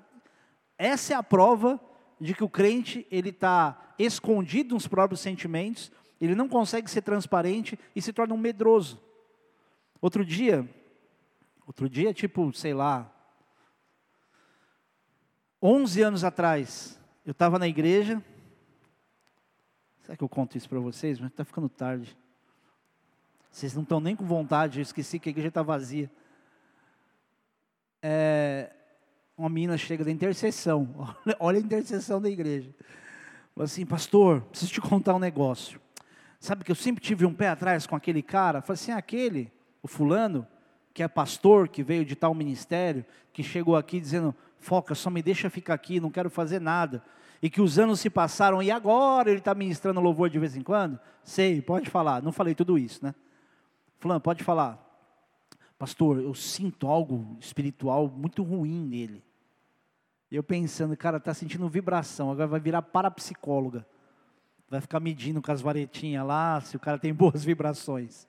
essa 0.76 1.12
é 1.12 1.16
a 1.16 1.22
prova 1.22 1.80
de 2.20 2.34
que 2.34 2.42
o 2.42 2.48
crente 2.48 3.06
ele 3.10 3.30
está 3.30 3.94
escondido 3.98 4.74
nos 4.74 4.88
próprios 4.88 5.20
sentimentos, 5.20 5.92
ele 6.20 6.34
não 6.34 6.48
consegue 6.48 6.90
ser 6.90 7.02
transparente 7.02 7.78
e 7.94 8.02
se 8.02 8.12
torna 8.12 8.34
um 8.34 8.38
medroso. 8.38 9.00
Outro 10.00 10.24
dia, 10.24 10.68
outro 11.66 11.88
dia, 11.88 12.12
tipo, 12.12 12.52
sei 12.52 12.74
lá, 12.74 13.10
11 15.62 16.02
anos 16.02 16.24
atrás, 16.24 16.98
eu 17.24 17.32
estava 17.32 17.58
na 17.58 17.68
igreja. 17.68 18.22
Será 20.10 20.16
que 20.16 20.24
eu 20.24 20.28
conto 20.28 20.58
isso 20.58 20.68
para 20.68 20.80
vocês? 20.80 21.20
Mas 21.20 21.30
está 21.30 21.44
ficando 21.44 21.68
tarde. 21.68 22.18
Vocês 23.48 23.74
não 23.74 23.84
estão 23.84 24.00
nem 24.00 24.16
com 24.16 24.24
vontade, 24.24 24.80
eu 24.80 24.82
esqueci 24.82 25.20
que 25.20 25.28
a 25.28 25.30
igreja 25.30 25.46
está 25.46 25.62
vazia. 25.62 26.10
É, 28.02 28.72
uma 29.38 29.48
menina 29.48 29.78
chega 29.78 30.04
da 30.04 30.10
intercessão, 30.10 30.92
olha, 31.24 31.36
olha 31.38 31.58
a 31.58 31.62
intercessão 31.62 32.20
da 32.20 32.28
igreja. 32.28 32.74
Fala 33.54 33.66
assim, 33.66 33.86
pastor, 33.86 34.40
preciso 34.40 34.72
te 34.72 34.80
contar 34.80 35.14
um 35.14 35.20
negócio. 35.20 35.80
Sabe 36.40 36.64
que 36.64 36.72
eu 36.72 36.76
sempre 36.76 37.00
tive 37.00 37.24
um 37.24 37.32
pé 37.32 37.46
atrás 37.46 37.86
com 37.86 37.94
aquele 37.94 38.20
cara? 38.20 38.60
Falei 38.62 38.82
assim, 38.82 38.90
aquele, 38.90 39.52
o 39.80 39.86
fulano, 39.86 40.44
que 40.92 41.04
é 41.04 41.06
pastor, 41.06 41.68
que 41.68 41.84
veio 41.84 42.04
de 42.04 42.16
tal 42.16 42.34
ministério, 42.34 43.06
que 43.32 43.44
chegou 43.44 43.76
aqui 43.76 44.00
dizendo, 44.00 44.34
foca, 44.58 44.92
só 44.92 45.08
me 45.08 45.22
deixa 45.22 45.48
ficar 45.48 45.74
aqui, 45.74 46.00
não 46.00 46.10
quero 46.10 46.28
fazer 46.28 46.60
nada. 46.60 47.00
E 47.42 47.48
que 47.48 47.60
os 47.60 47.78
anos 47.78 48.00
se 48.00 48.10
passaram 48.10 48.62
e 48.62 48.70
agora 48.70 49.30
ele 49.30 49.38
está 49.38 49.54
ministrando 49.54 50.00
louvor 50.00 50.28
de 50.28 50.38
vez 50.38 50.56
em 50.56 50.62
quando? 50.62 51.00
Sei, 51.24 51.62
pode 51.62 51.88
falar. 51.88 52.22
Não 52.22 52.32
falei 52.32 52.54
tudo 52.54 52.78
isso, 52.78 53.04
né? 53.04 53.14
Fulano, 53.98 54.20
pode 54.20 54.44
falar. 54.44 54.78
Pastor, 55.78 56.18
eu 56.18 56.34
sinto 56.34 56.86
algo 56.86 57.38
espiritual 57.40 58.08
muito 58.08 58.42
ruim 58.42 58.84
nele. 58.86 59.24
Eu 60.30 60.42
pensando, 60.42 60.96
cara, 60.96 61.16
está 61.16 61.32
sentindo 61.32 61.68
vibração, 61.68 62.30
agora 62.30 62.46
vai 62.46 62.60
virar 62.60 62.82
parapsicóloga. 62.82 63.86
Vai 64.68 64.80
ficar 64.80 65.00
medindo 65.00 65.42
com 65.42 65.50
as 65.50 65.60
varetinhas 65.60 66.24
lá, 66.24 66.60
se 66.60 66.76
o 66.76 66.80
cara 66.80 66.98
tem 66.98 67.12
boas 67.14 67.42
vibrações. 67.42 68.28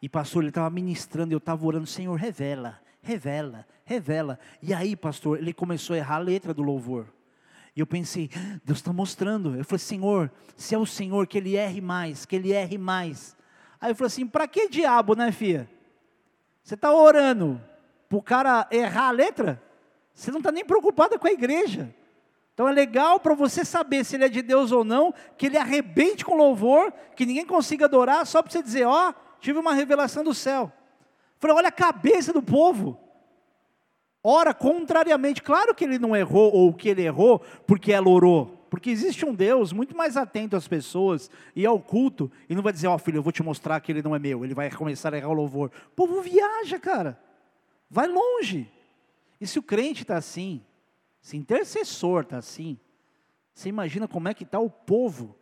E 0.00 0.08
pastor, 0.08 0.42
ele 0.42 0.50
estava 0.50 0.70
ministrando, 0.70 1.34
eu 1.34 1.38
estava 1.38 1.66
orando, 1.66 1.86
Senhor, 1.86 2.14
revela, 2.14 2.80
revela, 3.02 3.66
revela. 3.84 4.38
E 4.62 4.72
aí, 4.72 4.96
pastor, 4.96 5.38
ele 5.38 5.52
começou 5.52 5.94
a 5.94 5.98
errar 5.98 6.16
a 6.16 6.20
letra 6.20 6.54
do 6.54 6.62
louvor. 6.62 7.12
E 7.74 7.80
eu 7.80 7.86
pensei, 7.86 8.28
Deus 8.64 8.78
está 8.78 8.92
mostrando. 8.92 9.56
Eu 9.56 9.64
falei, 9.64 9.78
Senhor, 9.78 10.30
se 10.56 10.74
é 10.74 10.78
o 10.78 10.86
Senhor, 10.86 11.26
que 11.26 11.38
ele 11.38 11.56
erre 11.56 11.80
mais, 11.80 12.26
que 12.26 12.36
ele 12.36 12.52
erre 12.52 12.76
mais. 12.76 13.36
Aí 13.80 13.90
eu 13.90 13.94
falei 13.94 14.08
assim, 14.08 14.26
para 14.26 14.46
que 14.46 14.68
diabo, 14.68 15.14
né, 15.14 15.32
filha? 15.32 15.68
Você 16.62 16.74
está 16.74 16.92
orando 16.92 17.60
para 18.08 18.18
o 18.18 18.22
cara 18.22 18.66
errar 18.70 19.08
a 19.08 19.12
letra? 19.12 19.62
Você 20.14 20.30
não 20.30 20.38
está 20.38 20.52
nem 20.52 20.64
preocupada 20.64 21.18
com 21.18 21.26
a 21.26 21.32
igreja. 21.32 21.94
Então 22.52 22.68
é 22.68 22.72
legal 22.72 23.18
para 23.18 23.34
você 23.34 23.64
saber 23.64 24.04
se 24.04 24.16
ele 24.16 24.24
é 24.24 24.28
de 24.28 24.42
Deus 24.42 24.70
ou 24.70 24.84
não, 24.84 25.14
que 25.38 25.46
ele 25.46 25.56
arrebente 25.56 26.24
com 26.24 26.36
louvor, 26.36 26.92
que 27.16 27.24
ninguém 27.24 27.46
consiga 27.46 27.86
adorar, 27.86 28.26
só 28.26 28.42
para 28.42 28.52
você 28.52 28.62
dizer, 28.62 28.84
ó, 28.86 29.08
oh, 29.08 29.14
tive 29.40 29.58
uma 29.58 29.72
revelação 29.72 30.22
do 30.22 30.34
céu. 30.34 30.70
Falei, 31.38 31.56
olha 31.56 31.68
a 31.68 31.72
cabeça 31.72 32.34
do 32.34 32.42
povo. 32.42 33.00
Ora, 34.22 34.52
contrariamente, 34.52 35.42
claro 35.42 35.74
que 35.74 35.84
ele 35.84 35.98
não 35.98 36.14
errou, 36.14 36.52
ou 36.52 36.74
que 36.74 36.88
ele 36.88 37.02
errou, 37.02 37.40
porque 37.66 37.92
ela 37.92 38.08
orou. 38.08 38.66
Porque 38.68 38.90
existe 38.90 39.24
um 39.24 39.34
Deus 39.34 39.72
muito 39.72 39.96
mais 39.96 40.16
atento 40.16 40.54
às 40.54 40.68
pessoas 40.68 41.30
e 41.56 41.66
ao 41.66 41.80
culto, 41.80 42.30
e 42.48 42.54
não 42.54 42.62
vai 42.62 42.72
dizer, 42.72 42.86
ó 42.86 42.94
oh, 42.94 42.98
filho, 42.98 43.16
eu 43.16 43.22
vou 43.22 43.32
te 43.32 43.42
mostrar 43.42 43.80
que 43.80 43.90
ele 43.90 44.02
não 44.02 44.14
é 44.14 44.18
meu, 44.18 44.44
ele 44.44 44.54
vai 44.54 44.70
começar 44.70 45.12
a 45.12 45.16
errar 45.16 45.30
o 45.30 45.34
louvor. 45.34 45.72
O 45.88 45.90
povo 45.96 46.22
viaja, 46.22 46.78
cara. 46.78 47.18
Vai 47.90 48.06
longe. 48.06 48.70
E 49.40 49.46
se 49.46 49.58
o 49.58 49.62
crente 49.62 50.02
está 50.02 50.16
assim, 50.16 50.62
se 51.20 51.36
intercessor 51.36 52.22
está 52.22 52.38
assim, 52.38 52.78
você 53.54 53.68
imagina 53.68 54.06
como 54.06 54.28
é 54.28 54.34
que 54.34 54.44
está 54.44 54.60
o 54.60 54.70
povo, 54.70 55.36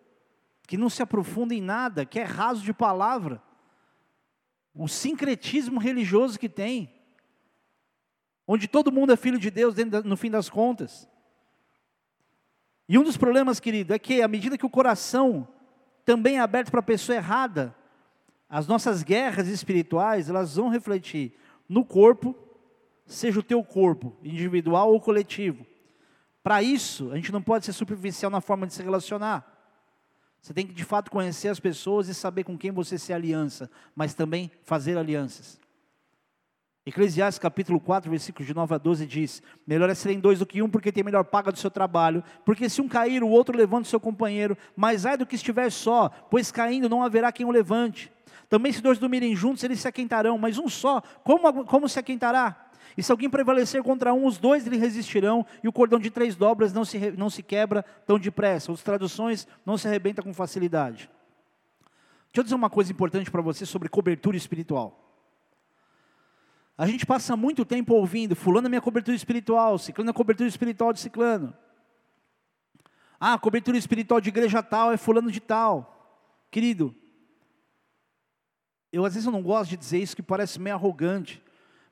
que 0.67 0.77
não 0.77 0.89
se 0.89 1.03
aprofunda 1.03 1.55
em 1.55 1.61
nada, 1.61 2.07
que 2.07 2.19
é 2.19 2.23
raso 2.23 2.63
de 2.63 2.73
palavra, 2.73 3.43
o 4.75 4.87
sincretismo 4.87 5.81
religioso 5.81 6.39
que 6.39 6.49
tem, 6.49 6.98
onde 8.49 8.67
todo 8.67 8.91
mundo 8.91 9.13
é 9.13 9.17
filho 9.17 9.39
de 9.39 9.51
Deus 9.51 9.75
no 10.05 10.17
fim 10.17 10.31
das 10.31 10.51
contas. 10.51 11.09
E 12.89 12.99
um 12.99 13.05
dos 13.05 13.17
problemas, 13.17 13.61
querido, 13.61 13.95
é 13.95 13.99
que 13.99 14.23
à 14.23 14.27
medida 14.27 14.59
que 14.59 14.67
o 14.67 14.71
coração 14.71 15.47
também 16.05 16.39
é 16.39 16.41
aberto 16.41 16.71
para 16.71 16.81
a 16.81 16.83
pessoa 16.83 17.15
errada, 17.15 17.73
as 18.49 18.67
nossas 18.67 19.03
guerras 19.03 19.47
espirituais, 19.47 20.31
elas 20.31 20.57
vão 20.57 20.69
refletir 20.69 21.35
no 21.69 21.85
corpo 21.85 22.35
seja 23.09 23.41
o 23.41 23.43
teu 23.43 23.65
corpo, 23.65 24.15
individual 24.23 24.93
ou 24.93 25.01
coletivo. 25.01 25.67
Para 26.43 26.63
isso, 26.63 27.11
a 27.11 27.17
gente 27.17 27.33
não 27.33 27.43
pode 27.43 27.65
ser 27.65 27.73
superficial 27.73 28.31
na 28.31 28.41
forma 28.41 28.67
de 28.67 28.75
se 28.75 28.83
relacionar. 28.83 29.57
Você 30.41 30.55
tem 30.55 30.67
que 30.67 30.75
de 30.75 30.85
fato 30.85 31.11
conhecer 31.11 31.49
as 31.49 31.59
pessoas 31.59 32.07
e 32.09 32.15
saber 32.15 32.45
com 32.45 32.57
quem 32.57 32.71
você 32.71 32.97
se 32.99 33.13
aliança, 33.13 33.71
mas 33.97 34.15
também 34.15 34.51
fazer 34.63 34.97
alianças. 34.97 35.59
Eclesiastes 36.89 37.39
capítulo 37.39 37.79
4, 37.79 38.11
versículos 38.11 38.47
de 38.47 38.55
9 38.55 38.75
a 38.75 38.79
12 38.79 39.05
diz: 39.05 39.43
Melhor 39.67 39.91
é 39.91 39.95
serem 39.95 40.19
dois 40.19 40.39
do 40.39 40.47
que 40.47 40.63
um, 40.63 40.71
porque 40.71 40.91
tem 40.91 41.05
melhor 41.05 41.23
paga 41.23 41.53
do 41.53 41.59
seu 41.59 41.71
trabalho. 41.71 42.25
Porque 42.47 42.67
se 42.67 42.81
um 42.81 42.89
cair, 42.89 43.23
o 43.23 43.29
outro 43.29 43.55
levanta 43.55 43.83
o 43.83 43.91
seu 43.91 44.01
companheiro. 44.01 44.57
Mas 44.75 45.05
ai 45.05 45.19
do 45.19 45.27
que 45.27 45.35
estiver 45.35 45.71
só, 45.71 46.09
pois 46.31 46.51
caindo 46.51 46.89
não 46.89 47.03
haverá 47.03 47.31
quem 47.31 47.45
o 47.45 47.51
levante. 47.51 48.11
Também 48.49 48.73
se 48.73 48.81
dois 48.81 48.99
dormirem 48.99 49.37
juntos, 49.37 49.63
eles 49.63 49.81
se 49.81 49.87
aquentarão, 49.87 50.39
mas 50.39 50.57
um 50.57 50.67
só, 50.67 51.03
como, 51.23 51.67
como 51.67 51.87
se 51.91 51.99
aquentará? 51.99 52.71
E 52.97 53.03
se 53.03 53.13
alguém 53.13 53.29
prevalecer 53.29 53.83
contra 53.83 54.15
um, 54.15 54.25
os 54.25 54.39
dois 54.39 54.67
lhe 54.67 54.79
resistirão, 54.79 55.45
e 55.63 55.69
o 55.69 55.73
cordão 55.73 55.99
de 55.99 56.09
três 56.09 56.37
dobras 56.37 56.73
não 56.73 56.87
se, 56.87 57.11
não 57.11 57.29
se 57.29 57.43
quebra 57.43 57.85
tão 58.07 58.19
depressa. 58.19 58.73
As 58.73 58.83
traduções 58.83 59.47
não 59.67 59.77
se 59.77 59.87
arrebenta 59.87 60.23
com 60.23 60.33
facilidade. 60.33 61.11
Deixa 62.29 62.39
eu 62.39 62.43
dizer 62.45 62.55
uma 62.55 62.71
coisa 62.71 62.91
importante 62.91 63.31
para 63.31 63.43
você 63.43 63.67
sobre 63.67 63.91
cobertura 63.91 64.39
espiritual. 64.39 65.08
A 66.79 66.87
gente 66.87 67.05
passa 67.05 67.37
muito 67.37 67.65
tempo 67.65 67.93
ouvindo, 67.93 68.37
fulano 68.37 68.69
é 68.69 68.71
minha 68.71 68.81
cobertura 68.81 69.17
espiritual, 69.17 69.77
ciclano 69.79 70.11
é 70.11 70.13
cobertura 70.13 70.49
espiritual 70.49 70.93
de 70.93 71.01
ciclano. 71.01 71.53
Ah, 73.19 73.37
cobertura 73.37 73.77
espiritual 73.77 74.21
de 74.21 74.29
igreja 74.29 74.63
tal 74.63 74.93
é 74.93 74.97
fulano 74.97 75.29
de 75.29 75.41
tal. 75.41 76.47
Querido, 76.53 76.95
eu 78.93 79.05
às 79.05 79.15
vezes 79.15 79.27
eu 79.27 79.33
não 79.33 79.43
gosto 79.43 79.71
de 79.71 79.77
dizer 79.77 79.99
isso 79.99 80.15
que 80.15 80.23
parece 80.23 80.61
meio 80.61 80.77
arrogante, 80.77 81.43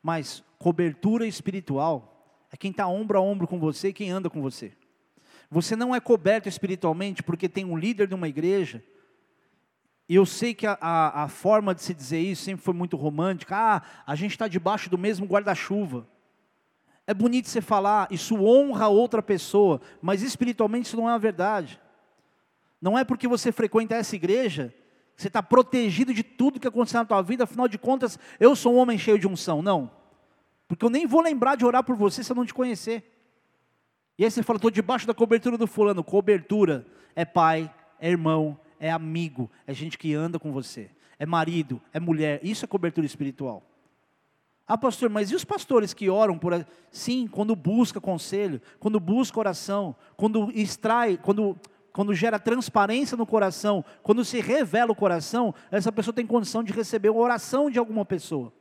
mas 0.00 0.44
cobertura 0.56 1.26
espiritual 1.26 2.46
é 2.52 2.56
quem 2.56 2.70
está 2.70 2.86
ombro 2.86 3.18
a 3.18 3.20
ombro 3.20 3.48
com 3.48 3.58
você 3.58 3.88
e 3.88 3.92
quem 3.92 4.12
anda 4.12 4.30
com 4.30 4.40
você. 4.40 4.72
Você 5.50 5.74
não 5.74 5.92
é 5.92 5.98
coberto 5.98 6.48
espiritualmente 6.48 7.24
porque 7.24 7.48
tem 7.48 7.64
um 7.64 7.76
líder 7.76 8.06
de 8.06 8.14
uma 8.14 8.28
igreja. 8.28 8.82
E 10.08 10.14
eu 10.14 10.24
sei 10.24 10.54
que 10.54 10.66
a, 10.66 10.78
a, 10.80 11.24
a 11.24 11.28
forma 11.28 11.74
de 11.74 11.82
se 11.82 11.92
dizer 11.92 12.20
isso 12.20 12.44
sempre 12.44 12.64
foi 12.64 12.74
muito 12.74 12.96
romântica. 12.96 13.56
Ah, 13.56 13.82
a 14.06 14.14
gente 14.14 14.32
está 14.32 14.46
debaixo 14.46 14.88
do 14.88 14.96
mesmo 14.96 15.26
guarda-chuva. 15.26 16.06
É 17.06 17.14
bonito 17.14 17.48
você 17.48 17.60
falar, 17.60 18.08
isso 18.10 18.36
honra 18.36 18.88
outra 18.88 19.22
pessoa, 19.22 19.80
mas 20.02 20.22
espiritualmente 20.22 20.86
isso 20.86 20.96
não 20.96 21.08
é 21.08 21.14
a 21.14 21.18
verdade. 21.18 21.80
Não 22.80 22.98
é 22.98 23.04
porque 23.04 23.28
você 23.28 23.50
frequenta 23.52 23.94
essa 23.94 24.14
igreja 24.16 24.74
você 25.16 25.28
está 25.28 25.42
protegido 25.42 26.12
de 26.12 26.22
tudo 26.22 26.60
que 26.60 26.68
aconteceu 26.68 27.00
na 27.00 27.06
tua 27.06 27.22
vida, 27.22 27.44
afinal 27.44 27.66
de 27.66 27.78
contas, 27.78 28.18
eu 28.38 28.54
sou 28.54 28.74
um 28.74 28.76
homem 28.76 28.98
cheio 28.98 29.18
de 29.18 29.26
unção. 29.26 29.62
Não. 29.62 29.90
Porque 30.68 30.84
eu 30.84 30.90
nem 30.90 31.06
vou 31.06 31.22
lembrar 31.22 31.56
de 31.56 31.64
orar 31.64 31.82
por 31.82 31.96
você 31.96 32.22
se 32.22 32.30
eu 32.30 32.36
não 32.36 32.44
te 32.44 32.52
conhecer. 32.52 33.12
E 34.18 34.24
aí 34.24 34.30
você 34.30 34.42
fala, 34.42 34.58
estou 34.58 34.70
debaixo 34.70 35.06
da 35.06 35.14
cobertura 35.14 35.56
do 35.56 35.66
fulano. 35.66 36.04
Cobertura 36.04 36.86
é 37.14 37.24
pai, 37.24 37.72
é 37.98 38.10
irmão, 38.10 38.58
é 38.78 38.90
amigo, 38.90 39.50
é 39.66 39.74
gente 39.74 39.98
que 39.98 40.14
anda 40.14 40.38
com 40.38 40.52
você, 40.52 40.90
é 41.18 41.26
marido, 41.26 41.80
é 41.92 42.00
mulher. 42.00 42.40
Isso 42.42 42.64
é 42.64 42.68
cobertura 42.68 43.06
espiritual. 43.06 43.62
Ah, 44.68 44.76
pastor, 44.76 45.08
mas 45.08 45.30
e 45.30 45.34
os 45.36 45.44
pastores 45.44 45.94
que 45.94 46.10
oram 46.10 46.36
por. 46.36 46.66
Sim, 46.90 47.28
quando 47.28 47.54
busca 47.54 48.00
conselho, 48.00 48.60
quando 48.80 48.98
busca 48.98 49.38
oração, 49.38 49.94
quando 50.16 50.50
extrai, 50.52 51.16
quando 51.16 51.56
quando 51.96 52.12
gera 52.12 52.38
transparência 52.38 53.16
no 53.16 53.24
coração, 53.24 53.82
quando 54.02 54.22
se 54.22 54.38
revela 54.38 54.92
o 54.92 54.94
coração, 54.94 55.54
essa 55.70 55.90
pessoa 55.90 56.12
tem 56.12 56.26
condição 56.26 56.62
de 56.62 56.70
receber 56.70 57.08
uma 57.08 57.22
oração 57.22 57.70
de 57.70 57.78
alguma 57.78 58.04
pessoa. 58.04 58.52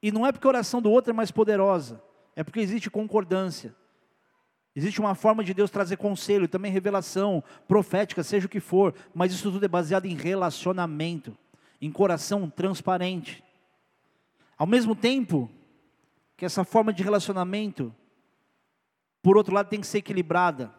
E 0.00 0.12
não 0.12 0.24
é 0.24 0.30
porque 0.30 0.46
a 0.46 0.50
oração 0.50 0.80
do 0.80 0.88
outro 0.88 1.10
é 1.10 1.12
mais 1.12 1.32
poderosa, 1.32 2.00
é 2.36 2.44
porque 2.44 2.60
existe 2.60 2.88
concordância. 2.88 3.74
Existe 4.78 5.00
uma 5.00 5.16
forma 5.16 5.42
de 5.42 5.52
Deus 5.52 5.72
trazer 5.72 5.96
conselho, 5.96 6.46
também 6.46 6.70
revelação 6.70 7.42
profética, 7.66 8.22
seja 8.22 8.46
o 8.46 8.48
que 8.48 8.60
for, 8.60 8.94
mas 9.12 9.32
isso 9.32 9.50
tudo 9.50 9.64
é 9.64 9.68
baseado 9.68 10.06
em 10.06 10.14
relacionamento, 10.14 11.36
em 11.82 11.90
coração 11.90 12.48
transparente. 12.48 13.42
Ao 14.56 14.68
mesmo 14.68 14.94
tempo, 14.94 15.50
que 16.36 16.44
essa 16.44 16.62
forma 16.62 16.92
de 16.92 17.02
relacionamento, 17.02 17.92
por 19.20 19.36
outro 19.36 19.52
lado, 19.52 19.68
tem 19.68 19.80
que 19.80 19.86
ser 19.88 19.98
equilibrada. 19.98 20.72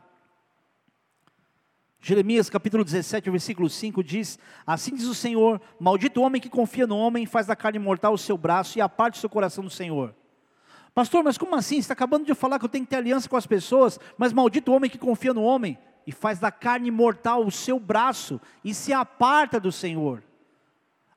Jeremias 2.00 2.50
capítulo 2.50 2.86
17, 2.86 3.30
versículo 3.30 3.70
5 3.70 4.02
diz: 4.02 4.40
Assim 4.66 4.96
diz 4.96 5.08
o 5.08 5.14
Senhor: 5.14 5.62
Maldito 5.78 6.22
o 6.22 6.24
homem 6.24 6.42
que 6.42 6.50
confia 6.50 6.88
no 6.88 6.96
homem, 6.96 7.26
faz 7.26 7.48
da 7.48 7.56
carne 7.56 7.80
mortal 7.80 8.14
o 8.14 8.18
seu 8.18 8.38
braço 8.38 8.78
e 8.78 8.82
aparte 8.82 9.18
o 9.18 9.20
seu 9.20 9.30
coração 9.30 9.62
do 9.62 9.70
Senhor. 9.70 10.16
Pastor, 11.00 11.24
mas 11.24 11.38
como 11.38 11.56
assim? 11.56 11.76
Você 11.76 11.80
está 11.80 11.94
acabando 11.94 12.26
de 12.26 12.36
falar 12.36 12.60
que 12.60 12.66
eu 12.66 12.70
tenho 12.70 12.84
que 12.84 12.90
ter 12.90 12.98
aliança 12.98 13.30
com 13.30 13.38
as 13.38 13.48
pessoas, 13.48 13.98
mas 14.18 14.34
maldito 14.34 14.70
o 14.70 14.76
homem 14.76 14.90
que 14.90 14.98
confia 14.98 15.34
no 15.34 15.44
homem 15.44 15.78
e 16.06 16.12
faz 16.12 16.40
da 16.40 16.52
carne 16.52 16.92
mortal 16.92 17.46
o 17.46 17.50
seu 17.50 17.80
braço 17.80 18.38
e 18.66 18.74
se 18.74 18.92
aparta 18.92 19.62
do 19.62 19.72
Senhor. 19.72 20.22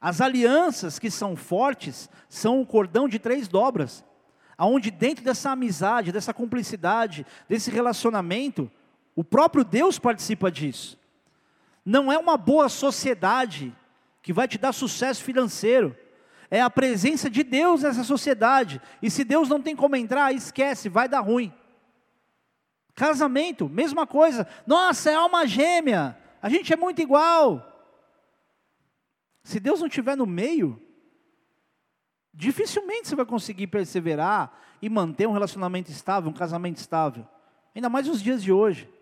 As 0.00 0.20
alianças 0.20 1.00
que 1.00 1.10
são 1.10 1.34
fortes 1.34 2.08
são 2.28 2.60
o 2.60 2.64
cordão 2.64 3.08
de 3.08 3.18
três 3.18 3.48
dobras, 3.48 4.04
aonde 4.56 4.88
dentro 4.88 5.24
dessa 5.24 5.50
amizade, 5.50 6.12
dessa 6.12 6.32
cumplicidade, 6.32 7.26
desse 7.48 7.68
relacionamento, 7.68 8.70
o 9.16 9.24
próprio 9.24 9.64
Deus 9.64 9.98
participa 9.98 10.48
disso. 10.48 10.96
Não 11.84 12.12
é 12.12 12.16
uma 12.16 12.36
boa 12.36 12.68
sociedade 12.68 13.74
que 14.22 14.32
vai 14.32 14.46
te 14.46 14.58
dar 14.58 14.72
sucesso 14.72 15.24
financeiro. 15.24 15.96
É 16.52 16.60
a 16.60 16.68
presença 16.68 17.30
de 17.30 17.42
Deus 17.42 17.82
nessa 17.82 18.04
sociedade. 18.04 18.78
E 19.00 19.10
se 19.10 19.24
Deus 19.24 19.48
não 19.48 19.62
tem 19.62 19.74
como 19.74 19.96
entrar, 19.96 20.34
esquece, 20.34 20.86
vai 20.90 21.08
dar 21.08 21.20
ruim. 21.20 21.50
Casamento, 22.94 23.70
mesma 23.70 24.06
coisa. 24.06 24.46
Nossa, 24.66 25.10
é 25.10 25.14
alma 25.14 25.46
gêmea. 25.46 26.14
A 26.42 26.50
gente 26.50 26.70
é 26.70 26.76
muito 26.76 27.00
igual. 27.00 27.66
Se 29.42 29.58
Deus 29.58 29.80
não 29.80 29.86
estiver 29.86 30.14
no 30.14 30.26
meio, 30.26 30.78
dificilmente 32.34 33.08
você 33.08 33.16
vai 33.16 33.24
conseguir 33.24 33.68
perseverar 33.68 34.52
e 34.82 34.90
manter 34.90 35.26
um 35.26 35.32
relacionamento 35.32 35.90
estável, 35.90 36.28
um 36.28 36.34
casamento 36.34 36.76
estável. 36.76 37.26
Ainda 37.74 37.88
mais 37.88 38.06
nos 38.06 38.20
dias 38.20 38.42
de 38.42 38.52
hoje 38.52 38.92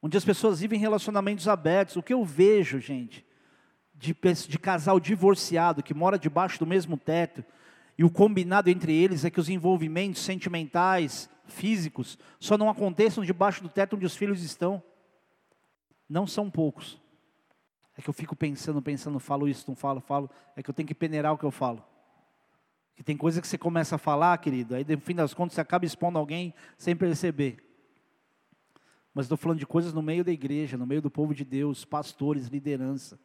onde 0.00 0.16
as 0.16 0.24
pessoas 0.24 0.60
vivem 0.60 0.78
relacionamentos 0.78 1.48
abertos. 1.48 1.96
O 1.96 2.02
que 2.04 2.14
eu 2.14 2.24
vejo, 2.24 2.78
gente, 2.78 3.26
de, 3.98 4.14
de 4.48 4.58
casal 4.58 5.00
divorciado 5.00 5.82
que 5.82 5.94
mora 5.94 6.18
debaixo 6.18 6.58
do 6.58 6.66
mesmo 6.66 6.96
teto, 6.96 7.44
e 7.98 8.04
o 8.04 8.10
combinado 8.10 8.68
entre 8.68 8.92
eles 8.92 9.24
é 9.24 9.30
que 9.30 9.40
os 9.40 9.48
envolvimentos 9.48 10.22
sentimentais, 10.22 11.30
físicos, 11.46 12.18
só 12.38 12.58
não 12.58 12.68
aconteçam 12.68 13.24
debaixo 13.24 13.62
do 13.62 13.68
teto 13.68 13.96
onde 13.96 14.04
os 14.04 14.14
filhos 14.14 14.42
estão. 14.42 14.82
Não 16.08 16.26
são 16.26 16.50
poucos. 16.50 17.00
É 17.96 18.02
que 18.02 18.10
eu 18.10 18.12
fico 18.12 18.36
pensando, 18.36 18.82
pensando, 18.82 19.18
falo 19.18 19.48
isso, 19.48 19.64
não 19.68 19.74
falo, 19.74 20.00
falo. 20.00 20.30
É 20.54 20.62
que 20.62 20.68
eu 20.68 20.74
tenho 20.74 20.86
que 20.86 20.94
peneirar 20.94 21.32
o 21.32 21.38
que 21.38 21.44
eu 21.44 21.50
falo. 21.50 21.82
Que 22.94 23.02
tem 23.02 23.16
coisa 23.16 23.40
que 23.40 23.48
você 23.48 23.56
começa 23.56 23.94
a 23.94 23.98
falar, 23.98 24.36
querido, 24.38 24.74
aí 24.74 24.84
no 24.86 25.00
fim 25.00 25.14
das 25.14 25.32
contas 25.32 25.54
você 25.54 25.60
acaba 25.60 25.86
expondo 25.86 26.18
alguém 26.18 26.52
sem 26.76 26.94
perceber 26.94 27.66
mas 29.16 29.24
estou 29.24 29.38
falando 29.38 29.58
de 29.58 29.66
coisas 29.66 29.94
no 29.94 30.02
meio 30.02 30.22
da 30.22 30.30
igreja, 30.30 30.76
no 30.76 30.84
meio 30.84 31.00
do 31.00 31.10
povo 31.10 31.34
de 31.34 31.42
Deus, 31.42 31.86
pastores, 31.86 32.48
liderança. 32.48 33.18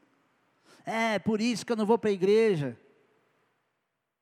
É, 0.85 1.19
por 1.19 1.41
isso 1.41 1.65
que 1.65 1.71
eu 1.71 1.75
não 1.75 1.85
vou 1.85 1.97
para 1.97 2.09
a 2.09 2.13
igreja. 2.13 2.77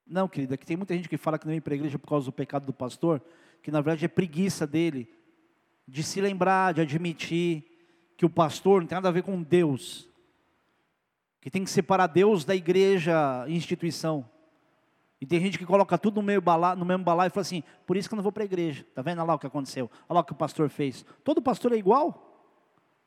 Não, 0.06 0.28
querida, 0.28 0.56
que 0.56 0.66
tem 0.66 0.76
muita 0.76 0.94
gente 0.94 1.08
que 1.08 1.16
fala 1.16 1.38
que 1.38 1.46
não 1.46 1.52
vem 1.52 1.60
para 1.60 1.72
a 1.72 1.76
igreja 1.76 1.98
por 1.98 2.08
causa 2.08 2.26
do 2.26 2.32
pecado 2.32 2.66
do 2.66 2.72
pastor, 2.72 3.22
que 3.62 3.70
na 3.70 3.80
verdade 3.80 4.04
é 4.04 4.08
preguiça 4.08 4.66
dele, 4.66 5.08
de 5.86 6.02
se 6.02 6.20
lembrar, 6.20 6.74
de 6.74 6.80
admitir 6.80 7.64
que 8.16 8.26
o 8.26 8.30
pastor 8.30 8.80
não 8.80 8.88
tem 8.88 8.96
nada 8.96 9.08
a 9.08 9.12
ver 9.12 9.22
com 9.22 9.40
Deus, 9.42 10.08
que 11.40 11.50
tem 11.50 11.64
que 11.64 11.70
separar 11.70 12.06
Deus 12.08 12.44
da 12.44 12.54
igreja 12.54 13.46
instituição. 13.48 14.28
E 15.20 15.26
tem 15.26 15.38
gente 15.38 15.58
que 15.58 15.66
coloca 15.66 15.98
tudo 15.98 16.16
no, 16.16 16.22
meio 16.22 16.40
balá, 16.40 16.74
no 16.74 16.84
mesmo 16.84 17.04
balaio 17.04 17.28
e 17.28 17.30
fala 17.30 17.42
assim, 17.42 17.62
por 17.86 17.96
isso 17.96 18.08
que 18.08 18.14
eu 18.14 18.16
não 18.16 18.22
vou 18.22 18.32
para 18.32 18.42
a 18.42 18.46
igreja. 18.46 18.82
Está 18.88 19.02
vendo 19.02 19.24
lá 19.24 19.34
o 19.34 19.38
que 19.38 19.46
aconteceu? 19.46 19.90
Olha 20.08 20.16
lá 20.16 20.20
o 20.20 20.24
que 20.24 20.32
o 20.32 20.36
pastor 20.36 20.70
fez. 20.70 21.04
Todo 21.22 21.42
pastor 21.42 21.72
é 21.72 21.76
igual? 21.76 22.26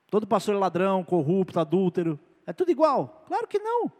Todo 0.09 0.27
pastor 0.27 0.55
é 0.55 0.57
ladrão, 0.57 1.03
corrupto, 1.03 1.59
adúltero. 1.59 2.19
É 2.45 2.53
tudo 2.53 2.71
igual? 2.71 3.23
Claro 3.27 3.47
que 3.47 3.59
não. 3.59 3.91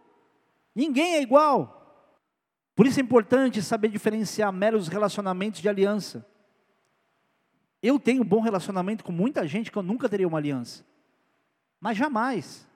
Ninguém 0.76 1.16
é 1.16 1.22
igual. 1.22 1.80
Por 2.76 2.88
isso 2.88 3.00
é 3.00 3.04
importante 3.04 3.62
saber 3.62 3.90
diferenciar 3.90 4.52
meros 4.52 4.88
relacionamentos 4.88 5.62
de 5.62 5.70
aliança. 5.70 6.26
Eu 7.82 8.00
tenho 8.00 8.22
um 8.24 8.26
bom 8.26 8.40
relacionamento 8.40 9.04
com 9.04 9.12
muita 9.12 9.48
gente 9.48 9.72
que 9.72 9.78
eu 9.78 9.84
nunca 9.84 10.10
teria 10.10 10.28
uma 10.28 10.38
aliança. 10.38 10.86
Mas 11.80 11.98
jamais. 11.98 12.68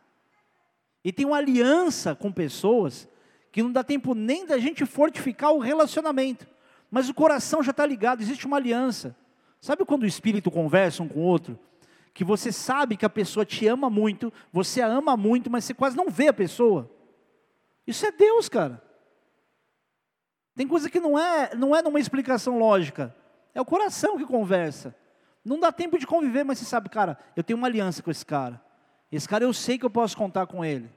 E 1.04 1.14
tenho 1.14 1.34
aliança 1.34 2.14
com 2.14 2.32
pessoas 2.32 3.08
que 3.52 3.64
não 3.64 3.72
dá 3.72 3.84
tempo 3.84 4.14
nem 4.14 4.46
da 4.46 4.60
gente 4.60 4.86
fortificar 4.86 5.52
o 5.54 5.60
relacionamento, 5.60 6.46
mas 6.92 7.10
o 7.10 7.14
coração 7.14 7.64
já 7.64 7.72
está 7.72 7.86
ligado, 7.86 8.22
existe 8.22 8.46
uma 8.46 8.58
aliança. 8.58 9.16
Sabe 9.60 9.86
quando 9.86 10.04
o 10.04 10.08
espírito 10.08 10.52
conversa 10.52 11.02
um 11.02 11.08
com 11.08 11.22
o 11.22 11.24
outro? 11.24 11.58
Que 12.18 12.24
você 12.24 12.52
sabe 12.52 12.98
que 12.98 13.06
a 13.06 13.10
pessoa 13.12 13.46
te 13.46 13.68
ama 13.68 13.92
muito, 13.92 14.34
você 14.52 14.82
a 14.82 14.88
ama 14.88 15.16
muito, 15.16 15.52
mas 15.52 15.66
você 15.66 15.74
quase 15.76 15.96
não 15.96 16.10
vê 16.10 16.30
a 16.30 16.34
pessoa. 16.34 16.90
Isso 17.86 18.04
é 18.08 18.12
Deus, 18.12 18.50
cara. 18.50 18.82
Tem 20.56 20.68
coisa 20.68 20.90
que 20.90 21.00
não 21.00 21.20
é, 21.20 21.54
não 21.54 21.76
é 21.76 21.84
numa 21.84 22.00
explicação 22.00 22.58
lógica. 22.58 23.16
É 23.54 23.62
o 23.62 23.66
coração 23.66 24.18
que 24.18 24.26
conversa. 24.26 24.96
Não 25.46 25.60
dá 25.60 25.72
tempo 25.72 26.00
de 26.00 26.08
conviver, 26.08 26.44
mas 26.44 26.58
você 26.58 26.66
sabe, 26.66 26.90
cara, 26.90 27.20
eu 27.36 27.44
tenho 27.44 27.56
uma 27.56 27.68
aliança 27.68 28.02
com 28.02 28.10
esse 28.10 28.26
cara. 28.26 28.60
Esse 29.12 29.30
cara 29.30 29.44
eu 29.44 29.54
sei 29.54 29.78
que 29.78 29.86
eu 29.86 29.90
posso 29.92 30.18
contar 30.18 30.48
com 30.48 30.66
ele. 30.66 30.90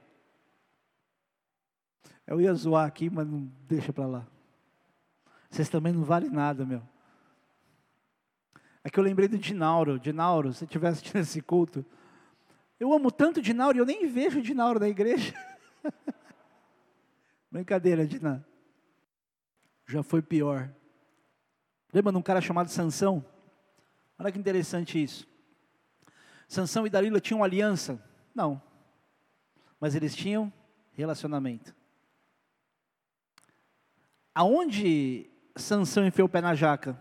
Eu 2.25 2.41
ia 2.41 2.51
zoar 2.55 2.87
aqui, 2.87 3.11
mas 3.11 3.27
não 3.27 3.47
deixa 3.67 3.93
para 3.93 4.07
lá. 4.07 4.27
Vocês 5.51 5.69
também 5.69 5.93
não 5.93 6.03
valem 6.03 6.31
nada, 6.31 6.65
meu. 6.65 6.81
É 8.83 8.89
que 8.89 8.99
eu 8.99 9.03
lembrei 9.03 9.27
do 9.27 9.37
Dinauro. 9.37 9.99
Dinauro, 9.99 10.53
se 10.53 10.65
tivesse 10.65 10.99
assistindo 10.99 11.21
esse 11.21 11.41
culto. 11.41 11.85
Eu 12.79 12.91
amo 12.93 13.11
tanto 13.11 13.41
Dinauro 13.41 13.77
e 13.77 13.79
eu 13.79 13.85
nem 13.85 14.07
vejo 14.07 14.41
Dinauro 14.41 14.79
na 14.79 14.89
igreja. 14.89 15.33
Brincadeira, 17.51 18.07
Dina. 18.07 18.45
Já 19.85 20.01
foi 20.01 20.21
pior. 20.21 20.73
Lembra 21.93 22.11
de 22.11 22.17
um 22.17 22.21
cara 22.21 22.41
chamado 22.41 22.69
Sansão? 22.69 23.23
Olha 24.17 24.31
que 24.31 24.39
interessante 24.39 25.01
isso. 25.01 25.27
Sansão 26.47 26.87
e 26.87 26.89
Dalila 26.89 27.19
tinham 27.19 27.43
aliança? 27.43 28.03
Não. 28.33 28.61
Mas 29.79 29.95
eles 29.95 30.15
tinham 30.15 30.51
relacionamento. 30.93 31.75
Aonde 34.33 35.29
Sansão 35.55 36.05
enfiou 36.05 36.27
o 36.27 36.29
pé 36.29 36.41
na 36.41 36.55
jaca? 36.55 36.97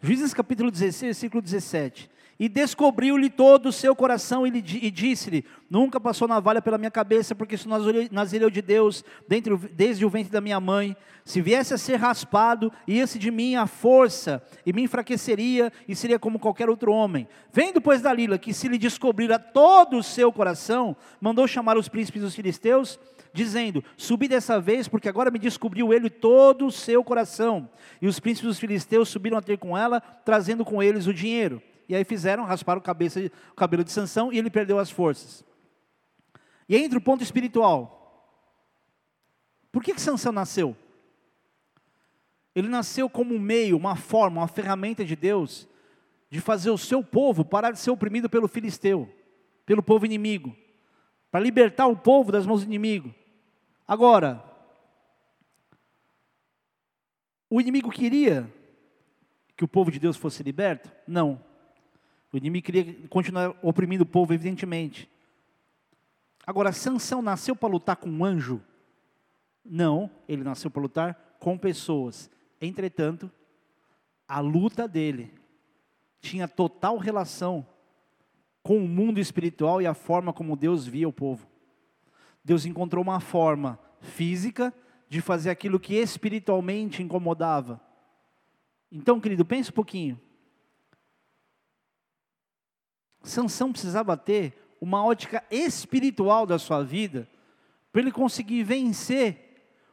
Juízes 0.00 0.32
capítulo 0.32 0.70
16, 0.70 1.00
versículo 1.02 1.42
17. 1.42 2.08
E 2.38 2.48
descobriu-lhe 2.48 3.28
todo 3.28 3.66
o 3.66 3.72
seu 3.72 3.96
coração 3.96 4.46
e, 4.46 4.50
e 4.50 4.90
disse-lhe: 4.92 5.44
Nunca 5.68 5.98
passou 5.98 6.28
navalha 6.28 6.62
pela 6.62 6.78
minha 6.78 6.90
cabeça, 6.90 7.34
porque 7.34 7.56
sou 7.56 7.72
nazireu 8.12 8.48
de 8.48 8.62
Deus 8.62 9.04
desde 9.76 10.04
o 10.04 10.08
ventre 10.08 10.30
da 10.30 10.40
minha 10.40 10.60
mãe. 10.60 10.96
Se 11.24 11.40
viesse 11.40 11.74
a 11.74 11.78
ser 11.78 11.96
raspado, 11.96 12.72
ia-se 12.86 13.18
de 13.18 13.28
mim 13.32 13.56
a 13.56 13.66
força, 13.66 14.40
e 14.64 14.72
me 14.72 14.82
enfraqueceria, 14.82 15.72
e 15.88 15.96
seria 15.96 16.16
como 16.16 16.38
qualquer 16.38 16.70
outro 16.70 16.92
homem. 16.92 17.26
Vendo, 17.52 17.80
pois, 17.80 18.00
Dalila, 18.00 18.38
que 18.38 18.54
se 18.54 18.68
lhe 18.68 18.78
descobrira 18.78 19.36
todo 19.36 19.98
o 19.98 20.02
seu 20.02 20.32
coração, 20.32 20.96
mandou 21.20 21.48
chamar 21.48 21.76
os 21.76 21.88
príncipes 21.88 22.22
dos 22.22 22.36
filisteus 22.36 23.00
dizendo: 23.38 23.82
Subi 23.96 24.28
dessa 24.28 24.60
vez, 24.60 24.88
porque 24.88 25.08
agora 25.08 25.30
me 25.30 25.38
descobriu 25.38 25.92
ele 25.92 26.10
todo 26.10 26.66
o 26.66 26.72
seu 26.72 27.02
coração. 27.04 27.70
E 28.02 28.06
os 28.06 28.18
príncipes 28.18 28.48
dos 28.48 28.58
filisteus 28.58 29.08
subiram 29.08 29.38
a 29.38 29.42
ter 29.42 29.58
com 29.58 29.78
ela, 29.78 30.00
trazendo 30.00 30.64
com 30.64 30.82
eles 30.82 31.06
o 31.06 31.14
dinheiro. 31.14 31.62
E 31.88 31.94
aí 31.94 32.04
fizeram, 32.04 32.44
rasparam 32.44 32.80
cabeça, 32.80 33.20
o 33.50 33.54
cabelo 33.54 33.84
de 33.84 33.92
Sansão 33.92 34.32
e 34.32 34.38
ele 34.38 34.50
perdeu 34.50 34.78
as 34.78 34.90
forças. 34.90 35.44
E 36.68 36.74
aí 36.74 36.82
entra 36.82 36.98
o 36.98 37.02
ponto 37.02 37.22
espiritual. 37.22 37.94
Por 39.72 39.82
que, 39.82 39.94
que 39.94 40.00
Sansão 40.00 40.32
nasceu? 40.32 40.76
Ele 42.54 42.68
nasceu 42.68 43.08
como 43.08 43.34
um 43.34 43.38
meio, 43.38 43.76
uma 43.76 43.96
forma, 43.96 44.40
uma 44.40 44.48
ferramenta 44.48 45.04
de 45.04 45.14
Deus 45.14 45.66
de 46.28 46.40
fazer 46.40 46.70
o 46.70 46.76
seu 46.76 47.02
povo 47.02 47.42
parar 47.42 47.70
de 47.70 47.78
ser 47.78 47.90
oprimido 47.90 48.28
pelo 48.28 48.48
filisteu, 48.48 49.08
pelo 49.64 49.82
povo 49.82 50.04
inimigo 50.04 50.54
para 51.30 51.40
libertar 51.40 51.86
o 51.86 51.96
povo 51.96 52.32
das 52.32 52.46
mãos 52.46 52.62
do 52.62 52.66
inimigo. 52.66 53.14
Agora, 53.88 54.44
o 57.48 57.58
inimigo 57.58 57.90
queria 57.90 58.52
que 59.56 59.64
o 59.64 59.68
povo 59.68 59.90
de 59.90 59.98
Deus 59.98 60.14
fosse 60.14 60.42
liberto? 60.42 60.92
Não. 61.06 61.42
O 62.30 62.36
inimigo 62.36 62.66
queria 62.66 63.08
continuar 63.08 63.56
oprimindo 63.62 64.02
o 64.02 64.06
povo, 64.06 64.34
evidentemente. 64.34 65.10
Agora, 66.46 66.70
Sansão 66.70 67.22
nasceu 67.22 67.56
para 67.56 67.70
lutar 67.70 67.96
com 67.96 68.10
um 68.10 68.22
anjo? 68.22 68.62
Não, 69.64 70.10
ele 70.28 70.44
nasceu 70.44 70.70
para 70.70 70.82
lutar 70.82 71.36
com 71.40 71.56
pessoas. 71.56 72.30
Entretanto, 72.60 73.30
a 74.28 74.40
luta 74.40 74.86
dele 74.86 75.32
tinha 76.20 76.46
total 76.46 76.98
relação 76.98 77.66
com 78.62 78.76
o 78.76 78.88
mundo 78.88 79.18
espiritual 79.18 79.80
e 79.80 79.86
a 79.86 79.94
forma 79.94 80.30
como 80.30 80.56
Deus 80.56 80.86
via 80.86 81.08
o 81.08 81.12
povo. 81.12 81.48
Deus 82.48 82.64
encontrou 82.64 83.04
uma 83.04 83.20
forma 83.20 83.78
física 84.00 84.72
de 85.06 85.20
fazer 85.20 85.50
aquilo 85.50 85.78
que 85.78 85.96
espiritualmente 85.96 87.02
incomodava. 87.02 87.78
Então, 88.90 89.20
querido, 89.20 89.44
pense 89.44 89.68
um 89.68 89.74
pouquinho. 89.74 90.18
Sansão 93.22 93.70
precisava 93.70 94.16
ter 94.16 94.54
uma 94.80 95.04
ótica 95.04 95.44
espiritual 95.50 96.46
da 96.46 96.58
sua 96.58 96.82
vida 96.82 97.28
para 97.92 98.00
ele 98.00 98.10
conseguir 98.10 98.62
vencer 98.62 99.44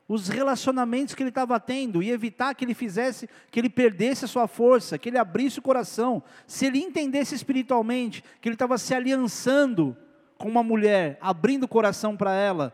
os 0.08 0.30
relacionamentos 0.30 1.14
que 1.14 1.24
ele 1.24 1.32
estava 1.32 1.60
tendo 1.60 2.02
e 2.02 2.10
evitar 2.10 2.56
que 2.56 2.64
ele 2.64 2.74
fizesse, 2.74 3.30
que 3.52 3.60
ele 3.60 3.70
perdesse 3.70 4.24
a 4.24 4.30
sua 4.30 4.48
força, 4.48 4.98
que 4.98 5.10
ele 5.10 5.18
abrisse 5.18 5.60
o 5.60 5.62
coração. 5.62 6.24
Se 6.48 6.68
ele 6.68 6.80
entendesse 6.80 7.36
espiritualmente 7.36 8.24
que 8.40 8.48
ele 8.48 8.56
estava 8.56 8.78
se 8.78 8.94
aliançando 8.94 9.98
com 10.38 10.48
uma 10.48 10.64
mulher, 10.64 11.18
abrindo 11.22 11.64
o 11.64 11.68
coração 11.68 12.16
para 12.16 12.34
ela, 12.34 12.74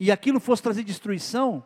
e 0.00 0.12
aquilo 0.12 0.38
fosse 0.38 0.62
trazer 0.62 0.84
destruição, 0.84 1.64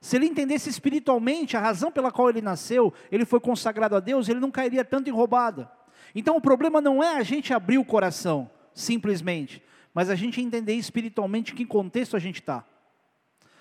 se 0.00 0.16
ele 0.16 0.26
entendesse 0.26 0.68
espiritualmente 0.68 1.56
a 1.56 1.60
razão 1.60 1.90
pela 1.92 2.10
qual 2.10 2.28
ele 2.28 2.42
nasceu, 2.42 2.92
ele 3.10 3.24
foi 3.24 3.38
consagrado 3.38 3.94
a 3.94 4.00
Deus, 4.00 4.28
ele 4.28 4.40
não 4.40 4.50
cairia 4.50 4.84
tanto 4.84 5.08
em 5.08 5.12
roubada. 5.12 5.70
Então 6.12 6.36
o 6.36 6.40
problema 6.40 6.80
não 6.80 7.02
é 7.02 7.16
a 7.16 7.22
gente 7.22 7.54
abrir 7.54 7.78
o 7.78 7.84
coração, 7.84 8.50
simplesmente, 8.74 9.62
mas 9.94 10.10
a 10.10 10.16
gente 10.16 10.40
entender 10.40 10.74
espiritualmente 10.74 11.54
que 11.54 11.64
contexto 11.64 12.16
a 12.16 12.18
gente 12.18 12.40
está. 12.40 12.64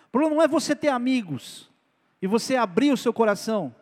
O 0.08 0.12
problema 0.12 0.36
não 0.36 0.43
é 0.43 0.47
você 0.47 0.76
ter 0.76 0.89
amigos 0.89 1.70
e 2.20 2.28
você 2.28 2.56
abrir 2.56 2.91
o 2.91 2.97
seu 2.97 3.14
coração, 3.14 3.74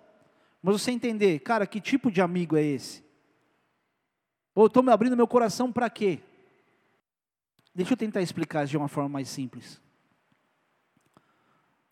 mas 0.61 0.81
você 0.81 0.91
entender, 0.91 1.39
cara, 1.39 1.65
que 1.65 1.79
tipo 1.79 2.11
de 2.11 2.21
amigo 2.21 2.57
é 2.57 2.61
esse? 2.61 3.03
Ou 4.53 4.67
estou 4.67 4.83
me 4.83 4.91
abrindo 4.91 5.15
meu 5.15 5.27
coração 5.27 5.71
para 5.71 5.89
quê? 5.89 6.19
Deixa 7.73 7.93
eu 7.93 7.97
tentar 7.97 8.21
explicar 8.21 8.65
de 8.65 8.75
uma 8.77 8.87
forma 8.87 9.09
mais 9.09 9.29
simples. 9.29 9.81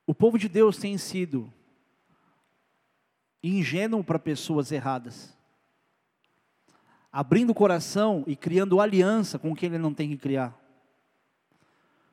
O 0.06 0.14
povo 0.14 0.38
de 0.38 0.48
Deus 0.48 0.78
tem 0.78 0.98
sido 0.98 1.52
ingênuo 3.44 4.04
para 4.04 4.18
pessoas 4.18 4.72
erradas, 4.72 5.38
abrindo 7.12 7.52
o 7.52 7.56
coração 7.56 8.24
e 8.26 8.36
criando 8.36 8.82
aliança 8.82 9.38
com 9.38 9.56
quem 9.56 9.68
ele 9.68 9.78
não 9.78 9.94
tem 9.94 10.10
que 10.10 10.18
criar. 10.18 10.58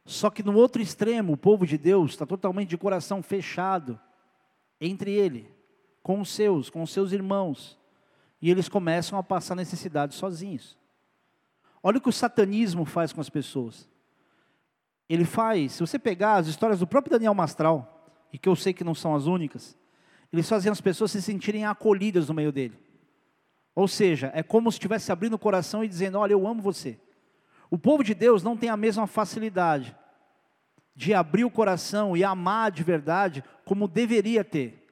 Só 0.05 0.29
que 0.29 0.43
no 0.43 0.55
outro 0.55 0.83
extremo, 0.83 1.33
o 1.33 1.37
povo 1.37 1.67
de 1.67 1.79
Deus 1.79 2.11
está 2.11 2.27
totalmente 2.27 2.69
de 2.69 2.77
coração 2.77 3.23
fechado 3.23 3.99
entre 4.81 5.12
ele, 5.12 5.51
com 6.03 6.21
os 6.21 6.29
seus, 6.29 6.69
com 6.69 6.83
os 6.83 6.93
seus 6.93 7.12
irmãos, 7.12 7.79
e 8.41 8.51
eles 8.51 8.69
começam 8.69 9.19
a 9.19 9.23
passar 9.23 9.55
necessidade 9.55 10.15
sozinhos. 10.15 10.77
Olha 11.87 11.99
o 11.99 12.01
que 12.01 12.09
o 12.09 12.12
satanismo 12.12 12.87
faz 12.87 13.12
com 13.12 13.20
as 13.20 13.28
pessoas. 13.28 13.87
Ele 15.07 15.26
faz, 15.26 15.72
se 15.72 15.80
você 15.80 15.99
pegar 15.99 16.37
as 16.37 16.47
histórias 16.47 16.80
do 16.80 16.87
próprio 16.87 17.12
Daniel 17.12 17.35
Mastral, 17.35 18.09
e 18.32 18.39
que 18.39 18.49
eu 18.49 18.57
sei 18.57 18.72
que 18.72 18.82
não 18.82 18.95
são 18.95 19.14
as 19.14 19.26
únicas, 19.26 19.76
eles 20.32 20.49
fazem 20.49 20.72
as 20.72 20.80
pessoas 20.80 21.11
se 21.11 21.20
sentirem 21.20 21.66
acolhidas 21.66 22.26
no 22.26 22.35
meio 22.35 22.51
dele. 22.51 22.78
Ou 23.74 23.87
seja, 23.87 24.32
é 24.35 24.43
como 24.43 24.72
se 24.72 24.76
estivesse 24.76 25.12
abrindo 25.12 25.35
o 25.35 25.39
coração 25.39 25.85
e 25.85 25.89
dizendo: 25.89 26.18
Olha, 26.18 26.32
eu 26.32 26.47
amo 26.47 26.62
você. 26.62 26.99
O 27.70 27.76
povo 27.76 28.03
de 28.03 28.14
Deus 28.14 28.43
não 28.43 28.57
tem 28.57 28.70
a 28.70 28.76
mesma 28.78 29.07
facilidade 29.07 29.95
de 30.97 31.12
abrir 31.12 31.45
o 31.45 31.51
coração 31.51 32.16
e 32.16 32.24
amar 32.24 32.70
de 32.70 32.82
verdade 32.82 33.45
como 33.66 33.87
deveria 33.87 34.43
ter. 34.43 34.89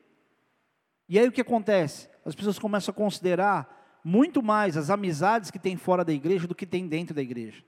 E 1.08 1.18
aí 1.18 1.26
o 1.26 1.32
que 1.32 1.40
acontece? 1.40 2.10
As 2.22 2.34
pessoas 2.34 2.58
começam 2.58 2.92
a 2.92 2.94
considerar 2.94 3.81
muito 4.04 4.42
mais 4.42 4.76
as 4.76 4.90
amizades 4.90 5.50
que 5.50 5.58
tem 5.58 5.76
fora 5.76 6.04
da 6.04 6.12
igreja 6.12 6.46
do 6.46 6.54
que 6.54 6.66
tem 6.66 6.88
dentro 6.88 7.14
da 7.14 7.22
igreja. 7.22 7.62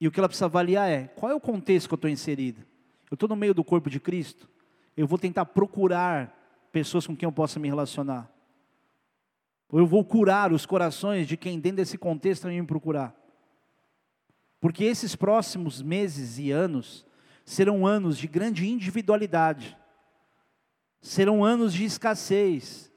E 0.00 0.06
o 0.06 0.10
que 0.10 0.20
ela 0.20 0.28
precisa 0.28 0.46
avaliar 0.46 0.88
é: 0.90 1.08
qual 1.08 1.32
é 1.32 1.34
o 1.34 1.40
contexto 1.40 1.88
que 1.88 1.94
eu 1.94 1.96
estou 1.96 2.10
inserido? 2.10 2.62
Eu 3.10 3.14
estou 3.14 3.28
no 3.28 3.36
meio 3.36 3.54
do 3.54 3.64
corpo 3.64 3.88
de 3.88 3.98
Cristo? 3.98 4.48
Eu 4.96 5.06
vou 5.06 5.18
tentar 5.18 5.46
procurar 5.46 6.68
pessoas 6.72 7.06
com 7.06 7.16
quem 7.16 7.26
eu 7.26 7.32
possa 7.32 7.58
me 7.58 7.68
relacionar. 7.68 8.30
Ou 9.68 9.80
eu 9.80 9.86
vou 9.86 10.04
curar 10.04 10.52
os 10.52 10.64
corações 10.64 11.26
de 11.26 11.36
quem 11.36 11.58
dentro 11.58 11.78
desse 11.78 11.98
contexto 11.98 12.42
também 12.42 12.60
me 12.60 12.66
procurar. 12.66 13.14
Porque 14.60 14.84
esses 14.84 15.14
próximos 15.16 15.82
meses 15.82 16.38
e 16.38 16.50
anos 16.50 17.04
serão 17.44 17.86
anos 17.86 18.18
de 18.18 18.26
grande 18.26 18.68
individualidade, 18.68 19.76
serão 21.00 21.44
anos 21.44 21.72
de 21.72 21.84
escassez. 21.84 22.92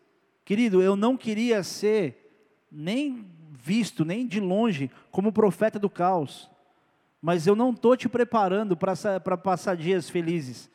Querido, 0.50 0.82
eu 0.82 0.96
não 0.96 1.16
queria 1.16 1.62
ser 1.62 2.66
nem 2.72 3.24
visto, 3.52 4.04
nem 4.04 4.26
de 4.26 4.40
longe, 4.40 4.90
como 5.12 5.32
profeta 5.32 5.78
do 5.78 5.92
caos, 5.92 6.50
mas 7.22 7.46
eu 7.46 7.56
não 7.56 7.70
estou 7.70 7.96
te 7.96 8.10
preparando 8.10 8.76
para 8.76 9.38
passar 9.38 9.78
dias 9.78 10.10
felizes, 10.10 10.68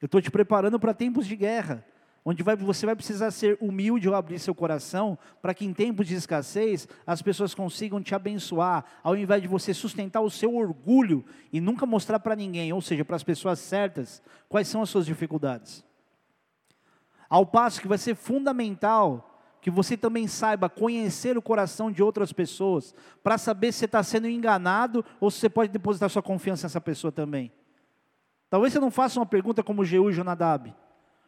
eu 0.00 0.06
estou 0.06 0.22
te 0.22 0.30
preparando 0.30 0.80
para 0.80 0.94
tempos 0.94 1.26
de 1.26 1.36
guerra 1.36 1.84
onde 2.24 2.42
vai, 2.42 2.56
você 2.56 2.86
vai 2.86 2.96
precisar 2.96 3.30
ser 3.30 3.58
humilde 3.60 4.08
ou 4.08 4.14
abrir 4.14 4.38
seu 4.38 4.54
coração, 4.54 5.18
para 5.42 5.52
que 5.52 5.66
em 5.66 5.74
tempos 5.74 6.06
de 6.06 6.14
escassez 6.14 6.88
as 7.06 7.20
pessoas 7.20 7.54
consigam 7.54 8.02
te 8.02 8.14
abençoar, 8.14 8.82
ao 9.02 9.14
invés 9.14 9.42
de 9.42 9.48
você 9.48 9.74
sustentar 9.74 10.22
o 10.22 10.30
seu 10.30 10.56
orgulho 10.56 11.22
e 11.52 11.60
nunca 11.60 11.84
mostrar 11.84 12.18
para 12.18 12.34
ninguém, 12.34 12.72
ou 12.72 12.80
seja, 12.80 13.04
para 13.04 13.16
as 13.16 13.22
pessoas 13.22 13.58
certas, 13.58 14.22
quais 14.48 14.68
são 14.68 14.80
as 14.80 14.88
suas 14.88 15.04
dificuldades. 15.04 15.86
Ao 17.28 17.44
passo 17.44 17.80
que 17.80 17.88
vai 17.88 17.98
ser 17.98 18.14
fundamental 18.14 19.28
que 19.60 19.70
você 19.70 19.96
também 19.96 20.26
saiba 20.26 20.68
conhecer 20.68 21.36
o 21.36 21.42
coração 21.42 21.90
de 21.90 22.02
outras 22.02 22.32
pessoas, 22.32 22.94
para 23.22 23.36
saber 23.36 23.72
se 23.72 23.80
você 23.80 23.84
está 23.84 24.02
sendo 24.02 24.28
enganado 24.28 25.04
ou 25.20 25.30
se 25.30 25.40
você 25.40 25.48
pode 25.48 25.72
depositar 25.72 26.08
sua 26.08 26.22
confiança 26.22 26.66
nessa 26.66 26.80
pessoa 26.80 27.12
também. 27.12 27.52
Talvez 28.48 28.72
você 28.72 28.78
não 28.78 28.90
faça 28.90 29.18
uma 29.18 29.26
pergunta 29.26 29.62
como 29.62 29.84
Jeú 29.84 30.10
e 30.10 30.12
Jonadab. 30.12 30.74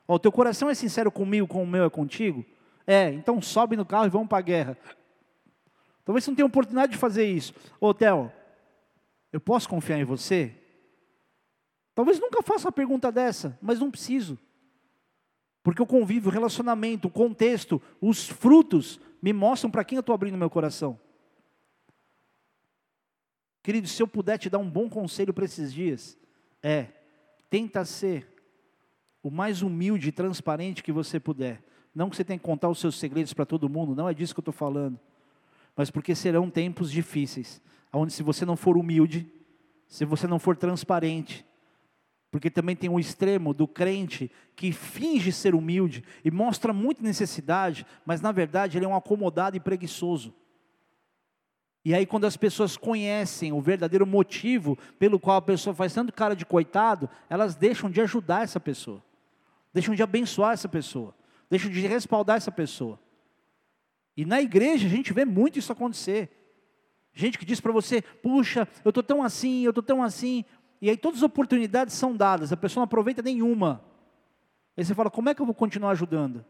O 0.07 0.19
teu 0.19 0.33
coração 0.33 0.71
é 0.71 0.75
sincero 0.75 1.11
comigo, 1.11 1.47
como 1.47 1.65
o 1.65 1.67
meu 1.67 1.85
é 1.85 1.91
contigo? 1.91 2.45
É, 2.87 3.11
então 3.11 3.41
sobe 3.43 3.77
no 3.77 3.85
carro 3.85 4.07
e 4.07 4.11
vamos 4.11 4.29
para 4.29 4.39
a 4.39 4.43
guerra. 4.43 4.79
Talvez 6.05 6.25
você 6.25 6.31
não 6.31 6.37
tenha 6.37 6.47
oportunidade 6.47 6.93
de 6.93 6.99
fazer 6.99 7.27
isso. 7.27 7.53
Ô, 7.81 7.93
Theo, 7.93 8.33
eu 9.33 9.41
posso 9.41 9.69
confiar 9.69 9.99
em 9.99 10.05
você? 10.05 10.57
Talvez 11.95 12.19
nunca 12.19 12.43
faça 12.43 12.67
uma 12.67 12.73
pergunta 12.73 13.13
dessa, 13.13 13.59
mas 13.61 13.79
não 13.79 13.91
preciso. 13.91 14.39
Porque 15.63 15.83
o 15.83 15.87
convívio, 15.87 16.31
o 16.31 16.33
relacionamento, 16.33 17.09
o 17.09 17.11
contexto, 17.11 17.81
os 18.01 18.29
frutos 18.29 19.01
me 19.21 19.33
mostram 19.33 19.71
para 19.71 19.85
quem 19.85 19.97
eu 19.97 20.01
estou 20.01 20.15
abrindo 20.15 20.39
meu 20.39 20.49
coração. 20.49 20.99
Querido, 23.63 23.87
se 23.87 24.03
eu 24.03 24.09
puder 24.09 24.39
te 24.39 24.49
dar 24.49 24.59
um 24.59 24.71
bom 24.71 24.89
conselho 24.89 25.35
para 25.35 25.45
esses 25.45 25.73
dias, 25.73 26.17
é, 26.63 26.87
tenta 27.51 27.85
ser 27.85 28.27
o 29.23 29.31
mais 29.31 29.61
humilde 29.61 30.09
e 30.09 30.13
transparente 30.13 30.83
que 30.83 30.93
você 30.93 31.21
puder. 31.21 31.63
Não 31.95 32.09
que 32.09 32.17
você 32.17 32.25
tenha 32.25 32.39
que 32.39 32.45
contar 32.45 32.71
os 32.71 32.79
seus 32.79 32.99
segredos 32.99 33.35
para 33.35 33.45
todo 33.45 33.69
mundo, 33.69 33.95
não 33.95 34.09
é 34.09 34.15
disso 34.15 34.35
que 34.35 34.41
eu 34.41 34.43
estou 34.43 34.55
falando. 34.55 34.99
Mas 35.77 35.91
porque 35.91 36.15
serão 36.15 36.49
tempos 36.49 36.91
difíceis, 36.91 37.61
onde 37.93 38.13
se 38.13 38.23
você 38.23 38.47
não 38.47 38.57
for 38.57 38.79
humilde, 38.79 39.31
se 39.87 40.05
você 40.05 40.27
não 40.27 40.39
for 40.39 40.57
transparente, 40.57 41.45
porque 42.31 42.51
também 42.51 42.77
tem 42.77 42.89
um 42.89 42.99
extremo 42.99 43.53
do 43.53 43.67
crente 43.67 44.31
que 44.55 44.73
finge 44.73 45.33
ser 45.33 45.55
humilde 45.55 46.05
e 46.25 46.31
mostra 46.31 46.73
muita 46.73 47.03
necessidade, 47.03 47.85
mas 48.05 48.21
na 48.21 48.31
verdade 48.33 48.79
ele 48.79 48.85
é 48.85 48.89
um 48.89 48.95
acomodado 48.95 49.57
e 49.57 49.61
preguiçoso. 49.61 50.35
E 51.83 51.95
aí, 51.95 52.05
quando 52.05 52.27
as 52.27 52.37
pessoas 52.37 52.77
conhecem 52.77 53.53
o 53.53 53.61
verdadeiro 53.61 54.07
motivo 54.07 54.77
pelo 54.99 55.19
qual 55.19 55.39
a 55.39 55.43
pessoa 55.43 55.75
faz 55.75 55.95
tanto 55.95 56.13
cara 56.13 56.37
de 56.37 56.45
coitado, 56.45 57.09
elas 57.29 57.55
deixam 57.55 57.91
de 57.91 58.03
ajudar 58.03 58.43
essa 58.43 58.61
pessoa 58.61 59.03
deixam 59.73 59.95
de 59.95 60.03
abençoar 60.03 60.53
essa 60.53 60.69
pessoa, 60.69 61.15
deixam 61.49 61.71
de 61.71 61.81
respaldar 61.87 62.37
essa 62.37 62.51
pessoa. 62.51 62.99
E 64.17 64.25
na 64.25 64.41
igreja 64.41 64.87
a 64.87 64.91
gente 64.91 65.13
vê 65.13 65.25
muito 65.25 65.59
isso 65.59 65.73
acontecer. 65.73 66.29
Gente 67.13 67.39
que 67.39 67.45
diz 67.45 67.61
para 67.61 67.73
você, 67.73 68.03
puxa, 68.03 68.69
eu 68.85 68.91
estou 68.91 69.03
tão 69.03 69.23
assim, 69.23 69.63
eu 69.65 69.71
estou 69.71 69.83
tão 69.83 70.03
assim, 70.03 70.45
e 70.81 70.89
aí 70.89 70.97
todas 70.97 71.19
as 71.19 71.23
oportunidades 71.23 71.95
são 71.95 72.17
dadas, 72.17 72.53
a 72.53 72.57
pessoa 72.57 72.81
não 72.81 72.85
aproveita 72.85 73.23
nenhuma. 73.23 73.85
Aí 74.77 74.85
você 74.85 74.95
fala, 74.95 75.11
como 75.11 75.29
é 75.29 75.35
que 75.35 75.43
eu 75.43 75.47
vou 75.47 75.55
continuar 75.55 75.91
ajudando? 75.91 76.45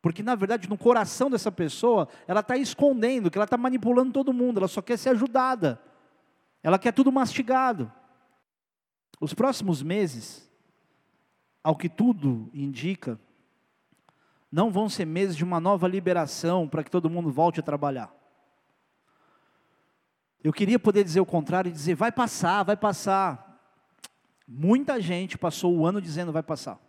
Porque 0.00 0.22
na 0.22 0.34
verdade 0.34 0.68
no 0.68 0.78
coração 0.78 1.28
dessa 1.28 1.52
pessoa, 1.52 2.08
ela 2.26 2.40
está 2.40 2.56
escondendo, 2.56 3.30
que 3.30 3.36
ela 3.36 3.44
está 3.44 3.56
manipulando 3.56 4.12
todo 4.12 4.32
mundo, 4.32 4.58
ela 4.58 4.68
só 4.68 4.80
quer 4.80 4.96
ser 4.96 5.10
ajudada, 5.10 5.80
ela 6.62 6.78
quer 6.78 6.92
tudo 6.92 7.12
mastigado. 7.12 7.92
Os 9.20 9.34
próximos 9.34 9.82
meses, 9.82 10.50
ao 11.62 11.76
que 11.76 11.88
tudo 11.88 12.50
indica, 12.54 13.18
não 14.50 14.70
vão 14.70 14.88
ser 14.88 15.04
meses 15.04 15.36
de 15.36 15.44
uma 15.44 15.60
nova 15.60 15.88
liberação 15.88 16.68
para 16.68 16.82
que 16.82 16.90
todo 16.90 17.10
mundo 17.10 17.30
volte 17.30 17.60
a 17.60 17.62
trabalhar. 17.62 18.14
Eu 20.46 20.52
queria 20.52 20.78
poder 20.78 21.02
dizer 21.02 21.18
o 21.18 21.26
contrário 21.26 21.68
e 21.68 21.72
dizer, 21.72 21.96
vai 21.96 22.12
passar, 22.12 22.62
vai 22.62 22.76
passar. 22.76 23.60
Muita 24.46 25.00
gente 25.00 25.36
passou 25.36 25.76
o 25.76 25.84
ano 25.84 26.00
dizendo, 26.00 26.30
vai 26.30 26.40
passar. 26.40 26.80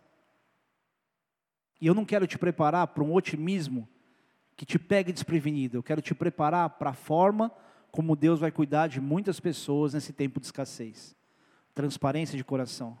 E 1.80 1.88
eu 1.88 1.92
não 1.92 2.04
quero 2.04 2.24
te 2.24 2.38
preparar 2.38 2.86
para 2.86 3.02
um 3.02 3.12
otimismo 3.12 3.88
que 4.56 4.64
te 4.64 4.78
pegue 4.78 5.12
desprevenido. 5.12 5.76
Eu 5.76 5.82
quero 5.82 6.00
te 6.00 6.14
preparar 6.14 6.70
para 6.70 6.90
a 6.90 6.94
forma 6.94 7.50
como 7.90 8.14
Deus 8.14 8.38
vai 8.38 8.52
cuidar 8.52 8.86
de 8.86 9.00
muitas 9.00 9.40
pessoas 9.40 9.92
nesse 9.92 10.12
tempo 10.12 10.38
de 10.38 10.46
escassez. 10.46 11.16
Transparência 11.74 12.36
de 12.36 12.44
coração. 12.44 12.96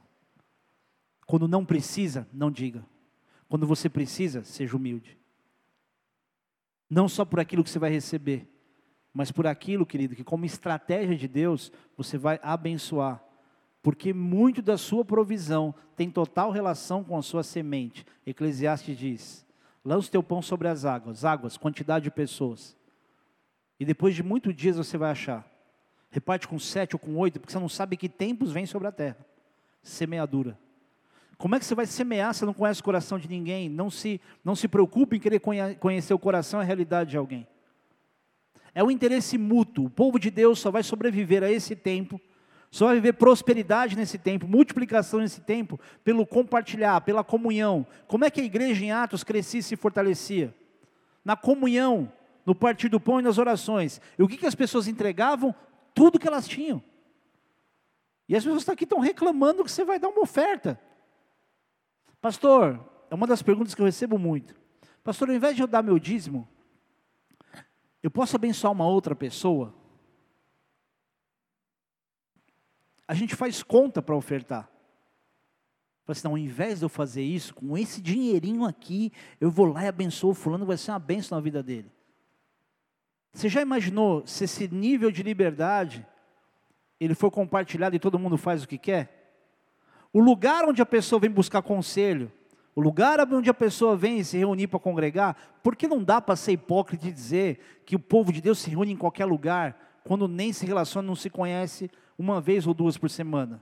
Quando 1.24 1.46
não 1.46 1.64
precisa, 1.64 2.26
não 2.32 2.50
diga. 2.50 2.84
Quando 3.48 3.64
você 3.64 3.88
precisa, 3.88 4.42
seja 4.42 4.76
humilde. 4.76 5.16
Não 6.90 7.08
só 7.08 7.24
por 7.24 7.38
aquilo 7.38 7.62
que 7.62 7.70
você 7.70 7.78
vai 7.78 7.92
receber, 7.92 8.57
mas 9.12 9.30
por 9.30 9.46
aquilo, 9.46 9.86
querido, 9.86 10.14
que 10.14 10.24
como 10.24 10.44
estratégia 10.44 11.16
de 11.16 11.26
Deus, 11.26 11.72
você 11.96 12.16
vai 12.18 12.38
abençoar. 12.42 13.22
Porque 13.82 14.12
muito 14.12 14.60
da 14.60 14.76
sua 14.76 15.04
provisão 15.04 15.74
tem 15.96 16.10
total 16.10 16.50
relação 16.50 17.02
com 17.02 17.16
a 17.16 17.22
sua 17.22 17.42
semente. 17.42 18.04
Eclesiastes 18.26 18.96
diz: 18.96 19.46
lança 19.84 20.08
o 20.08 20.10
teu 20.10 20.22
pão 20.22 20.42
sobre 20.42 20.68
as 20.68 20.84
águas, 20.84 21.24
águas, 21.24 21.56
quantidade 21.56 22.04
de 22.04 22.10
pessoas. 22.10 22.76
E 23.80 23.84
depois 23.84 24.14
de 24.14 24.22
muitos 24.22 24.54
dias 24.54 24.76
você 24.76 24.98
vai 24.98 25.10
achar. 25.10 25.46
Reparte 26.10 26.48
com 26.48 26.58
sete 26.58 26.96
ou 26.96 26.98
com 26.98 27.16
oito, 27.16 27.38
porque 27.38 27.52
você 27.52 27.58
não 27.58 27.68
sabe 27.68 27.96
que 27.96 28.08
tempos 28.08 28.50
vêm 28.50 28.66
sobre 28.66 28.88
a 28.88 28.92
terra. 28.92 29.18
Semeadura. 29.82 30.58
Como 31.36 31.54
é 31.54 31.58
que 31.58 31.64
você 31.64 31.74
vai 31.74 31.86
semear 31.86 32.34
se 32.34 32.44
não 32.44 32.52
conhece 32.52 32.80
o 32.80 32.84
coração 32.84 33.18
de 33.18 33.28
ninguém? 33.28 33.68
Não 33.68 33.88
se, 33.88 34.20
não 34.44 34.56
se 34.56 34.66
preocupe 34.66 35.16
em 35.16 35.20
querer 35.20 35.40
conhecer 35.78 36.12
o 36.12 36.18
coração 36.18 36.60
e 36.60 36.62
a 36.62 36.66
realidade 36.66 37.10
de 37.10 37.16
alguém. 37.16 37.46
É 38.74 38.82
o 38.82 38.90
interesse 38.90 39.36
mútuo. 39.38 39.86
O 39.86 39.90
povo 39.90 40.18
de 40.18 40.30
Deus 40.30 40.58
só 40.58 40.70
vai 40.70 40.82
sobreviver 40.82 41.42
a 41.42 41.50
esse 41.50 41.74
tempo, 41.74 42.20
só 42.70 42.86
vai 42.86 42.96
viver 42.96 43.14
prosperidade 43.14 43.96
nesse 43.96 44.18
tempo, 44.18 44.46
multiplicação 44.46 45.20
nesse 45.20 45.40
tempo, 45.40 45.80
pelo 46.04 46.26
compartilhar, 46.26 47.00
pela 47.00 47.24
comunhão. 47.24 47.86
Como 48.06 48.24
é 48.24 48.30
que 48.30 48.40
a 48.40 48.44
igreja 48.44 48.84
em 48.84 48.92
Atos 48.92 49.24
crescia 49.24 49.60
e 49.60 49.62
se 49.62 49.76
fortalecia? 49.76 50.54
Na 51.24 51.36
comunhão, 51.36 52.12
no 52.44 52.54
partir 52.54 52.88
do 52.88 53.00
pão 53.00 53.20
e 53.20 53.22
nas 53.22 53.38
orações. 53.38 54.00
E 54.18 54.22
o 54.22 54.28
que, 54.28 54.36
que 54.36 54.46
as 54.46 54.54
pessoas 54.54 54.88
entregavam? 54.88 55.54
Tudo 55.94 56.18
que 56.18 56.28
elas 56.28 56.46
tinham. 56.46 56.82
E 58.28 58.36
as 58.36 58.44
pessoas 58.44 58.68
aqui 58.68 58.84
estão 58.84 59.00
reclamando 59.00 59.64
que 59.64 59.72
você 59.72 59.84
vai 59.84 59.98
dar 59.98 60.08
uma 60.08 60.20
oferta. 60.20 60.78
Pastor, 62.20 62.78
é 63.10 63.14
uma 63.14 63.26
das 63.26 63.42
perguntas 63.42 63.74
que 63.74 63.80
eu 63.80 63.86
recebo 63.86 64.18
muito. 64.18 64.54
Pastor, 65.02 65.30
ao 65.30 65.34
invés 65.34 65.56
de 65.56 65.62
eu 65.62 65.66
dar 65.66 65.82
meu 65.82 65.98
dízimo, 65.98 66.46
eu 68.08 68.10
posso 68.10 68.34
abençoar 68.34 68.72
uma 68.72 68.86
outra 68.86 69.14
pessoa? 69.14 69.74
A 73.06 73.12
gente 73.12 73.36
faz 73.36 73.62
conta 73.62 74.00
para 74.00 74.16
ofertar. 74.16 74.66
Assim, 76.06 76.22
não, 76.24 76.30
ao 76.30 76.38
invés 76.38 76.78
de 76.78 76.86
eu 76.86 76.88
fazer 76.88 77.22
isso, 77.22 77.54
com 77.54 77.76
esse 77.76 78.00
dinheirinho 78.00 78.64
aqui, 78.64 79.12
eu 79.38 79.50
vou 79.50 79.66
lá 79.66 79.84
e 79.84 79.88
abençoo 79.88 80.30
o 80.30 80.34
fulano, 80.34 80.64
vai 80.64 80.78
ser 80.78 80.90
uma 80.90 80.98
benção 80.98 81.36
na 81.36 81.42
vida 81.42 81.62
dele. 81.62 81.92
Você 83.30 83.46
já 83.46 83.60
imaginou 83.60 84.26
se 84.26 84.44
esse 84.44 84.66
nível 84.68 85.10
de 85.10 85.22
liberdade 85.22 86.06
ele 86.98 87.14
for 87.14 87.30
compartilhado 87.30 87.94
e 87.94 87.98
todo 87.98 88.18
mundo 88.18 88.38
faz 88.38 88.64
o 88.64 88.68
que 88.68 88.78
quer? 88.78 89.36
O 90.14 90.20
lugar 90.22 90.64
onde 90.64 90.80
a 90.80 90.86
pessoa 90.86 91.20
vem 91.20 91.30
buscar 91.30 91.60
conselho, 91.60 92.32
o 92.78 92.80
lugar 92.80 93.18
onde 93.32 93.50
a 93.50 93.54
pessoa 93.54 93.96
vem 93.96 94.22
se 94.22 94.38
reunir 94.38 94.68
para 94.68 94.78
congregar, 94.78 95.36
porque 95.64 95.88
não 95.88 96.00
dá 96.00 96.20
para 96.20 96.36
ser 96.36 96.52
hipócrita 96.52 97.08
e 97.08 97.12
dizer 97.12 97.82
que 97.84 97.96
o 97.96 97.98
povo 97.98 98.32
de 98.32 98.40
Deus 98.40 98.60
se 98.60 98.70
reúne 98.70 98.92
em 98.92 98.96
qualquer 98.96 99.24
lugar, 99.24 99.98
quando 100.04 100.28
nem 100.28 100.52
se 100.52 100.64
relaciona, 100.64 101.08
não 101.08 101.16
se 101.16 101.28
conhece 101.28 101.90
uma 102.16 102.40
vez 102.40 102.68
ou 102.68 102.74
duas 102.74 102.96
por 102.96 103.10
semana. 103.10 103.60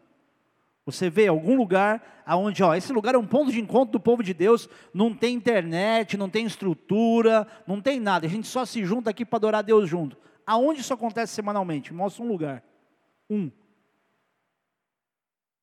Você 0.84 1.08
vê 1.08 1.28
algum 1.28 1.56
lugar 1.56 2.22
aonde, 2.26 2.62
ó, 2.62 2.74
esse 2.74 2.92
lugar 2.92 3.14
é 3.14 3.18
um 3.18 3.26
ponto 3.26 3.50
de 3.50 3.58
encontro 3.58 3.92
do 3.92 4.00
povo 4.00 4.22
de 4.22 4.34
Deus, 4.34 4.68
não 4.92 5.14
tem 5.14 5.34
internet, 5.34 6.18
não 6.18 6.28
tem 6.28 6.44
estrutura, 6.44 7.46
não 7.66 7.80
tem 7.80 7.98
nada. 7.98 8.26
A 8.26 8.28
gente 8.28 8.46
só 8.46 8.66
se 8.66 8.84
junta 8.84 9.08
aqui 9.08 9.24
para 9.24 9.38
adorar 9.38 9.62
Deus 9.62 9.88
junto. 9.88 10.18
Aonde 10.46 10.82
isso 10.82 10.92
acontece 10.92 11.32
semanalmente? 11.32 11.90
Mostra 11.90 12.22
um 12.22 12.28
lugar. 12.28 12.62
Um. 13.30 13.50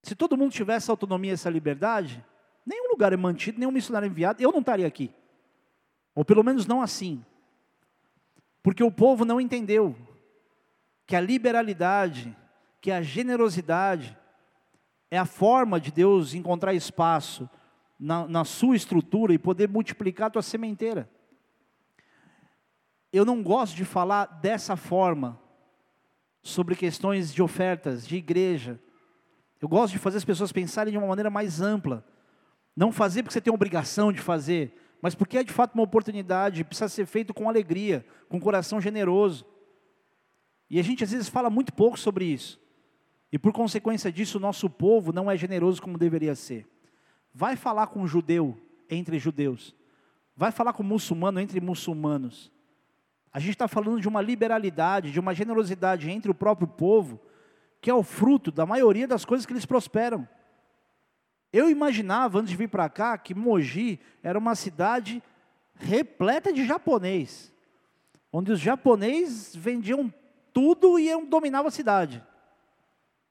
Se 0.01 0.16
todo 0.16 0.36
mundo 0.36 0.51
tivesse 0.51 0.89
autonomia 0.89 1.30
e 1.30 1.34
essa 1.36 1.51
liberdade, 1.51 2.26
nenhum 2.66 2.89
lugar 2.89 3.14
é 3.14 3.18
mantido, 3.18 3.59
nenhum 3.59 3.72
missionário 3.72 4.05
é 4.05 4.09
enviado, 4.09 4.41
eu 4.41 4.51
não 4.51 4.59
estaria 4.59 4.88
aqui. 4.88 5.11
Ou 6.16 6.24
pelo 6.24 6.43
menos 6.43 6.66
não 6.66 6.82
assim. 6.82 7.24
Porque 8.61 8.84
o 8.84 8.91
povo 8.91 9.26
não 9.26 9.41
entendeu 9.41 9.95
que 11.05 11.16
a 11.16 11.22
liberalidade, 11.22 12.36
que 12.80 12.91
a 12.91 13.01
generosidade 13.01 14.18
é 15.11 15.18
a 15.18 15.26
forma 15.26 15.80
de 15.80 15.91
Deus 15.91 16.34
encontrar 16.34 16.74
espaço 16.74 17.49
na, 17.99 18.28
na 18.28 18.45
sua 18.45 18.76
estrutura 18.76 19.34
e 19.34 19.39
poder 19.39 19.70
multiplicar 19.70 20.28
a 20.28 20.32
tua 20.32 20.41
sementeira. 20.41 21.09
Eu 23.11 23.26
não 23.26 23.43
gosto 23.43 23.76
de 23.76 23.86
falar 23.86 24.26
dessa 24.26 24.76
forma 24.76 25.39
sobre 26.41 26.76
questões 26.76 27.34
de 27.34 27.41
ofertas, 27.41 28.07
de 28.07 28.16
igreja, 28.16 28.80
eu 29.64 29.70
gosto 29.70 29.93
de 29.93 29.99
fazer 29.99 30.18
as 30.18 30.26
pessoas 30.26 30.51
pensarem 30.51 30.91
de 30.91 30.97
uma 30.97 31.07
maneira 31.07 31.30
mais 31.30 31.61
ampla. 31.61 32.03
Não 32.76 32.92
fazer 32.92 33.24
porque 33.24 33.34
você 33.34 33.42
tem 33.42 33.54
obrigação 33.54 34.12
de 34.12 34.20
fazer, 34.20 34.74
mas 35.02 35.14
porque 35.14 35.38
é 35.38 35.44
de 35.44 35.52
fato 35.52 35.76
uma 35.76 35.84
oportunidade, 35.84 36.64
precisa 36.64 36.88
ser 36.88 37.06
feito 37.06 37.34
com 37.34 37.50
alegria, 37.50 38.06
com 38.30 38.40
coração 38.40 38.80
generoso. 38.80 39.46
E 40.70 40.80
a 40.80 40.84
gente 40.84 41.04
às 41.04 41.12
vezes 41.12 41.30
fala 41.30 41.50
muito 41.50 41.74
pouco 41.74 42.00
sobre 42.00 42.26
isso. 42.26 42.60
E 43.32 43.38
por 43.38 43.52
consequência 43.52 44.12
disso, 44.12 44.38
o 44.38 44.42
nosso 44.42 44.70
povo 44.70 45.12
não 45.12 45.30
é 45.30 45.36
generoso 45.36 45.82
como 45.82 45.98
deveria 45.98 46.36
ser. 46.36 46.68
Vai 47.34 47.56
falar 47.56 47.88
com 47.88 48.02
um 48.02 48.08
judeu 48.08 48.58
entre 48.90 49.18
judeus. 49.20 49.76
Vai 50.36 50.52
falar 50.52 50.74
com 50.74 50.84
um 50.84 50.88
muçulmano 50.88 51.40
entre 51.40 51.60
muçulmanos. 51.60 52.52
A 53.32 53.40
gente 53.40 53.54
está 53.54 53.68
falando 53.68 54.00
de 54.00 54.08
uma 54.08 54.22
liberalidade, 54.22 55.12
de 55.12 55.20
uma 55.20 55.34
generosidade 55.34 56.10
entre 56.10 56.30
o 56.30 56.36
próprio 56.36 56.68
povo, 56.68 57.20
que 57.82 57.90
é 57.90 57.94
o 57.94 58.04
fruto 58.04 58.52
da 58.52 58.66
maioria 58.66 59.08
das 59.08 59.26
coisas 59.26 59.46
que 59.46 59.52
eles 59.52 59.66
prosperam. 59.66 60.28
Eu 61.54 61.70
imaginava, 61.70 62.39
antes 62.39 62.49
de 62.49 62.58
vir 62.58 62.68
para 62.68 62.89
cá, 62.89 63.16
que 63.16 63.36
Mogi 63.36 63.99
era 64.24 64.39
uma 64.39 64.56
cidade 64.56 65.22
repleta 65.76 66.51
de 66.51 66.66
japonês, 66.66 67.54
onde 68.32 68.51
os 68.51 68.60
japoneses 68.60 69.56
vendiam 69.56 70.12
tudo 70.51 70.97
e 70.97 71.10
dominavam 71.28 71.68
a 71.68 71.72
cidade. 71.72 72.26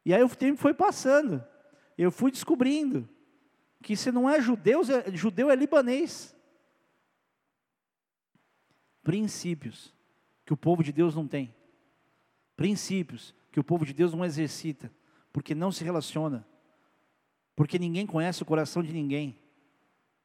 E 0.04 0.14
aí 0.14 0.22
o 0.22 0.28
tempo 0.28 0.60
foi 0.60 0.72
passando, 0.72 1.44
eu 1.98 2.12
fui 2.12 2.30
descobrindo 2.30 3.08
que 3.82 3.96
se 3.96 4.12
não 4.12 4.30
é 4.30 4.40
judeu, 4.40 4.82
é, 4.82 5.10
judeu 5.16 5.50
é 5.50 5.56
libanês. 5.56 6.32
Princípios 9.02 9.92
que 10.46 10.52
o 10.52 10.56
povo 10.56 10.84
de 10.84 10.92
Deus 10.92 11.16
não 11.16 11.26
tem. 11.26 11.52
Princípios 12.54 13.34
que 13.50 13.58
o 13.58 13.64
povo 13.64 13.84
de 13.84 13.92
Deus 13.92 14.14
não 14.14 14.24
exercita, 14.24 14.92
porque 15.32 15.56
não 15.56 15.72
se 15.72 15.82
relaciona, 15.82 16.46
porque 17.54 17.78
ninguém 17.78 18.06
conhece 18.06 18.42
o 18.42 18.46
coração 18.46 18.82
de 18.82 18.92
ninguém. 18.92 19.38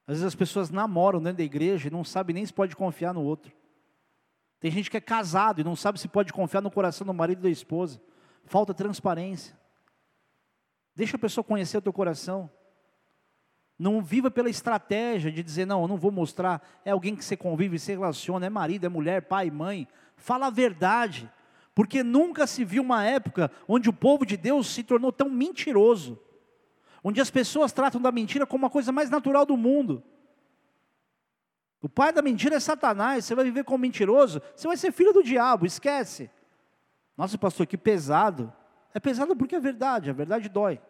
Às 0.07 0.15
vezes 0.15 0.23
as 0.23 0.35
pessoas 0.35 0.69
namoram 0.69 1.21
dentro 1.21 1.37
da 1.37 1.43
igreja 1.43 1.87
e 1.87 1.91
não 1.91 2.03
sabem 2.03 2.33
nem 2.33 2.45
se 2.45 2.53
pode 2.53 2.75
confiar 2.75 3.13
no 3.13 3.21
outro. 3.21 3.51
Tem 4.59 4.71
gente 4.71 4.89
que 4.89 4.97
é 4.97 5.01
casado 5.01 5.61
e 5.61 5.63
não 5.63 5.75
sabe 5.75 5.99
se 5.99 6.07
pode 6.07 6.33
confiar 6.33 6.61
no 6.61 6.71
coração 6.71 7.05
do 7.05 7.13
marido 7.13 7.39
e 7.39 7.43
da 7.43 7.49
esposa. 7.49 8.01
Falta 8.45 8.73
transparência. 8.73 9.57
Deixa 10.95 11.15
a 11.17 11.19
pessoa 11.19 11.43
conhecer 11.43 11.77
o 11.77 11.81
teu 11.81 11.93
coração. 11.93 12.49
Não 13.77 14.01
viva 14.01 14.31
pela 14.31 14.49
estratégia 14.49 15.31
de 15.31 15.43
dizer, 15.43 15.65
não, 15.65 15.83
eu 15.83 15.87
não 15.87 15.97
vou 15.97 16.11
mostrar. 16.11 16.67
É 16.83 16.91
alguém 16.91 17.15
que 17.15 17.23
você 17.23 17.37
convive, 17.37 17.77
se 17.77 17.91
relaciona, 17.91 18.47
é 18.47 18.49
marido, 18.49 18.85
é 18.85 18.89
mulher, 18.89 19.23
pai, 19.23 19.51
mãe. 19.51 19.87
Fala 20.15 20.47
a 20.47 20.49
verdade 20.51 21.29
porque 21.77 22.01
nunca 22.01 22.47
se 22.47 22.65
viu 22.65 22.81
uma 22.81 23.05
época 23.05 23.51
onde 23.67 23.87
o 23.87 23.93
povo 23.93 24.25
de 24.25 24.35
Deus 24.35 24.65
se 24.65 24.81
tornou 24.81 25.11
tão 25.11 25.29
mentiroso, 25.29 26.19
onde 27.07 27.21
as 27.21 27.31
pessoas 27.31 27.71
tratam 27.71 28.01
da 28.01 28.11
mentira 28.11 28.45
como 28.45 28.65
a 28.65 28.69
coisa 28.69 28.91
mais 28.91 29.09
natural 29.09 29.45
do 29.45 29.55
mundo. 29.55 30.03
O 31.81 31.87
pai 31.87 32.11
da 32.11 32.21
mentira 32.21 32.57
é 32.57 32.59
Satanás, 32.59 33.23
você 33.23 33.33
vai 33.33 33.45
viver 33.45 33.63
como 33.63 33.77
mentiroso, 33.77 34.41
você 34.53 34.67
vai 34.67 34.75
ser 34.75 34.91
filho 34.91 35.13
do 35.13 35.23
diabo, 35.23 35.65
esquece. 35.65 36.29
Nossa, 37.15 37.37
pastor, 37.37 37.65
que 37.65 37.77
pesado. 37.77 38.51
É 38.93 38.99
pesado 38.99 39.37
porque 39.37 39.55
é 39.55 39.59
verdade, 39.59 40.09
a 40.09 40.13
verdade 40.13 40.49
dói. 40.49 40.81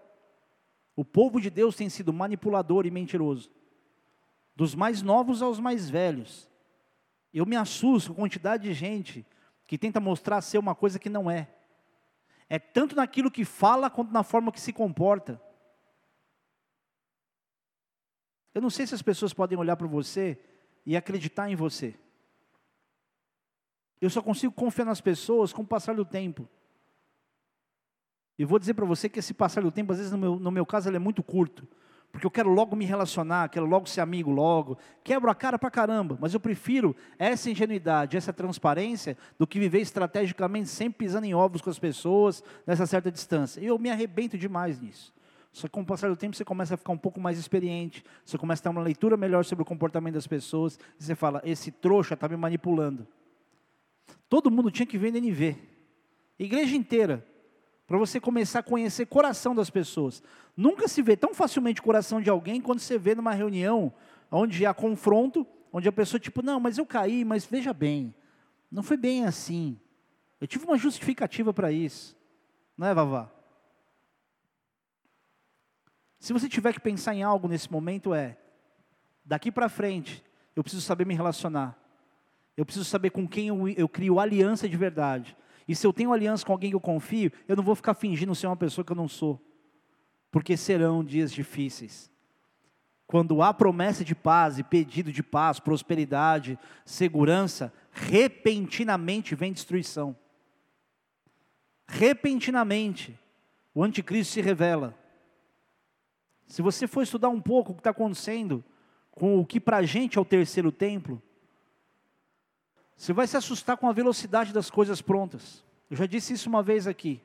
O 0.96 1.06
povo 1.06 1.40
de 1.40 1.52
Deus 1.52 1.76
tem 1.76 1.88
sido 1.88 2.12
manipulador 2.12 2.88
e 2.88 2.90
mentiroso, 2.90 3.52
dos 4.56 4.74
mais 4.74 5.04
novos 5.04 5.44
aos 5.44 5.60
mais 5.60 5.88
velhos. 5.88 6.50
Eu 7.32 7.46
me 7.46 7.56
assusto 7.56 8.12
com 8.12 8.22
a 8.22 8.24
quantidade 8.24 8.64
de 8.64 8.74
gente 8.74 9.24
que 9.68 9.78
tenta 9.78 10.00
mostrar 10.00 10.42
ser 10.42 10.58
uma 10.58 10.74
coisa 10.74 10.98
que 10.98 11.10
não 11.10 11.30
é. 11.30 11.48
É 12.50 12.58
tanto 12.58 12.96
naquilo 12.96 13.30
que 13.30 13.46
fala 13.46 13.88
quanto 13.88 14.12
na 14.12 14.24
forma 14.24 14.52
que 14.52 14.60
se 14.60 14.74
comporta. 14.74 15.40
Eu 18.54 18.62
não 18.62 18.70
sei 18.70 18.88
se 18.88 18.96
as 18.96 19.02
pessoas 19.02 19.34
podem 19.34 19.58
olhar 19.58 19.76
para 19.76 19.88
você 19.88 20.40
e 20.86 20.96
acreditar 20.96 21.50
em 21.50 21.56
você. 21.56 21.96
Eu 24.00 24.10
só 24.10 24.22
consigo 24.22 24.54
confiar 24.54 24.86
nas 24.86 25.02
pessoas 25.02 25.52
com 25.52 25.62
o 25.62 25.68
passar 25.68 25.96
do 25.96 26.06
tempo. 26.06 26.48
E 28.38 28.46
vou 28.46 28.60
dizer 28.60 28.74
para 28.74 28.86
você 28.86 29.10
que 29.10 29.20
esse 29.20 29.34
passar 29.34 29.62
do 29.62 29.72
tempo, 29.72 29.92
às 29.92 29.98
vezes 29.98 30.12
no 30.12 30.18
meu, 30.18 30.40
no 30.40 30.52
meu 30.52 30.66
caso, 30.66 30.90
ele 30.90 30.98
é 30.98 31.00
muito 31.00 31.24
curto 31.24 31.68
porque 32.12 32.26
eu 32.26 32.32
quero 32.32 32.50
logo 32.50 32.76
me 32.76 32.86
relacionar, 32.86 33.50
quero 33.50 33.66
logo 33.66 33.88
ser 33.88 34.02
amigo 34.02 34.32
logo, 34.32 34.78
quebro 35.04 35.30
a 35.30 35.36
cara 35.36 35.60
pra 35.60 35.70
caramba, 35.70 36.18
mas 36.20 36.34
eu 36.34 36.40
prefiro 36.40 36.96
essa 37.20 37.50
ingenuidade, 37.50 38.18
essa 38.18 38.34
transparência, 38.34 39.18
do 39.38 39.46
que 39.46 39.60
viver 39.60 39.82
estrategicamente, 39.82 40.70
sempre 40.70 41.06
pisando 41.06 41.28
em 41.28 41.36
ovos 41.36 41.62
com 41.62 41.70
as 41.70 41.78
pessoas, 41.78 42.44
nessa 42.66 42.88
certa 42.88 43.12
distância. 43.12 43.62
E 43.62 43.68
eu 43.68 43.78
me 43.78 43.92
arrebento 43.92 44.38
demais 44.38 44.80
nisso. 44.82 45.14
Só 45.58 45.68
que 45.68 45.74
com 45.74 45.82
o 45.82 45.86
passar 45.86 46.08
do 46.08 46.16
tempo 46.16 46.36
você 46.36 46.46
começa 46.46 46.76
a 46.76 46.78
ficar 46.78 46.92
um 46.92 46.98
pouco 46.98 47.20
mais 47.20 47.40
experiente, 47.40 48.04
você 48.24 48.38
começa 48.38 48.62
a 48.62 48.64
ter 48.64 48.70
uma 48.70 48.84
leitura 48.84 49.18
melhor 49.18 49.44
sobre 49.44 49.64
o 49.64 49.66
comportamento 49.66 50.14
das 50.14 50.28
pessoas, 50.28 50.78
e 51.00 51.04
você 51.04 51.16
fala, 51.16 51.42
esse 51.44 51.72
trouxa 51.72 52.14
está 52.14 52.30
me 52.30 52.38
manipulando. 52.38 53.08
Todo 54.30 54.52
mundo 54.52 54.70
tinha 54.70 54.86
que 54.86 55.00
ver 55.00 55.08
NNV. 55.08 55.58
Igreja 56.38 56.76
inteira. 56.76 57.26
Para 57.88 57.98
você 57.98 58.20
começar 58.20 58.60
a 58.60 58.64
conhecer 58.64 59.02
o 59.02 59.08
coração 59.08 59.56
das 59.56 59.72
pessoas. 59.72 60.22
Nunca 60.56 60.88
se 60.88 61.02
vê 61.02 61.18
tão 61.18 61.34
facilmente 61.34 61.82
o 61.82 61.84
coração 61.84 62.22
de 62.22 62.30
alguém 62.30 62.62
quando 62.62 62.78
você 62.78 63.00
vê 63.00 63.16
numa 63.16 63.32
reunião 63.32 63.92
onde 64.30 64.64
há 64.64 64.76
confronto, 64.76 65.48
onde 65.74 65.90
a 65.90 65.92
pessoa, 65.92 66.20
tipo, 66.20 66.44
não, 66.44 66.60
mas 66.60 66.78
eu 66.78 66.86
caí, 66.86 67.26
mas 67.26 67.48
veja 67.48 67.74
bem, 67.74 68.14
não 68.72 68.84
foi 68.84 68.96
bem 68.98 69.26
assim. 69.26 69.80
Eu 70.40 70.46
tive 70.46 70.66
uma 70.66 70.78
justificativa 70.78 71.52
para 71.52 71.72
isso. 71.72 72.16
Não 72.78 72.86
é, 72.86 72.94
Vavá? 72.94 73.37
Se 76.20 76.34
você 76.34 76.50
tiver 76.50 76.74
que 76.74 76.80
pensar 76.80 77.14
em 77.14 77.24
algo 77.24 77.48
nesse 77.48 77.72
momento, 77.72 78.14
é: 78.14 78.38
daqui 79.24 79.52
para 79.52 79.70
frente, 79.70 80.24
eu 80.56 80.64
preciso 80.64 80.82
saber 80.82 81.06
me 81.06 81.14
relacionar. 81.14 81.78
Eu 82.56 82.66
preciso 82.66 82.86
saber 82.86 83.12
com 83.12 83.28
quem 83.28 83.50
eu, 83.50 83.70
eu 83.70 83.88
crio 83.88 84.20
aliança 84.20 84.68
de 84.68 84.76
verdade. 84.76 85.38
E 85.68 85.76
se 85.76 85.86
eu 85.86 85.94
tenho 85.94 86.12
aliança 86.12 86.46
com 86.46 86.52
alguém 86.52 86.72
que 86.72 86.76
eu 86.76 86.82
confio, 86.82 87.32
eu 87.48 87.56
não 87.56 87.64
vou 87.64 87.76
ficar 87.76 87.94
fingindo 87.94 88.34
ser 88.34 88.48
uma 88.48 88.56
pessoa 88.56 88.84
que 88.84 88.92
eu 88.92 88.96
não 88.96 89.08
sou. 89.08 89.40
Porque 90.32 90.58
serão 90.58 91.04
dias 91.04 91.32
difíceis. 91.32 92.10
Quando 93.06 93.42
há 93.42 93.54
promessa 93.54 94.04
de 94.04 94.16
paz 94.16 94.58
e 94.58 94.64
pedido 94.64 95.12
de 95.12 95.22
paz, 95.22 95.60
prosperidade, 95.60 96.58
segurança, 96.84 97.72
repentinamente 97.92 99.36
vem 99.36 99.54
destruição. 99.54 100.16
Repentinamente, 101.88 103.18
o 103.74 103.84
anticristo 103.84 104.34
se 104.34 104.42
revela. 104.42 104.98
Se 106.48 106.62
você 106.62 106.88
for 106.88 107.04
estudar 107.04 107.30
um 107.30 107.42
pouco 107.42 107.72
o 107.72 107.76
que 107.76 107.82
está 107.82 107.90
acontecendo 107.90 108.64
com 109.12 109.40
o 109.40 109.46
que 109.46 109.60
para 109.60 109.78
a 109.78 109.84
gente 109.84 110.18
é 110.18 110.22
o 110.22 110.26
terceiro 110.26 110.72
templo, 110.72 111.22
você 112.96 113.14
vai 113.14 113.28
se 113.28 113.38
assustar 113.38 113.78
com 113.78 113.88
a 113.88 113.94
velocidade 113.94 114.54
das 114.54 114.72
coisas 114.72 115.02
prontas. 115.02 115.64
Eu 115.90 115.98
já 115.98 116.06
disse 116.06 116.34
isso 116.34 116.50
uma 116.50 116.64
vez 116.64 116.88
aqui. 116.88 117.22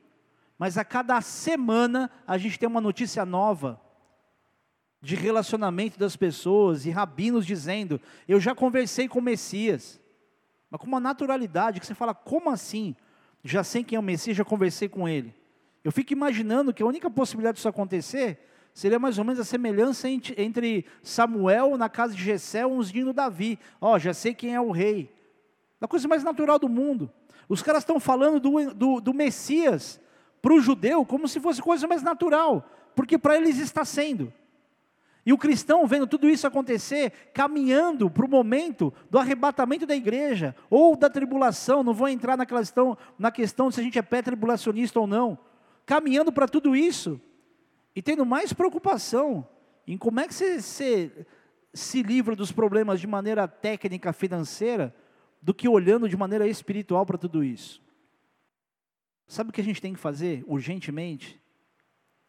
Mas 0.59 0.77
a 0.77 0.85
cada 0.85 1.19
semana 1.21 2.11
a 2.27 2.37
gente 2.37 2.59
tem 2.59 2.67
uma 2.67 2.81
notícia 2.81 3.25
nova 3.25 3.81
de 5.01 5.15
relacionamento 5.15 5.97
das 5.97 6.15
pessoas 6.15 6.85
e 6.85 6.91
rabinos 6.91 7.45
dizendo: 7.45 7.99
Eu 8.27 8.39
já 8.39 8.53
conversei 8.53 9.07
com 9.07 9.19
o 9.19 9.21
Messias. 9.21 9.99
Mas 10.69 10.79
com 10.79 10.87
uma 10.87 10.99
naturalidade 10.99 11.79
que 11.79 11.85
você 11.85 11.95
fala: 11.95 12.13
Como 12.13 12.49
assim? 12.49 12.95
Já 13.43 13.63
sei 13.63 13.83
quem 13.83 13.95
é 13.95 13.99
o 13.99 14.03
Messias, 14.03 14.37
já 14.37 14.45
conversei 14.45 14.87
com 14.87 15.07
ele. 15.07 15.33
Eu 15.83 15.91
fico 15.91 16.13
imaginando 16.13 16.73
que 16.73 16.83
a 16.83 16.85
única 16.85 17.09
possibilidade 17.09 17.55
disso 17.55 17.67
acontecer 17.67 18.52
seria 18.73 18.99
mais 18.99 19.17
ou 19.17 19.23
menos 19.23 19.39
a 19.39 19.43
semelhança 19.43 20.07
entre 20.09 20.85
Samuel 21.01 21.77
na 21.77 21.89
casa 21.89 22.13
de 22.13 22.23
Jessé, 22.23 22.65
ungindo 22.65 23.13
Davi. 23.13 23.59
Ó, 23.79 23.93
oh, 23.93 23.99
já 23.99 24.13
sei 24.13 24.33
quem 24.33 24.55
é 24.55 24.61
o 24.61 24.71
rei 24.71 25.13
da 25.83 25.87
coisa 25.87 26.07
mais 26.07 26.23
natural 26.23 26.57
do 26.57 26.69
mundo. 26.69 27.11
Os 27.49 27.61
caras 27.61 27.81
estão 27.81 27.99
falando 27.99 28.39
do, 28.39 28.73
do, 28.73 29.01
do 29.01 29.13
Messias 29.13 29.99
para 30.41 30.53
o 30.53 30.61
judeu 30.61 31.05
como 31.05 31.27
se 31.27 31.41
fosse 31.41 31.61
coisa 31.61 31.85
mais 31.85 32.01
natural, 32.01 32.65
porque 32.95 33.17
para 33.17 33.35
eles 33.35 33.59
está 33.59 33.83
sendo. 33.83 34.31
E 35.25 35.33
o 35.33 35.37
cristão 35.37 35.85
vendo 35.85 36.07
tudo 36.07 36.29
isso 36.29 36.47
acontecer, 36.47 37.11
caminhando 37.33 38.09
para 38.09 38.25
o 38.25 38.29
momento 38.29 38.93
do 39.09 39.19
arrebatamento 39.19 39.85
da 39.85 39.93
igreja, 39.93 40.55
ou 40.69 40.95
da 40.95 41.09
tribulação, 41.09 41.83
não 41.83 41.93
vou 41.93 42.07
entrar 42.07 42.37
na 42.37 42.45
questão, 42.45 42.97
na 43.19 43.29
questão 43.29 43.69
se 43.69 43.81
a 43.81 43.83
gente 43.83 43.99
é 43.99 44.01
pré-tribulacionista 44.01 45.01
ou 45.01 45.05
não, 45.05 45.37
caminhando 45.85 46.31
para 46.31 46.47
tudo 46.47 46.73
isso, 46.73 47.19
e 47.95 48.01
tendo 48.01 48.25
mais 48.25 48.53
preocupação 48.53 49.47
em 49.85 49.97
como 49.97 50.19
é 50.19 50.27
que 50.27 50.33
você, 50.33 50.61
você 50.61 51.25
se 51.73 52.01
livra 52.03 52.35
dos 52.35 52.51
problemas 52.51 52.99
de 52.99 53.07
maneira 53.07 53.47
técnica, 53.47 54.13
financeira, 54.13 54.95
do 55.41 55.53
que 55.53 55.67
olhando 55.67 56.07
de 56.07 56.15
maneira 56.15 56.47
espiritual 56.47 57.05
para 57.05 57.17
tudo 57.17 57.43
isso. 57.43 57.81
Sabe 59.27 59.49
o 59.49 59.53
que 59.53 59.61
a 59.61 59.63
gente 59.63 59.81
tem 59.81 59.93
que 59.93 59.99
fazer 59.99 60.43
urgentemente? 60.47 61.41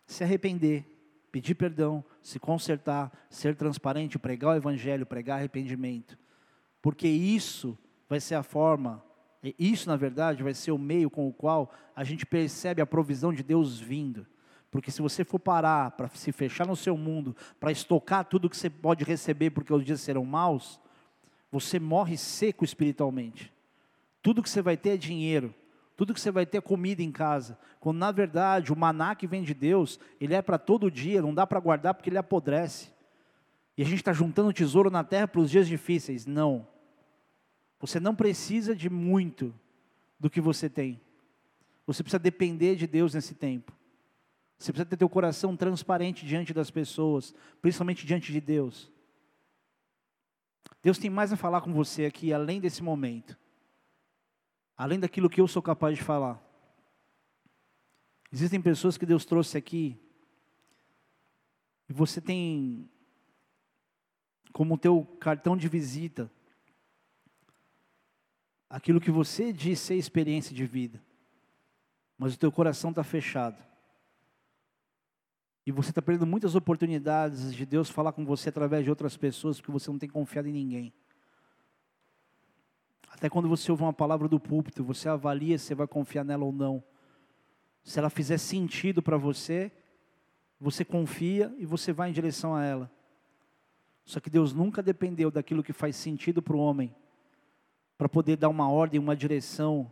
Se 0.07 0.25
arrepender, 0.25 0.85
pedir 1.31 1.55
perdão, 1.55 2.05
se 2.23 2.39
consertar, 2.39 3.13
ser 3.31 3.55
transparente, 3.55 4.19
pregar 4.19 4.53
o 4.53 4.57
evangelho, 4.57 5.07
pregar 5.07 5.39
arrependimento. 5.39 6.19
Porque 6.81 7.09
isso 7.09 7.79
vai 8.09 8.21
ser 8.21 8.35
a 8.35 8.43
forma, 8.43 9.05
isso 9.59 9.89
na 9.89 9.97
verdade 9.97 10.43
vai 10.43 10.55
ser 10.55 10.73
o 10.73 10.79
meio 10.79 11.11
com 11.11 11.29
o 11.29 11.33
qual 11.33 11.73
a 11.95 12.05
gente 12.05 12.25
percebe 12.25 12.81
a 12.81 12.87
provisão 12.87 13.33
de 13.33 13.43
Deus 13.43 13.79
vindo. 13.79 14.27
Porque 14.75 14.91
se 14.91 15.01
você 15.01 15.23
for 15.23 15.39
parar 15.39 15.93
para 15.93 16.09
se 16.09 16.33
fechar 16.33 16.67
no 16.67 16.75
seu 16.75 16.97
mundo, 16.97 17.37
para 17.61 17.71
estocar 17.71 18.25
tudo 18.25 18.51
que 18.51 18.57
você 18.57 18.69
pode 18.69 19.05
receber, 19.05 19.51
porque 19.51 19.73
os 19.73 19.85
dias 19.85 20.01
serão 20.01 20.25
maus, 20.25 20.81
você 21.49 21.79
morre 21.79 22.17
seco 22.17 22.65
espiritualmente. 22.65 23.53
Tudo 24.21 24.43
que 24.43 24.51
você 24.51 24.61
vai 24.61 24.77
ter 24.77 24.91
é 24.91 24.97
dinheiro, 24.97 25.55
tudo 25.97 26.13
que 26.13 26.21
você 26.21 26.33
vai 26.33 26.45
ter 26.45 26.59
é 26.59 26.61
comida 26.61 27.05
em 27.05 27.13
casa. 27.13 27.57
Quando 27.79 27.99
na 27.99 28.11
verdade 28.11 28.73
o 28.73 28.77
maná 28.77 29.15
que 29.15 29.29
vem 29.29 29.45
de 29.45 29.55
Deus, 29.55 30.01
ele 30.21 30.35
é 30.35 30.43
para 30.43 30.59
todo 30.59 30.91
dia, 30.91 31.23
não 31.23 31.33
dá 31.33 31.47
para 31.47 31.61
guardar 31.61 31.95
porque 31.95 32.11
ele 32.11 32.19
apodrece. 32.19 32.91
E 33.79 33.83
a 33.83 33.85
gente 33.85 33.99
está 33.99 34.13
juntando 34.13 34.53
tesouro 34.53 34.91
na 34.91 35.05
terra 35.05 35.29
para 35.29 35.41
os 35.41 35.53
dias 35.53 35.69
difíceis. 35.69 36.27
Não. 36.27 36.67
Você 37.79 38.01
não 38.01 38.13
precisa 38.13 38.75
de 38.75 38.91
muito 38.91 39.55
do 40.19 40.29
que 40.29 40.41
você 40.41 40.69
tem. 40.69 41.01
Você 41.87 42.03
precisa 42.03 42.19
depender 42.19 42.75
de 42.75 42.89
Deus 42.89 43.15
nesse 43.15 43.37
tempo. 43.37 43.73
Você 44.59 44.73
precisa 44.73 44.89
ter 44.89 44.97
teu 44.97 45.09
coração 45.09 45.57
transparente 45.57 46.25
diante 46.25 46.55
das 46.55 46.71
pessoas, 46.71 47.35
principalmente 47.61 48.07
diante 48.07 48.33
de 48.33 48.41
Deus. 48.41 48.91
Deus 50.83 50.99
tem 50.99 51.11
mais 51.11 51.33
a 51.33 51.37
falar 51.37 51.61
com 51.61 51.73
você 51.73 52.05
aqui, 52.05 52.33
além 52.33 52.61
desse 52.61 52.83
momento. 52.83 53.39
Além 54.77 55.01
daquilo 55.01 55.31
que 55.31 55.41
eu 55.41 55.49
sou 55.49 55.63
capaz 55.63 55.97
de 55.97 56.05
falar. 56.05 56.43
Existem 58.33 58.61
pessoas 58.61 58.99
que 58.99 59.07
Deus 59.07 59.25
trouxe 59.25 59.57
aqui. 59.57 59.99
E 61.89 61.93
você 61.93 62.21
tem 62.21 62.89
como 64.53 64.79
teu 64.79 65.05
cartão 65.21 65.57
de 65.57 65.69
visita 65.69 66.31
aquilo 68.69 69.01
que 69.01 69.11
você 69.11 69.53
diz 69.53 69.79
ser 69.79 69.95
experiência 69.95 70.55
de 70.55 70.67
vida. 70.67 71.03
Mas 72.19 72.35
o 72.35 72.39
teu 72.39 72.51
coração 72.51 72.91
está 72.91 73.05
fechado. 73.05 73.63
E 75.67 75.73
você 75.73 75.91
está 75.91 76.03
perdendo 76.03 76.27
muitas 76.27 76.55
oportunidades 76.55 77.55
de 77.55 77.65
Deus 77.65 77.89
falar 77.89 78.13
com 78.13 78.25
você 78.25 78.51
através 78.51 78.85
de 78.85 78.91
outras 78.91 79.17
pessoas, 79.17 79.59
porque 79.59 79.73
você 79.73 79.91
não 79.91 79.99
tem 79.99 80.09
confiado 80.09 80.49
em 80.49 80.53
ninguém. 80.53 80.93
Até 83.09 83.31
quando 83.31 83.49
você 83.49 83.71
ouve 83.71 83.83
uma 83.83 83.93
palavra 83.93 84.29
do 84.29 84.39
púlpito, 84.39 84.85
você 84.85 85.09
avalia 85.09 85.57
se 85.59 85.75
vai 85.75 85.87
confiar 85.87 86.25
nela 86.25 86.45
ou 86.45 86.53
não. 86.53 86.83
Se 87.83 87.99
ela 87.99 88.11
fizer 88.11 88.39
sentido 88.39 89.03
para 89.03 89.17
você, 89.17 89.73
você 90.61 90.85
confia 90.85 91.55
e 91.59 91.65
você 91.65 91.93
vai 91.93 92.11
em 92.11 92.13
direção 92.13 92.55
a 92.55 92.63
ela. 92.63 92.91
Só 94.05 94.21
que 94.21 94.29
Deus 94.29 94.53
nunca 94.53 94.83
dependeu 94.83 95.31
daquilo 95.31 95.63
que 95.63 95.73
faz 95.73 95.97
sentido 95.97 96.43
para 96.43 96.57
o 96.57 96.59
homem, 96.59 96.95
para 97.97 98.09
poder 98.09 98.37
dar 98.37 98.51
uma 98.51 98.69
ordem, 98.69 99.01
uma 99.01 99.17
direção, 99.17 99.91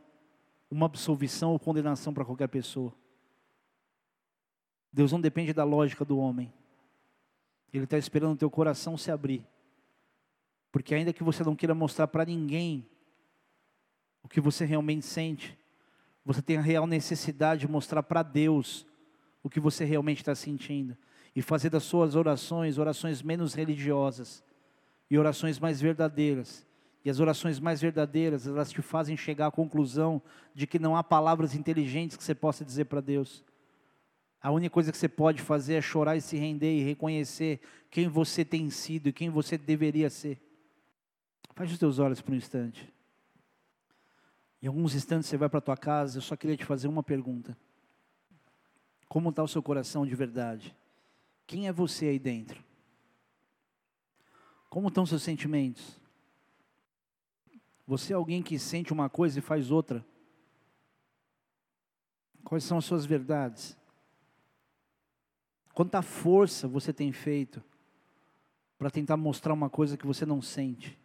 uma 0.71 0.87
absolvição 0.87 1.53
ou 1.53 1.59
condenação 1.59 2.13
para 2.13 2.25
qualquer 2.25 2.49
pessoa. 2.49 2.95
Deus 4.93 5.11
não 5.11 5.21
depende 5.21 5.53
da 5.53 5.65
lógica 5.65 6.05
do 6.05 6.19
homem. 6.19 6.53
Ele 7.73 7.85
está 7.85 7.97
esperando 7.97 8.35
o 8.35 8.37
teu 8.37 8.51
coração 8.51 8.99
se 8.99 9.11
abrir. 9.11 9.47
Porque 10.71 10.95
ainda 10.95 11.13
que 11.13 11.23
você 11.23 11.43
não 11.43 11.57
queira 11.57 11.75
mostrar 11.75 12.07
para 12.09 12.25
ninguém 12.25 12.87
o 14.23 14.29
que 14.29 14.41
você 14.41 14.65
realmente 14.65 15.07
sente, 15.07 15.59
você 16.25 16.43
tem 16.43 16.57
a 16.57 16.61
real 16.61 16.87
necessidade 16.87 17.63
de 17.63 17.69
mostrar 17.69 18.03
para 18.03 18.23
Deus 18.23 18.87
o 19.43 19.51
que 19.51 19.59
você 19.59 19.85
realmente 19.85 20.19
está 20.19 20.35
sentindo. 20.35 20.97
E 21.35 21.41
fazer 21.41 21.71
das 21.71 21.83
suas 21.83 22.15
orações, 22.15 22.77
orações 22.79 23.23
menos 23.23 23.55
religiosas 23.55 24.45
e 25.11 25.19
orações 25.19 25.59
mais 25.59 25.81
verdadeiras. 25.81 26.67
E 27.05 27.11
as 27.11 27.19
orações 27.19 27.59
mais 27.59 27.81
verdadeiras, 27.81 28.47
elas 28.47 28.71
te 28.71 28.81
fazem 28.81 29.17
chegar 29.17 29.49
à 29.49 29.51
conclusão 29.51 30.23
de 30.55 30.67
que 30.67 30.79
não 30.79 30.97
há 30.97 31.03
palavras 31.03 31.55
inteligentes 31.55 32.17
que 32.17 32.23
você 32.23 32.35
possa 32.35 32.65
dizer 32.65 32.85
para 32.85 33.01
Deus. 33.01 33.43
A 34.43 34.51
única 34.51 34.73
coisa 34.73 34.91
que 34.91 34.99
você 34.99 35.09
pode 35.09 35.41
fazer 35.41 35.75
é 35.75 35.81
chorar 35.81 36.17
e 36.17 36.21
se 36.21 36.37
render 36.37 36.77
e 36.77 36.83
reconhecer 36.83 37.61
quem 37.89 38.09
você 38.09 38.45
tem 38.45 38.69
sido 38.71 39.09
e 39.09 39.13
quem 39.13 39.31
você 39.31 39.57
deveria 39.57 40.11
ser. 40.11 40.43
Feche 41.55 41.75
os 41.75 41.79
teus 41.79 42.01
olhos 42.01 42.21
por 42.21 42.33
um 42.33 42.37
instante. 42.37 42.93
Em 44.61 44.67
alguns 44.67 44.97
instantes 44.97 45.29
você 45.29 45.37
vai 45.37 45.49
para 45.49 45.59
a 45.59 45.63
tua 45.63 45.77
casa, 45.77 46.19
eu 46.19 46.23
só 46.23 46.35
queria 46.35 46.57
te 46.57 46.65
fazer 46.65 46.89
uma 46.89 47.05
pergunta. 47.05 47.57
Como 49.09 49.29
está 49.29 49.45
o 49.45 49.49
seu 49.49 49.63
coração 49.63 50.05
de 50.05 50.15
verdade? 50.17 50.75
Quem 51.47 51.69
é 51.69 51.73
você 51.73 52.07
aí 52.07 52.19
dentro? 52.19 52.65
Como 54.69 54.89
estão 54.89 55.07
seus 55.07 55.23
sentimentos? 55.23 56.01
Você 57.87 58.13
é 58.13 58.17
alguém 58.17 58.43
que 58.43 58.59
sente 58.59 58.93
uma 58.93 59.09
coisa 59.09 59.39
e 59.39 59.43
faz 59.43 59.71
outra? 59.71 60.05
Quais 62.43 62.65
são 62.65 62.79
as 62.79 62.85
suas 62.85 63.05
verdades? 63.05 63.77
Quanta 65.75 66.03
força 66.03 66.69
você 66.69 66.93
tem 66.93 67.13
feito 67.13 67.63
para 68.77 68.91
tentar 68.91 69.17
mostrar 69.17 69.53
uma 69.53 69.71
coisa 69.71 69.97
que 69.97 70.07
você 70.07 70.27
não 70.27 70.43
sente? 70.43 70.99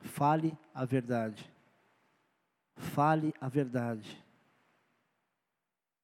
Fale 0.00 0.56
a 0.74 0.84
verdade. 0.84 1.50
Fale 2.76 3.34
a 3.40 3.48
verdade. 3.48 4.22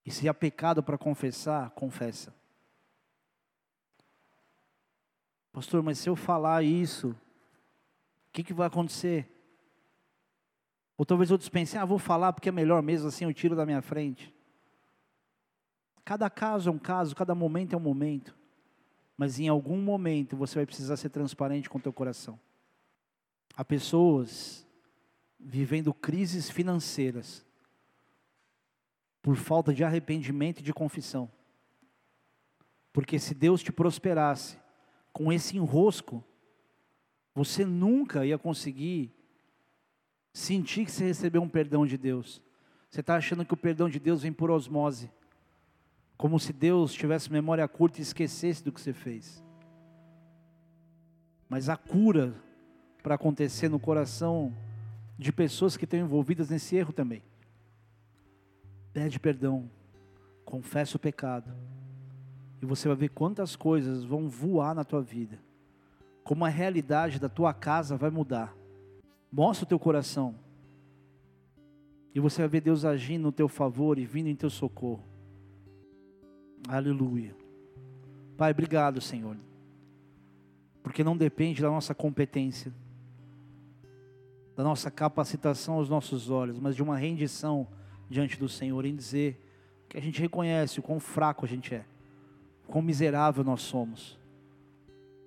E 0.05 0.11
se 0.11 0.29
há 0.29 0.35
pecado 0.35 0.83
para 0.83 0.99
confessar, 0.99 1.71
confessa. 1.71 2.35
Pastor, 5.53 5.83
mas 5.83 5.99
se 5.99 6.09
eu 6.09 6.17
falar 6.17 6.65
isso, 6.65 7.11
o 7.11 8.33
que, 8.33 8.43
que 8.43 8.53
vai 8.53 8.67
acontecer? 8.67 9.31
Ou 10.97 11.07
talvez 11.07 11.31
outros 11.31 11.49
pensem, 11.49 11.81
ah, 11.81 11.85
vou 11.85 11.99
falar 11.99 12.33
porque 12.33 12.49
é 12.49 12.53
melhor 12.53 12.83
mesmo, 12.83 13.09
assim 13.09 13.25
eu 13.25 13.33
tiro 13.33 13.55
da 13.55 13.65
minha 13.65 13.81
frente. 13.81 14.34
Cada 16.05 16.29
caso 16.29 16.69
é 16.69 16.73
um 16.73 16.79
caso, 16.79 17.15
cada 17.15 17.35
momento 17.35 17.73
é 17.73 17.77
um 17.77 17.81
momento. 17.81 18.37
Mas 19.17 19.39
em 19.39 19.49
algum 19.49 19.79
momento 19.79 20.37
você 20.37 20.57
vai 20.57 20.67
precisar 20.67 20.97
ser 20.97 21.09
transparente 21.09 21.71
com 21.71 21.79
o 21.79 21.81
teu 21.81 21.93
coração. 21.93 22.39
Há 23.57 23.65
pessoas 23.65 24.67
vivendo 25.39 25.95
crises 25.95 26.51
financeiras 26.51 27.45
por 29.23 29.37
falta 29.37 29.73
de 29.73 29.85
arrependimento 29.85 30.61
e 30.61 30.63
de 30.63 30.73
confissão. 30.73 31.31
Porque 32.93 33.19
se 33.19 33.35
Deus 33.35 33.63
te 33.63 33.73
prosperasse 33.73 34.59
com 35.13 35.33
esse 35.33 35.57
enrosco, 35.57 36.23
você 37.35 37.65
nunca 37.65 38.27
ia 38.27 38.39
conseguir 38.39 39.13
sentir 40.33 40.85
que 40.85 40.93
você 40.93 41.05
recebeu 41.05 41.41
um 41.43 41.49
perdão 41.49 41.87
de 41.87 41.97
Deus. 41.97 42.43
Você 42.91 43.01
está 43.01 43.17
achando 43.17 43.45
que 43.45 43.55
o 43.55 43.57
perdão 43.57 43.89
de 43.89 43.99
Deus 43.99 44.23
vem 44.23 44.33
por 44.33 44.51
osmose, 44.51 45.11
como 46.17 46.39
se 46.39 46.53
Deus 46.53 46.93
tivesse 46.93 47.33
memória 47.33 47.67
curta 47.67 47.99
e 47.99 48.03
esquecesse 48.03 48.63
do 48.63 48.73
que 48.73 48.81
você 48.81 48.93
fez. 48.93 49.43
Mas 51.49 51.69
a 51.69 51.77
cura 51.77 52.35
para 53.03 53.17
acontecer 53.17 53.69
no 53.69 53.79
coração 53.79 54.55
de 55.19 55.33
pessoas 55.33 55.77
que 55.77 55.85
estão 55.85 56.01
envolvidas 56.01 56.51
nesse 56.51 56.75
erro 56.77 56.93
também. 56.93 57.23
Pede 58.93 59.19
perdão, 59.21 59.71
confessa 60.45 60.97
o 60.97 61.01
pecado, 61.01 61.53
e 62.63 62.67
você 62.67 62.89
vai 62.89 62.97
ver 62.97 63.09
quantas 63.11 63.57
coisas 63.57 64.05
vão 64.05 64.29
voar 64.29 64.75
na 64.75 64.85
tua 64.85 65.03
vida, 65.03 65.39
como 66.23 66.45
a 66.45 66.49
realidade 66.49 67.19
da 67.19 67.29
tua 67.29 67.53
casa 67.53 67.97
vai 67.97 68.11
mudar. 68.11 68.57
Mostra 69.31 69.65
o 69.65 69.69
teu 69.69 69.79
coração, 69.79 70.35
e 72.15 72.21
você 72.21 72.43
vai 72.43 72.49
ver 72.49 72.61
Deus 72.61 72.85
agindo 72.85 73.25
no 73.25 73.33
teu 73.33 73.49
favor 73.49 73.99
e 73.99 74.07
vindo 74.07 74.29
em 74.29 74.37
teu 74.37 74.49
socorro. 74.49 75.14
Aleluia. 76.69 77.35
Pai, 78.37 78.51
obrigado, 78.51 79.01
Senhor, 79.01 79.37
porque 80.83 81.05
não 81.05 81.17
depende 81.17 81.63
da 81.63 81.71
nossa 81.71 81.95
competência 81.95 82.73
da 84.57 84.63
nossa 84.63 84.91
capacitação 84.91 85.75
aos 85.75 85.89
nossos 85.89 86.31
olhos, 86.31 86.59
mas 86.59 86.77
de 86.77 86.83
uma 86.83 86.97
rendição 86.97 87.67
diante 88.09 88.39
do 88.39 88.49
Senhor 88.49 88.85
em 88.85 88.95
dizer 88.95 89.41
que 89.89 89.97
a 89.97 90.01
gente 90.01 90.21
reconhece 90.21 90.79
o 90.79 90.83
quão 90.83 91.01
fraco 91.01 91.45
a 91.45 91.49
gente 91.49 91.75
é, 91.75 91.85
o 92.67 92.73
quão 92.73 92.83
miserável 92.83 93.43
nós 93.43 93.63
somos, 93.63 94.19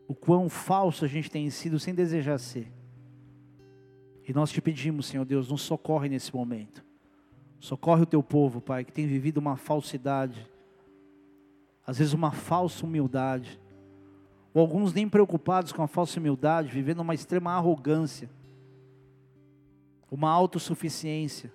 o 0.07 0.15
quão 0.15 0.49
falso 0.49 1.03
a 1.03 1.07
gente 1.07 1.29
tem 1.29 1.49
sido 1.49 1.79
sem 1.79 1.93
desejar 1.93 2.38
ser. 2.38 2.71
E 4.25 4.33
nós 4.33 4.51
te 4.51 4.61
pedimos, 4.61 5.05
Senhor 5.05 5.25
Deus, 5.25 5.49
nos 5.49 5.61
socorre 5.61 6.09
nesse 6.09 6.35
momento. 6.35 6.83
Socorre 7.59 8.03
o 8.03 8.05
teu 8.05 8.21
povo, 8.21 8.59
Pai, 8.59 8.83
que 8.83 8.91
tem 8.91 9.07
vivido 9.07 9.38
uma 9.38 9.55
falsidade, 9.55 10.49
às 11.88 11.97
vezes 11.97 12.13
uma 12.13 12.31
falsa 12.31 12.85
humildade, 12.85 13.59
ou 14.53 14.61
alguns 14.61 14.93
nem 14.93 15.09
preocupados 15.09 15.71
com 15.71 15.81
a 15.81 15.88
falsa 15.88 16.19
humildade, 16.19 16.69
vivendo 16.69 16.99
uma 16.99 17.15
extrema 17.15 17.53
arrogância 17.53 18.29
uma 20.09 20.29
autossuficiência, 20.29 21.51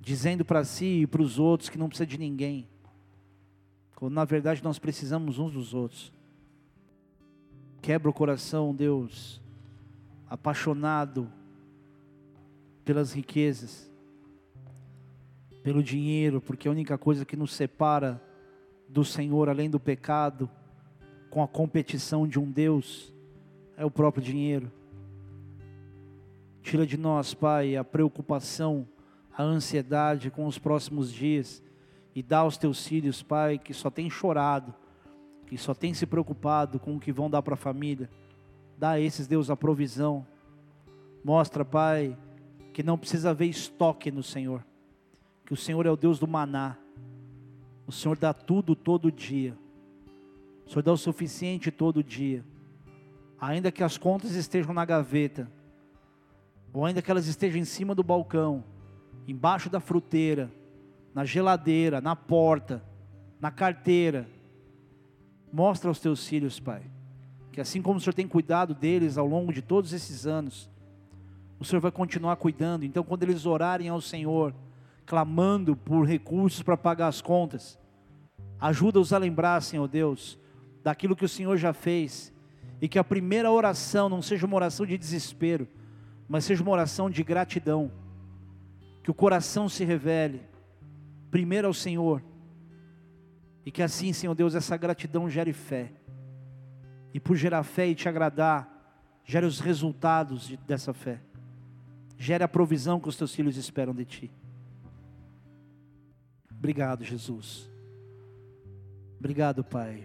dizendo 0.00 0.44
para 0.44 0.64
si 0.64 1.02
e 1.02 1.06
para 1.06 1.22
os 1.22 1.38
outros 1.38 1.70
que 1.70 1.78
não 1.78 1.88
precisa 1.88 2.06
de 2.06 2.18
ninguém, 2.18 2.68
quando 3.96 4.12
na 4.12 4.24
verdade 4.24 4.62
nós 4.62 4.78
precisamos 4.78 5.38
uns 5.38 5.52
dos 5.52 5.72
outros. 5.72 6.12
Quebra 7.80 8.10
o 8.10 8.14
coração, 8.14 8.74
Deus, 8.74 9.40
apaixonado 10.28 11.30
pelas 12.84 13.12
riquezas, 13.12 13.90
pelo 15.62 15.82
dinheiro, 15.82 16.40
porque 16.40 16.68
a 16.68 16.70
única 16.70 16.98
coisa 16.98 17.24
que 17.24 17.36
nos 17.36 17.54
separa 17.54 18.22
do 18.94 19.04
Senhor, 19.04 19.48
além 19.48 19.68
do 19.68 19.80
pecado, 19.80 20.48
com 21.28 21.42
a 21.42 21.48
competição 21.48 22.28
de 22.28 22.38
um 22.38 22.48
Deus, 22.48 23.12
é 23.76 23.84
o 23.84 23.90
próprio 23.90 24.22
dinheiro. 24.22 24.70
Tira 26.62 26.86
de 26.86 26.96
nós, 26.96 27.34
Pai, 27.34 27.74
a 27.74 27.82
preocupação, 27.82 28.86
a 29.36 29.42
ansiedade 29.42 30.30
com 30.30 30.46
os 30.46 30.60
próximos 30.60 31.12
dias. 31.12 31.60
E 32.14 32.22
dá 32.22 32.38
aos 32.38 32.56
teus 32.56 32.86
filhos, 32.86 33.20
Pai, 33.20 33.58
que 33.58 33.74
só 33.74 33.90
tem 33.90 34.08
chorado, 34.08 34.72
que 35.48 35.58
só 35.58 35.74
tem 35.74 35.92
se 35.92 36.06
preocupado 36.06 36.78
com 36.78 36.94
o 36.94 37.00
que 37.00 37.10
vão 37.10 37.28
dar 37.28 37.42
para 37.42 37.54
a 37.54 37.56
família. 37.56 38.08
Dá 38.78 38.90
a 38.90 39.00
esses, 39.00 39.26
Deus, 39.26 39.50
a 39.50 39.56
provisão. 39.56 40.24
Mostra, 41.24 41.64
Pai, 41.64 42.16
que 42.72 42.84
não 42.84 42.96
precisa 42.96 43.30
haver 43.30 43.46
estoque 43.46 44.12
no 44.12 44.22
Senhor. 44.22 44.64
Que 45.44 45.52
o 45.52 45.56
Senhor 45.56 45.84
é 45.84 45.90
o 45.90 45.96
Deus 45.96 46.20
do 46.20 46.28
maná. 46.28 46.78
O 47.86 47.92
Senhor 47.92 48.16
dá 48.18 48.32
tudo 48.32 48.74
todo 48.74 49.12
dia. 49.12 49.56
O 50.66 50.70
Senhor 50.70 50.82
dá 50.82 50.92
o 50.92 50.96
suficiente 50.96 51.70
todo 51.70 52.02
dia. 52.02 52.44
Ainda 53.40 53.70
que 53.70 53.82
as 53.82 53.98
contas 53.98 54.32
estejam 54.32 54.72
na 54.72 54.84
gaveta 54.84 55.50
ou 56.74 56.84
ainda 56.84 57.00
que 57.00 57.10
elas 57.10 57.28
estejam 57.28 57.60
em 57.60 57.64
cima 57.64 57.94
do 57.94 58.02
balcão, 58.02 58.64
embaixo 59.28 59.70
da 59.70 59.78
fruteira, 59.78 60.50
na 61.14 61.24
geladeira, 61.24 62.00
na 62.00 62.16
porta, 62.16 62.82
na 63.40 63.50
carteira. 63.50 64.28
Mostra 65.52 65.88
aos 65.88 66.00
teus 66.00 66.26
filhos, 66.26 66.58
Pai, 66.58 66.82
que 67.52 67.60
assim 67.60 67.80
como 67.80 67.98
o 67.98 68.00
Senhor 68.00 68.14
tem 68.14 68.26
cuidado 68.26 68.74
deles 68.74 69.16
ao 69.16 69.26
longo 69.26 69.52
de 69.52 69.62
todos 69.62 69.92
esses 69.92 70.26
anos, 70.26 70.68
o 71.60 71.64
Senhor 71.64 71.80
vai 71.80 71.92
continuar 71.92 72.34
cuidando. 72.36 72.84
Então, 72.84 73.04
quando 73.04 73.22
eles 73.22 73.46
orarem 73.46 73.88
ao 73.88 74.00
Senhor, 74.00 74.52
clamando 75.06 75.76
por 75.76 76.06
recursos 76.06 76.62
para 76.62 76.76
pagar 76.76 77.08
as 77.08 77.20
contas, 77.20 77.78
ajuda-os 78.58 79.12
a 79.12 79.18
lembrar, 79.18 79.60
Senhor 79.62 79.86
Deus, 79.86 80.38
daquilo 80.82 81.16
que 81.16 81.24
o 81.24 81.28
Senhor 81.28 81.56
já 81.56 81.72
fez, 81.72 82.32
e 82.80 82.88
que 82.88 82.98
a 82.98 83.04
primeira 83.04 83.50
oração 83.50 84.08
não 84.08 84.22
seja 84.22 84.46
uma 84.46 84.56
oração 84.56 84.86
de 84.86 84.98
desespero, 84.98 85.68
mas 86.28 86.44
seja 86.44 86.62
uma 86.62 86.72
oração 86.72 87.10
de 87.10 87.22
gratidão, 87.22 87.90
que 89.02 89.10
o 89.10 89.14
coração 89.14 89.68
se 89.68 89.84
revele, 89.84 90.42
primeiro 91.30 91.66
ao 91.66 91.74
Senhor, 91.74 92.22
e 93.64 93.70
que 93.70 93.82
assim, 93.82 94.12
Senhor 94.12 94.34
Deus, 94.34 94.54
essa 94.54 94.76
gratidão 94.76 95.28
gere 95.28 95.52
fé, 95.52 95.92
e 97.12 97.20
por 97.20 97.36
gerar 97.36 97.62
fé 97.62 97.86
e 97.86 97.94
te 97.94 98.08
agradar, 98.08 98.70
gere 99.24 99.46
os 99.46 99.60
resultados 99.60 100.46
de, 100.46 100.56
dessa 100.56 100.92
fé, 100.92 101.20
gere 102.18 102.44
a 102.44 102.48
provisão 102.48 103.00
que 103.00 103.08
os 103.08 103.16
teus 103.16 103.34
filhos 103.34 103.56
esperam 103.56 103.94
de 103.94 104.04
ti. 104.04 104.30
Obrigado, 106.64 107.04
Jesus. 107.04 107.70
Obrigado, 109.18 109.62
Pai, 109.62 110.04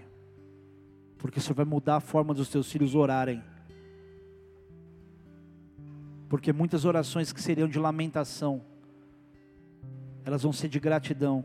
porque 1.18 1.40
o 1.40 1.42
Senhor 1.42 1.56
vai 1.56 1.66
mudar 1.66 1.96
a 1.96 2.00
forma 2.00 2.34
dos 2.34 2.50
teus 2.50 2.72
filhos 2.72 2.94
orarem 2.94 3.42
porque 6.30 6.54
muitas 6.54 6.86
orações 6.86 7.34
que 7.34 7.42
seriam 7.42 7.68
de 7.68 7.80
lamentação, 7.80 8.62
elas 10.24 10.44
vão 10.44 10.54
ser 10.54 10.70
de 10.70 10.80
gratidão. 10.80 11.44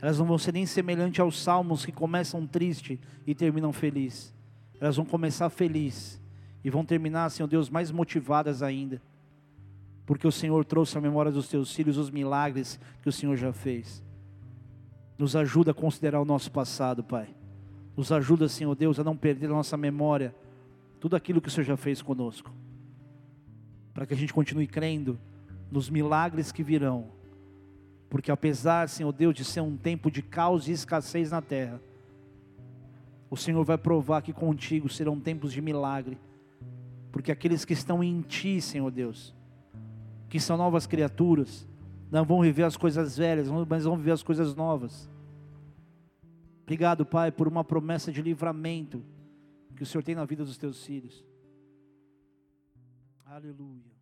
Elas 0.00 0.20
não 0.20 0.24
vão 0.24 0.38
ser 0.38 0.52
nem 0.52 0.64
semelhantes 0.64 1.18
aos 1.18 1.42
salmos 1.42 1.84
que 1.84 1.90
começam 1.90 2.46
triste 2.46 3.00
e 3.26 3.34
terminam 3.34 3.72
feliz. 3.72 4.32
Elas 4.80 4.94
vão 4.94 5.04
começar 5.04 5.50
feliz 5.50 6.20
e 6.62 6.70
vão 6.70 6.84
terminar, 6.84 7.28
Senhor 7.30 7.48
Deus, 7.48 7.68
mais 7.68 7.90
motivadas 7.90 8.62
ainda. 8.62 9.02
Porque 10.08 10.26
o 10.26 10.32
Senhor 10.32 10.64
trouxe 10.64 10.96
à 10.96 11.02
memória 11.02 11.30
dos 11.30 11.48
teus 11.48 11.74
filhos 11.74 11.98
os 11.98 12.08
milagres 12.08 12.80
que 13.02 13.10
o 13.10 13.12
Senhor 13.12 13.36
já 13.36 13.52
fez. 13.52 14.02
Nos 15.18 15.36
ajuda 15.36 15.72
a 15.72 15.74
considerar 15.74 16.18
o 16.18 16.24
nosso 16.24 16.50
passado, 16.50 17.04
Pai. 17.04 17.28
Nos 17.94 18.10
ajuda, 18.10 18.48
Senhor 18.48 18.74
Deus, 18.74 18.98
a 18.98 19.04
não 19.04 19.14
perder 19.14 19.48
a 19.48 19.50
nossa 19.50 19.76
memória 19.76 20.34
tudo 20.98 21.14
aquilo 21.14 21.42
que 21.42 21.48
o 21.48 21.50
Senhor 21.50 21.66
já 21.66 21.76
fez 21.76 22.00
conosco 22.00 22.50
para 23.92 24.06
que 24.06 24.14
a 24.14 24.16
gente 24.16 24.32
continue 24.32 24.66
crendo 24.66 25.18
nos 25.70 25.90
milagres 25.90 26.50
que 26.50 26.62
virão. 26.62 27.08
Porque 28.08 28.30
apesar, 28.30 28.88
Senhor 28.88 29.12
Deus, 29.12 29.34
de 29.34 29.44
ser 29.44 29.60
um 29.60 29.76
tempo 29.76 30.10
de 30.10 30.22
caos 30.22 30.68
e 30.68 30.72
escassez 30.72 31.32
na 31.32 31.42
terra, 31.42 31.82
o 33.28 33.36
Senhor 33.36 33.62
vai 33.62 33.76
provar 33.76 34.22
que 34.22 34.32
contigo 34.32 34.88
serão 34.88 35.20
tempos 35.20 35.52
de 35.52 35.60
milagre. 35.60 36.16
Porque 37.12 37.30
aqueles 37.30 37.66
que 37.66 37.74
estão 37.74 38.02
em 38.02 38.22
Ti, 38.22 38.62
Senhor 38.62 38.90
Deus, 38.90 39.36
que 40.28 40.38
são 40.38 40.56
novas 40.56 40.86
criaturas, 40.86 41.66
não 42.10 42.24
vão 42.24 42.40
viver 42.40 42.64
as 42.64 42.76
coisas 42.76 43.16
velhas, 43.16 43.48
mas 43.68 43.84
vão 43.84 43.96
viver 43.96 44.12
as 44.12 44.22
coisas 44.22 44.54
novas. 44.54 45.08
Obrigado, 46.62 47.04
Pai, 47.04 47.32
por 47.32 47.48
uma 47.48 47.64
promessa 47.64 48.12
de 48.12 48.20
livramento 48.20 49.02
que 49.74 49.82
o 49.82 49.86
Senhor 49.86 50.02
tem 50.02 50.14
na 50.14 50.24
vida 50.24 50.44
dos 50.44 50.58
teus 50.58 50.84
filhos. 50.84 51.24
Aleluia. 53.24 53.97